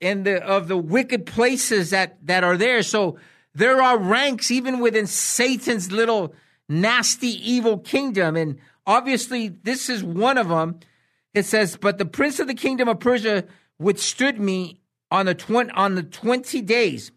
and 0.00 0.24
the 0.24 0.42
of 0.42 0.66
the 0.66 0.78
wicked 0.78 1.26
places 1.26 1.90
that 1.90 2.24
that 2.26 2.42
are 2.42 2.56
there. 2.56 2.82
So 2.82 3.18
there 3.54 3.82
are 3.82 3.98
ranks 3.98 4.50
even 4.50 4.80
within 4.80 5.06
Satan's 5.06 5.92
little 5.92 6.34
nasty 6.68 7.28
evil 7.28 7.78
kingdom, 7.78 8.34
and 8.34 8.58
obviously 8.86 9.48
this 9.48 9.90
is 9.90 10.02
one 10.02 10.38
of 10.38 10.48
them. 10.48 10.80
It 11.34 11.44
says, 11.44 11.76
"But 11.76 11.98
the 11.98 12.04
prince 12.04 12.40
of 12.40 12.46
the 12.46 12.54
kingdom 12.54 12.88
of 12.88 13.00
Persia 13.00 13.44
withstood 13.78 14.40
me 14.40 14.80
on 15.10 15.26
the 15.26 15.34
twenty 15.34 15.70
on 15.72 15.94
the 15.94 16.02
twenty 16.02 16.60
days, 16.60 17.12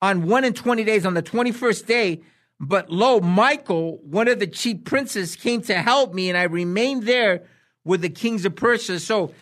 on 0.00 0.26
one 0.26 0.44
and 0.44 0.56
twenty 0.56 0.84
days, 0.84 1.04
on 1.04 1.14
the 1.14 1.22
twenty 1.22 1.52
first 1.52 1.86
day." 1.86 2.20
But 2.62 2.90
lo, 2.90 3.20
Michael, 3.20 3.98
one 4.02 4.28
of 4.28 4.38
the 4.38 4.46
chief 4.46 4.84
princes, 4.84 5.34
came 5.34 5.62
to 5.62 5.74
help 5.74 6.12
me, 6.12 6.28
and 6.28 6.36
I 6.36 6.42
remained 6.42 7.04
there 7.04 7.44
with 7.84 8.02
the 8.02 8.10
kings 8.10 8.44
of 8.44 8.54
Persia. 8.54 9.00
So 9.00 9.32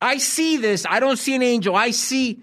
I 0.00 0.18
see 0.18 0.56
this. 0.56 0.86
I 0.88 1.00
don't 1.00 1.16
see 1.16 1.34
an 1.34 1.42
angel. 1.42 1.74
I 1.74 1.90
see 1.90 2.40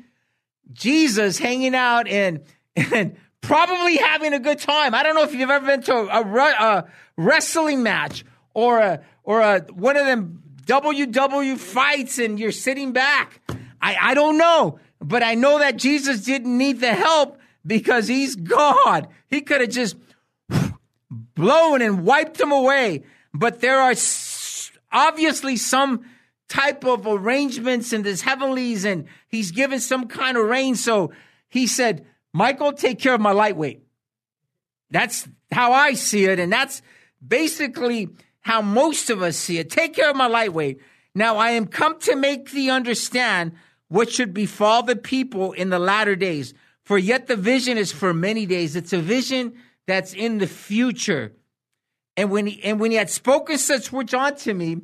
Jesus 0.73 1.37
hanging 1.37 1.75
out 1.75 2.07
and 2.07 2.41
and 2.75 3.15
probably 3.41 3.97
having 3.97 4.33
a 4.33 4.39
good 4.39 4.59
time. 4.59 4.93
I 4.93 5.03
don't 5.03 5.15
know 5.15 5.23
if 5.23 5.33
you've 5.33 5.49
ever 5.49 5.65
been 5.65 5.81
to 5.83 5.93
a, 5.93 6.21
a, 6.21 6.23
a 6.23 6.85
wrestling 7.15 7.83
match 7.83 8.25
or 8.53 8.79
a 8.79 9.01
or 9.23 9.41
a 9.41 9.59
one 9.71 9.95
of 9.95 10.05
them 10.05 10.41
WW 10.65 11.57
fights 11.57 12.19
and 12.19 12.39
you're 12.39 12.51
sitting 12.51 12.91
back. 12.91 13.41
I, 13.81 13.97
I 14.01 14.13
don't 14.13 14.37
know, 14.37 14.79
but 14.99 15.23
I 15.23 15.35
know 15.35 15.59
that 15.59 15.77
Jesus 15.77 16.21
didn't 16.21 16.57
need 16.57 16.79
the 16.79 16.93
help 16.93 17.39
because 17.65 18.07
he's 18.07 18.35
God. 18.35 19.07
He 19.27 19.41
could 19.41 19.61
have 19.61 19.69
just 19.69 19.95
blown 21.35 21.81
and 21.81 22.03
wiped 22.03 22.37
them 22.37 22.51
away. 22.51 23.03
But 23.33 23.61
there 23.61 23.79
are 23.79 23.93
obviously 24.91 25.57
some 25.57 26.05
type 26.47 26.85
of 26.85 27.05
arrangements 27.05 27.93
in 27.93 28.03
this 28.03 28.21
heavenlies, 28.21 28.85
and 28.85 29.05
he's 29.27 29.51
given 29.51 29.79
some 29.79 30.07
kind 30.07 30.37
of 30.37 30.45
rain. 30.45 30.75
So 30.75 31.11
he 31.49 31.67
said, 31.67 32.05
Michael, 32.33 32.73
take 32.73 32.99
care 32.99 33.13
of 33.13 33.21
my 33.21 33.31
lightweight. 33.31 33.81
That's 34.89 35.27
how 35.51 35.73
I 35.73 35.93
see 35.93 36.25
it. 36.25 36.39
And 36.39 36.51
that's 36.51 36.81
basically 37.25 38.09
how 38.45 38.61
most 38.61 39.09
of 39.09 39.23
us 39.23 39.35
see 39.35 39.57
it. 39.57 39.71
Take 39.71 39.95
care 39.95 40.11
of 40.11 40.15
my 40.15 40.27
lightweight. 40.27 40.79
Now 41.15 41.37
I 41.37 41.51
am 41.51 41.65
come 41.65 41.99
to 42.01 42.15
make 42.15 42.51
thee 42.51 42.69
understand 42.69 43.53
what 43.87 44.11
should 44.11 44.35
befall 44.35 44.83
the 44.83 44.95
people 44.95 45.51
in 45.53 45.71
the 45.71 45.79
latter 45.79 46.15
days. 46.15 46.53
For 46.83 46.99
yet 46.99 47.25
the 47.25 47.37
vision 47.37 47.79
is 47.79 47.91
for 47.91 48.13
many 48.13 48.45
days. 48.45 48.75
It's 48.75 48.93
a 48.93 48.99
vision 48.99 49.55
that's 49.87 50.13
in 50.13 50.37
the 50.37 50.45
future. 50.45 51.33
And 52.15 52.29
when 52.29 52.45
he, 52.45 52.63
and 52.63 52.79
when 52.79 52.91
he 52.91 52.97
had 52.97 53.09
spoken 53.09 53.57
such 53.57 53.91
words 53.91 54.13
unto 54.13 54.53
me, 54.53 54.77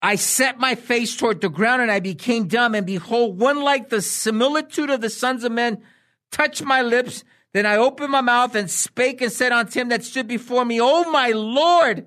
I 0.00 0.14
set 0.14 0.60
my 0.60 0.76
face 0.76 1.16
toward 1.16 1.40
the 1.40 1.48
ground 1.48 1.82
and 1.82 1.90
I 1.90 1.98
became 1.98 2.46
dumb. 2.46 2.76
And 2.76 2.86
behold, 2.86 3.40
one 3.40 3.62
like 3.62 3.88
the 3.88 4.00
similitude 4.00 4.90
of 4.90 5.00
the 5.00 5.10
sons 5.10 5.42
of 5.42 5.50
men 5.50 5.82
touched 6.30 6.62
my 6.62 6.82
lips. 6.82 7.24
Then 7.52 7.66
I 7.66 7.78
opened 7.78 8.12
my 8.12 8.20
mouth 8.20 8.54
and 8.54 8.70
spake 8.70 9.20
and 9.20 9.32
said 9.32 9.50
unto 9.50 9.80
him 9.80 9.88
that 9.88 10.04
stood 10.04 10.28
before 10.28 10.64
me, 10.64 10.80
O 10.80 11.10
my 11.10 11.30
Lord, 11.30 12.06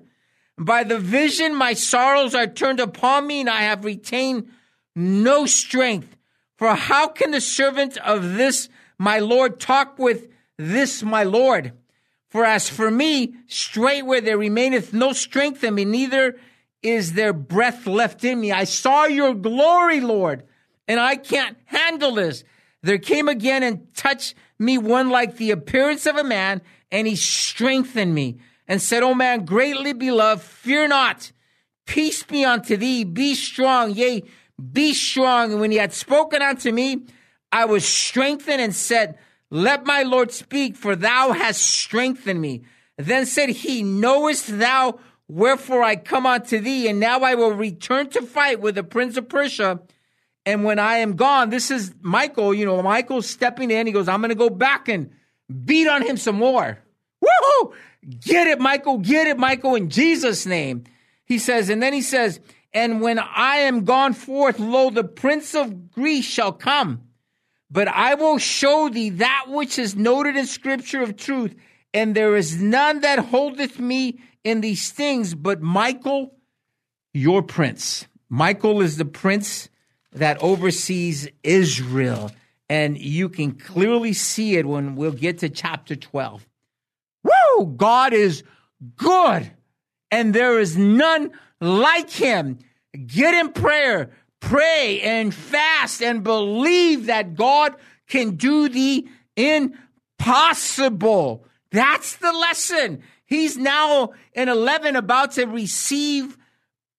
by 0.58 0.84
the 0.84 0.98
vision 0.98 1.54
my 1.54 1.74
sorrows 1.74 2.34
are 2.34 2.46
turned 2.46 2.80
upon 2.80 3.26
me 3.26 3.40
and 3.40 3.48
I 3.48 3.62
have 3.62 3.84
retained 3.84 4.50
no 4.94 5.46
strength. 5.46 6.16
For 6.56 6.74
how 6.74 7.08
can 7.08 7.30
the 7.30 7.40
servant 7.40 7.96
of 7.98 8.34
this 8.34 8.68
my 8.98 9.20
Lord 9.20 9.60
talk 9.60 9.98
with 9.98 10.28
this 10.56 11.02
my 11.02 11.22
Lord? 11.22 11.72
For 12.30 12.44
as 12.44 12.68
for 12.68 12.90
me, 12.90 13.34
straightway 13.46 14.20
there 14.20 14.36
remaineth 14.36 14.92
no 14.92 15.12
strength 15.12 15.62
in 15.64 15.74
me, 15.74 15.84
neither 15.84 16.36
is 16.82 17.14
there 17.14 17.32
breath 17.32 17.86
left 17.86 18.24
in 18.24 18.40
me. 18.40 18.52
I 18.52 18.64
saw 18.64 19.04
your 19.04 19.34
glory, 19.34 20.00
Lord, 20.00 20.44
and 20.86 21.00
I 21.00 21.16
can't 21.16 21.56
handle 21.66 22.12
this. 22.12 22.44
There 22.82 22.98
came 22.98 23.28
again 23.28 23.62
and 23.62 23.92
touched 23.94 24.34
me 24.58 24.78
one 24.78 25.10
like 25.10 25.36
the 25.36 25.52
appearance 25.52 26.06
of 26.06 26.16
a 26.16 26.24
man, 26.24 26.60
and 26.90 27.06
he 27.06 27.16
strengthened 27.16 28.14
me 28.14 28.38
and 28.68 28.80
said, 28.80 29.02
O 29.02 29.14
man, 29.14 29.44
greatly 29.44 29.92
beloved, 29.92 30.42
fear 30.42 30.86
not. 30.86 31.32
Peace 31.86 32.22
be 32.22 32.44
unto 32.44 32.76
thee. 32.76 33.02
Be 33.02 33.34
strong. 33.34 33.94
Yea, 33.94 34.22
be 34.72 34.92
strong. 34.94 35.52
And 35.52 35.60
when 35.60 35.70
he 35.70 35.78
had 35.78 35.92
spoken 35.92 36.42
unto 36.42 36.70
me, 36.70 37.06
I 37.50 37.64
was 37.64 37.84
strengthened 37.84 38.60
and 38.60 38.74
said, 38.74 39.18
let 39.50 39.86
my 39.86 40.02
Lord 40.02 40.30
speak, 40.30 40.76
for 40.76 40.94
thou 40.94 41.32
hast 41.32 41.62
strengthened 41.62 42.40
me. 42.40 42.64
Then 42.96 43.26
said 43.26 43.48
he, 43.48 43.82
Knowest 43.82 44.58
thou 44.58 44.98
wherefore 45.26 45.82
I 45.82 45.96
come 45.96 46.26
unto 46.26 46.58
thee? 46.58 46.88
And 46.88 47.00
now 47.00 47.20
I 47.20 47.34
will 47.34 47.52
return 47.52 48.10
to 48.10 48.22
fight 48.22 48.60
with 48.60 48.74
the 48.74 48.82
prince 48.82 49.16
of 49.16 49.28
Persia. 49.28 49.80
And 50.44 50.64
when 50.64 50.78
I 50.78 50.98
am 50.98 51.16
gone, 51.16 51.50
this 51.50 51.70
is 51.70 51.94
Michael, 52.00 52.52
you 52.54 52.66
know, 52.66 52.82
Michael 52.82 53.22
stepping 53.22 53.70
in. 53.70 53.86
He 53.86 53.92
goes, 53.92 54.08
I'm 54.08 54.20
going 54.20 54.30
to 54.30 54.34
go 54.34 54.50
back 54.50 54.88
and 54.88 55.10
beat 55.64 55.88
on 55.88 56.02
him 56.02 56.16
some 56.16 56.36
more. 56.36 56.78
Woohoo! 57.28 57.74
Get 58.20 58.46
it, 58.46 58.60
Michael. 58.60 58.98
Get 58.98 59.26
it, 59.26 59.38
Michael, 59.38 59.74
in 59.74 59.90
Jesus' 59.90 60.46
name. 60.46 60.84
He 61.24 61.38
says, 61.38 61.68
and 61.68 61.82
then 61.82 61.92
he 61.92 62.02
says, 62.02 62.40
And 62.72 63.00
when 63.00 63.18
I 63.18 63.56
am 63.56 63.84
gone 63.84 64.14
forth, 64.14 64.58
lo, 64.58 64.90
the 64.90 65.04
prince 65.04 65.54
of 65.54 65.90
Greece 65.90 66.24
shall 66.24 66.52
come 66.52 67.08
but 67.70 67.88
I 67.88 68.14
will 68.14 68.38
show 68.38 68.88
thee 68.88 69.10
that 69.10 69.44
which 69.48 69.78
is 69.78 69.94
noted 69.94 70.36
in 70.36 70.46
scripture 70.46 71.02
of 71.02 71.16
truth, 71.16 71.54
and 71.92 72.14
there 72.14 72.36
is 72.36 72.60
none 72.60 73.00
that 73.00 73.18
holdeth 73.18 73.78
me 73.78 74.20
in 74.44 74.60
these 74.60 74.90
things 74.90 75.34
but 75.34 75.60
Michael, 75.60 76.34
your 77.12 77.42
prince. 77.42 78.06
Michael 78.28 78.80
is 78.80 78.96
the 78.96 79.04
prince 79.04 79.68
that 80.12 80.42
oversees 80.42 81.28
Israel. 81.42 82.30
And 82.70 82.98
you 82.98 83.30
can 83.30 83.52
clearly 83.52 84.12
see 84.12 84.56
it 84.56 84.66
when 84.66 84.94
we'll 84.94 85.12
get 85.12 85.38
to 85.38 85.48
chapter 85.48 85.96
12. 85.96 86.46
God 87.64 88.12
is 88.12 88.42
good, 88.96 89.50
and 90.10 90.34
there 90.34 90.58
is 90.58 90.76
none 90.76 91.30
like 91.60 92.10
him. 92.10 92.58
Get 93.06 93.34
in 93.34 93.52
prayer 93.52 94.10
pray 94.40 95.00
and 95.00 95.34
fast 95.34 96.02
and 96.02 96.22
believe 96.22 97.06
that 97.06 97.34
God 97.34 97.74
can 98.06 98.36
do 98.36 98.68
the 98.68 99.06
impossible. 99.36 101.44
That's 101.70 102.16
the 102.16 102.32
lesson. 102.32 103.02
He's 103.26 103.56
now 103.56 104.12
in 104.32 104.48
11 104.48 104.96
about 104.96 105.32
to 105.32 105.44
receive 105.44 106.36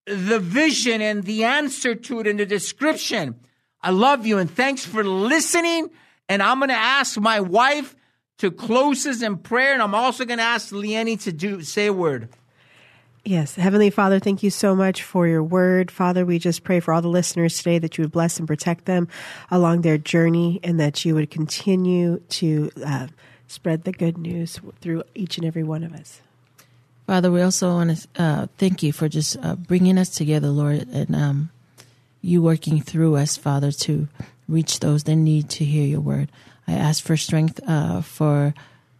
the 0.05 0.39
vision 0.39 1.01
and 1.01 1.23
the 1.23 1.43
answer 1.43 1.95
to 1.95 2.19
it 2.19 2.27
in 2.27 2.37
the 2.37 2.45
description. 2.45 3.39
I 3.81 3.91
love 3.91 4.25
you 4.25 4.37
and 4.37 4.49
thanks 4.49 4.85
for 4.85 5.03
listening. 5.03 5.89
And 6.27 6.43
I'm 6.43 6.59
going 6.59 6.69
to 6.69 6.75
ask 6.75 7.19
my 7.19 7.39
wife 7.39 7.95
to 8.39 8.51
close 8.51 9.05
us 9.05 9.21
in 9.21 9.37
prayer. 9.37 9.73
And 9.73 9.81
I'm 9.81 9.95
also 9.95 10.25
going 10.25 10.39
to 10.39 10.43
ask 10.43 10.73
Leanne 10.73 11.21
to 11.23 11.31
do 11.31 11.61
say 11.61 11.87
a 11.87 11.93
word. 11.93 12.29
Yes. 13.25 13.55
Heavenly 13.55 13.89
Father, 13.89 14.19
thank 14.19 14.43
you 14.43 14.49
so 14.49 14.75
much 14.75 15.03
for 15.03 15.27
your 15.27 15.43
word. 15.43 15.91
Father, 15.91 16.25
we 16.25 16.39
just 16.39 16.63
pray 16.63 16.79
for 16.79 16.93
all 16.93 17.01
the 17.01 17.09
listeners 17.09 17.57
today 17.57 17.77
that 17.77 17.97
you 17.97 18.03
would 18.03 18.11
bless 18.11 18.39
and 18.39 18.47
protect 18.47 18.85
them 18.85 19.07
along 19.51 19.81
their 19.81 19.97
journey 19.97 20.59
and 20.63 20.79
that 20.79 21.03
you 21.05 21.13
would 21.15 21.29
continue 21.29 22.19
to 22.29 22.71
uh, 22.85 23.07
spread 23.47 23.83
the 23.83 23.91
good 23.91 24.17
news 24.17 24.59
through 24.79 25.03
each 25.13 25.37
and 25.37 25.45
every 25.45 25.63
one 25.63 25.83
of 25.83 25.93
us. 25.93 26.21
Father, 27.07 27.31
we 27.31 27.41
also 27.41 27.73
want 27.73 27.97
to 27.97 28.21
uh, 28.21 28.47
thank 28.57 28.83
you 28.83 28.93
for 28.93 29.09
just 29.09 29.35
uh, 29.43 29.55
bringing 29.55 29.97
us 29.97 30.09
together, 30.09 30.47
Lord, 30.47 30.87
and 30.87 31.15
um, 31.15 31.49
you 32.21 32.41
working 32.41 32.81
through 32.81 33.15
us, 33.15 33.35
Father, 33.35 33.71
to 33.71 34.07
reach 34.47 34.79
those 34.79 35.03
that 35.03 35.15
need 35.15 35.49
to 35.49 35.65
hear 35.65 35.85
your 35.85 36.01
word. 36.01 36.31
I 36.69 36.73
ask 36.73 37.03
for 37.03 37.17
strength 37.17 37.59
uh, 37.67 38.01
for 38.01 38.53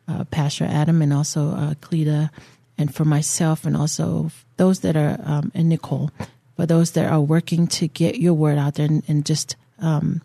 uh, 0.08 0.24
Pastor 0.26 0.66
Adam 0.66 1.04
and 1.04 1.14
also 1.14 1.52
uh, 1.52 1.74
Cleta 1.82 2.32
and 2.80 2.94
for 2.94 3.06
myself 3.06 3.64
and 3.64 3.78
also 3.78 4.32
those 4.58 4.80
that 4.80 4.98
are 4.98 5.20
um, 5.24 5.52
and 5.54 5.70
Nicole, 5.70 6.10
for 6.56 6.66
those 6.66 6.92
that 6.92 7.06
are 7.06 7.22
working 7.22 7.68
to 7.68 7.88
get 7.88 8.18
your 8.18 8.34
word 8.34 8.58
out 8.58 8.76
there 8.76 8.88
and, 8.88 9.04
and 9.08 9.24
just 9.24 9.56
um, 9.78 10.22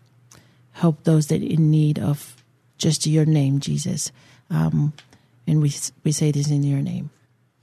help 0.71 1.03
those 1.03 1.27
that 1.27 1.43
in 1.43 1.69
need 1.69 1.99
of 1.99 2.43
just 2.79 3.05
your 3.05 3.25
name, 3.25 3.59
Jesus. 3.59 4.11
Um, 4.49 4.93
and 5.45 5.61
we 5.61 5.71
we 6.03 6.11
say 6.11 6.31
this 6.31 6.49
in 6.49 6.63
your 6.63 6.81
name. 6.81 7.11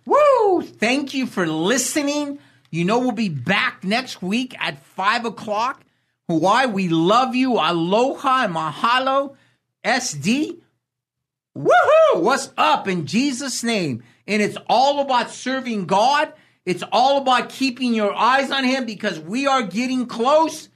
Woo! 0.07 0.63
Thank 0.63 1.13
you 1.13 1.27
for 1.27 1.47
listening. 1.47 2.39
You 2.71 2.85
know 2.85 3.01
we'll 3.01 3.13
be 3.13 3.29
back 3.29 3.83
next 3.83 4.23
week 4.23 4.55
at 4.61 4.79
five 4.85 5.25
o'clock. 5.25 5.83
Hawaii, 6.29 6.67
we 6.67 6.89
love 6.89 7.35
you. 7.35 7.59
Aloha 7.59 8.45
and 8.45 8.55
mahalo. 8.55 9.35
SD. 9.85 10.59
Woohoo! 11.57 12.23
What's 12.23 12.51
up 12.57 12.89
in 12.89 13.07
Jesus' 13.07 13.63
name? 13.63 14.03
And 14.27 14.41
it's 14.41 14.57
all 14.69 15.01
about 15.01 15.31
serving 15.31 15.87
God. 15.87 16.33
It's 16.65 16.85
all 16.93 17.19
about 17.19 17.51
keeping 17.51 17.93
your 17.95 18.15
eyes 18.15 18.51
on 18.51 18.65
Him 18.65 18.87
because 18.87 19.19
we 19.19 19.47
are 19.47 19.63
getting 19.63 20.07
close. 20.07 20.69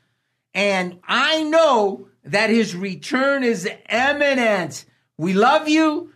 And 0.53 0.99
I 1.07 1.45
know 1.45 2.09
that 2.25 2.51
His 2.51 2.75
return 2.75 3.45
is 3.45 3.69
imminent. 3.89 4.85
We 5.17 5.33
love 5.33 5.69
you. 5.69 6.13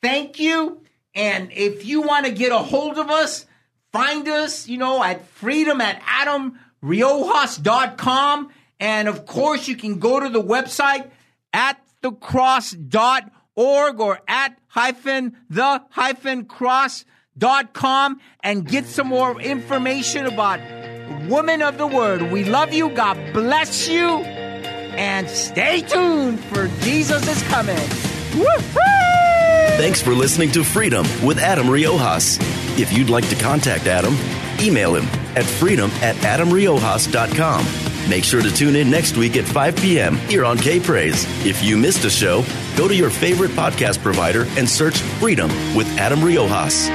thank 0.00 0.38
you. 0.38 0.80
And 1.14 1.50
if 1.52 1.84
you 1.84 2.02
want 2.02 2.26
to 2.26 2.32
get 2.32 2.52
a 2.52 2.58
hold 2.58 2.96
of 2.96 3.10
us, 3.10 3.44
find 3.92 4.28
us, 4.28 4.68
you 4.68 4.78
know, 4.78 5.02
at 5.02 5.26
freedom 5.26 5.80
at 5.80 6.00
adamriojas.com. 6.82 8.50
And 8.78 9.08
of 9.08 9.26
course, 9.26 9.66
you 9.66 9.74
can 9.74 9.98
go 9.98 10.20
to 10.20 10.28
the 10.28 10.40
website 10.40 11.10
at 11.52 11.84
thecross.org 12.02 14.00
or 14.00 14.20
at 14.28 14.58
hyphen 14.68 15.36
the 15.50 15.82
hyphen 15.90 16.44
cross 16.44 17.04
dot 17.36 17.72
com 17.72 18.20
and 18.42 18.66
get 18.66 18.86
some 18.86 19.06
more 19.08 19.40
information 19.40 20.26
about 20.26 20.60
Women 21.28 21.62
of 21.62 21.78
the 21.78 21.86
Word. 21.86 22.30
We 22.32 22.44
love 22.44 22.72
you. 22.72 22.90
God 22.90 23.16
bless 23.32 23.88
you. 23.88 24.08
And 24.08 25.28
stay 25.28 25.82
tuned 25.82 26.40
for 26.40 26.68
Jesus 26.80 27.26
is 27.28 27.42
coming. 27.44 27.76
Woo-hoo! 28.34 29.76
Thanks 29.76 30.02
for 30.02 30.12
listening 30.12 30.50
to 30.52 30.64
Freedom 30.64 31.06
with 31.24 31.38
Adam 31.38 31.66
Riojas. 31.66 32.38
If 32.78 32.92
you'd 32.92 33.10
like 33.10 33.28
to 33.28 33.36
contact 33.36 33.86
Adam, 33.86 34.16
email 34.60 34.94
him 34.96 35.04
at 35.36 35.44
freedom 35.44 35.90
at 36.02 36.16
adamriojas.com. 36.16 37.97
Make 38.08 38.24
sure 38.24 38.40
to 38.40 38.50
tune 38.50 38.74
in 38.74 38.90
next 38.90 39.16
week 39.18 39.36
at 39.36 39.44
5 39.44 39.76
p.m. 39.76 40.16
here 40.16 40.44
on 40.44 40.56
K 40.56 40.80
Praise. 40.80 41.26
If 41.44 41.62
you 41.62 41.76
missed 41.76 42.04
a 42.04 42.10
show, 42.10 42.42
go 42.78 42.86
to 42.86 42.94
your 42.94 43.10
favorite 43.10 43.50
podcast 43.50 44.00
provider 44.04 44.46
and 44.56 44.68
search 44.68 45.00
Freedom 45.18 45.48
with 45.74 45.88
Adam 45.98 46.20
Riojas. 46.20 46.86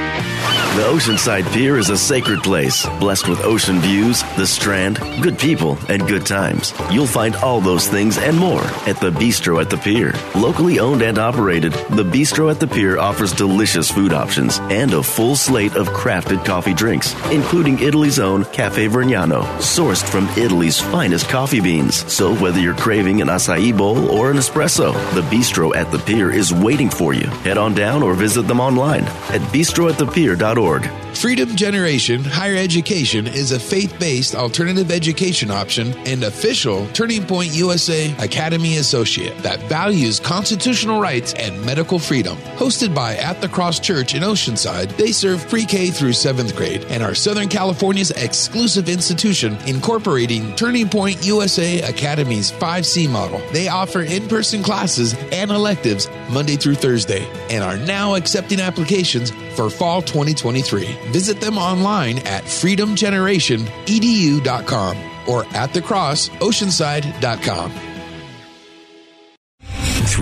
The 0.74 0.82
Oceanside 0.82 1.52
Pier 1.52 1.78
is 1.78 1.88
a 1.88 1.96
sacred 1.96 2.42
place, 2.42 2.84
blessed 2.98 3.28
with 3.28 3.44
ocean 3.44 3.78
views, 3.78 4.22
the 4.36 4.46
strand, 4.46 4.98
good 5.22 5.38
people, 5.38 5.78
and 5.88 6.08
good 6.08 6.26
times. 6.26 6.74
You'll 6.90 7.06
find 7.06 7.36
all 7.36 7.60
those 7.60 7.86
things 7.86 8.18
and 8.18 8.36
more 8.36 8.62
at 8.88 8.98
the 8.98 9.10
Bistro 9.10 9.60
at 9.60 9.70
the 9.70 9.76
Pier. 9.76 10.14
Locally 10.34 10.80
owned 10.80 11.02
and 11.02 11.16
operated, 11.16 11.74
the 11.90 12.02
Bistro 12.02 12.50
at 12.50 12.58
the 12.58 12.66
Pier 12.66 12.98
offers 12.98 13.32
delicious 13.32 13.88
food 13.88 14.12
options 14.12 14.58
and 14.62 14.92
a 14.94 15.02
full 15.02 15.36
slate 15.36 15.76
of 15.76 15.88
crafted 15.90 16.44
coffee 16.44 16.74
drinks, 16.74 17.14
including 17.30 17.78
Italy's 17.78 18.18
own 18.18 18.44
Cafe 18.46 18.88
Vergnano, 18.88 19.44
sourced 19.58 20.02
from 20.02 20.26
Italy's 20.30 20.80
finest 20.80 21.28
coffee 21.28 21.60
beans. 21.60 22.10
So 22.12 22.34
whether 22.34 22.58
you're 22.58 22.74
craving 22.74 23.20
an 23.20 23.28
acai 23.28 23.76
bowl 23.76 24.10
or 24.10 24.32
an 24.32 24.38
espresso, 24.38 24.92
the 25.14 25.22
Bistro 25.22 25.73
at 25.74 25.90
the 25.90 25.98
Pier 25.98 26.30
is 26.30 26.52
waiting 26.52 26.88
for 26.88 27.14
you. 27.14 27.26
Head 27.42 27.58
on 27.58 27.74
down 27.74 28.02
or 28.02 28.14
visit 28.14 28.42
them 28.42 28.60
online 28.60 29.04
at 29.04 29.40
bistroatthepier.org. 29.52 30.90
Freedom 31.16 31.54
Generation 31.54 32.24
Higher 32.24 32.56
Education 32.56 33.28
is 33.28 33.52
a 33.52 33.58
faith 33.58 33.96
based 34.00 34.34
alternative 34.34 34.90
education 34.90 35.50
option 35.50 35.92
and 36.06 36.24
official 36.24 36.86
Turning 36.88 37.24
Point 37.24 37.54
USA 37.54 38.12
Academy 38.18 38.78
Associate 38.78 39.36
that 39.38 39.60
values 39.68 40.18
constitutional 40.18 41.00
rights 41.00 41.32
and 41.34 41.64
medical 41.64 41.98
freedom. 41.98 42.36
Hosted 42.56 42.94
by 42.94 43.16
At 43.16 43.40
the 43.40 43.48
Cross 43.48 43.80
Church 43.80 44.14
in 44.14 44.22
Oceanside, 44.22 44.96
they 44.96 45.12
serve 45.12 45.48
pre 45.48 45.64
K 45.64 45.90
through 45.90 46.10
7th 46.10 46.56
grade 46.56 46.84
and 46.86 47.02
are 47.02 47.14
Southern 47.14 47.48
California's 47.48 48.10
exclusive 48.10 48.88
institution 48.88 49.56
incorporating 49.66 50.54
Turning 50.56 50.88
Point 50.88 51.24
USA 51.24 51.80
Academy's 51.82 52.50
5C 52.50 53.08
model. 53.08 53.40
They 53.52 53.68
offer 53.68 54.02
in 54.02 54.28
person 54.28 54.62
classes 54.62 55.14
and 55.32 55.50
electives 55.64 56.10
Monday 56.30 56.56
through 56.56 56.74
Thursday 56.74 57.26
and 57.48 57.64
are 57.64 57.78
now 57.78 58.16
accepting 58.16 58.60
applications 58.60 59.30
for 59.56 59.70
fall 59.70 60.02
2023. 60.02 60.84
Visit 61.10 61.40
them 61.40 61.56
online 61.56 62.18
at 62.18 62.44
freedomgenerationedu.com 62.44 64.98
or 65.26 65.46
at 65.56 65.70
thecrossoceanside.com. 65.70 67.93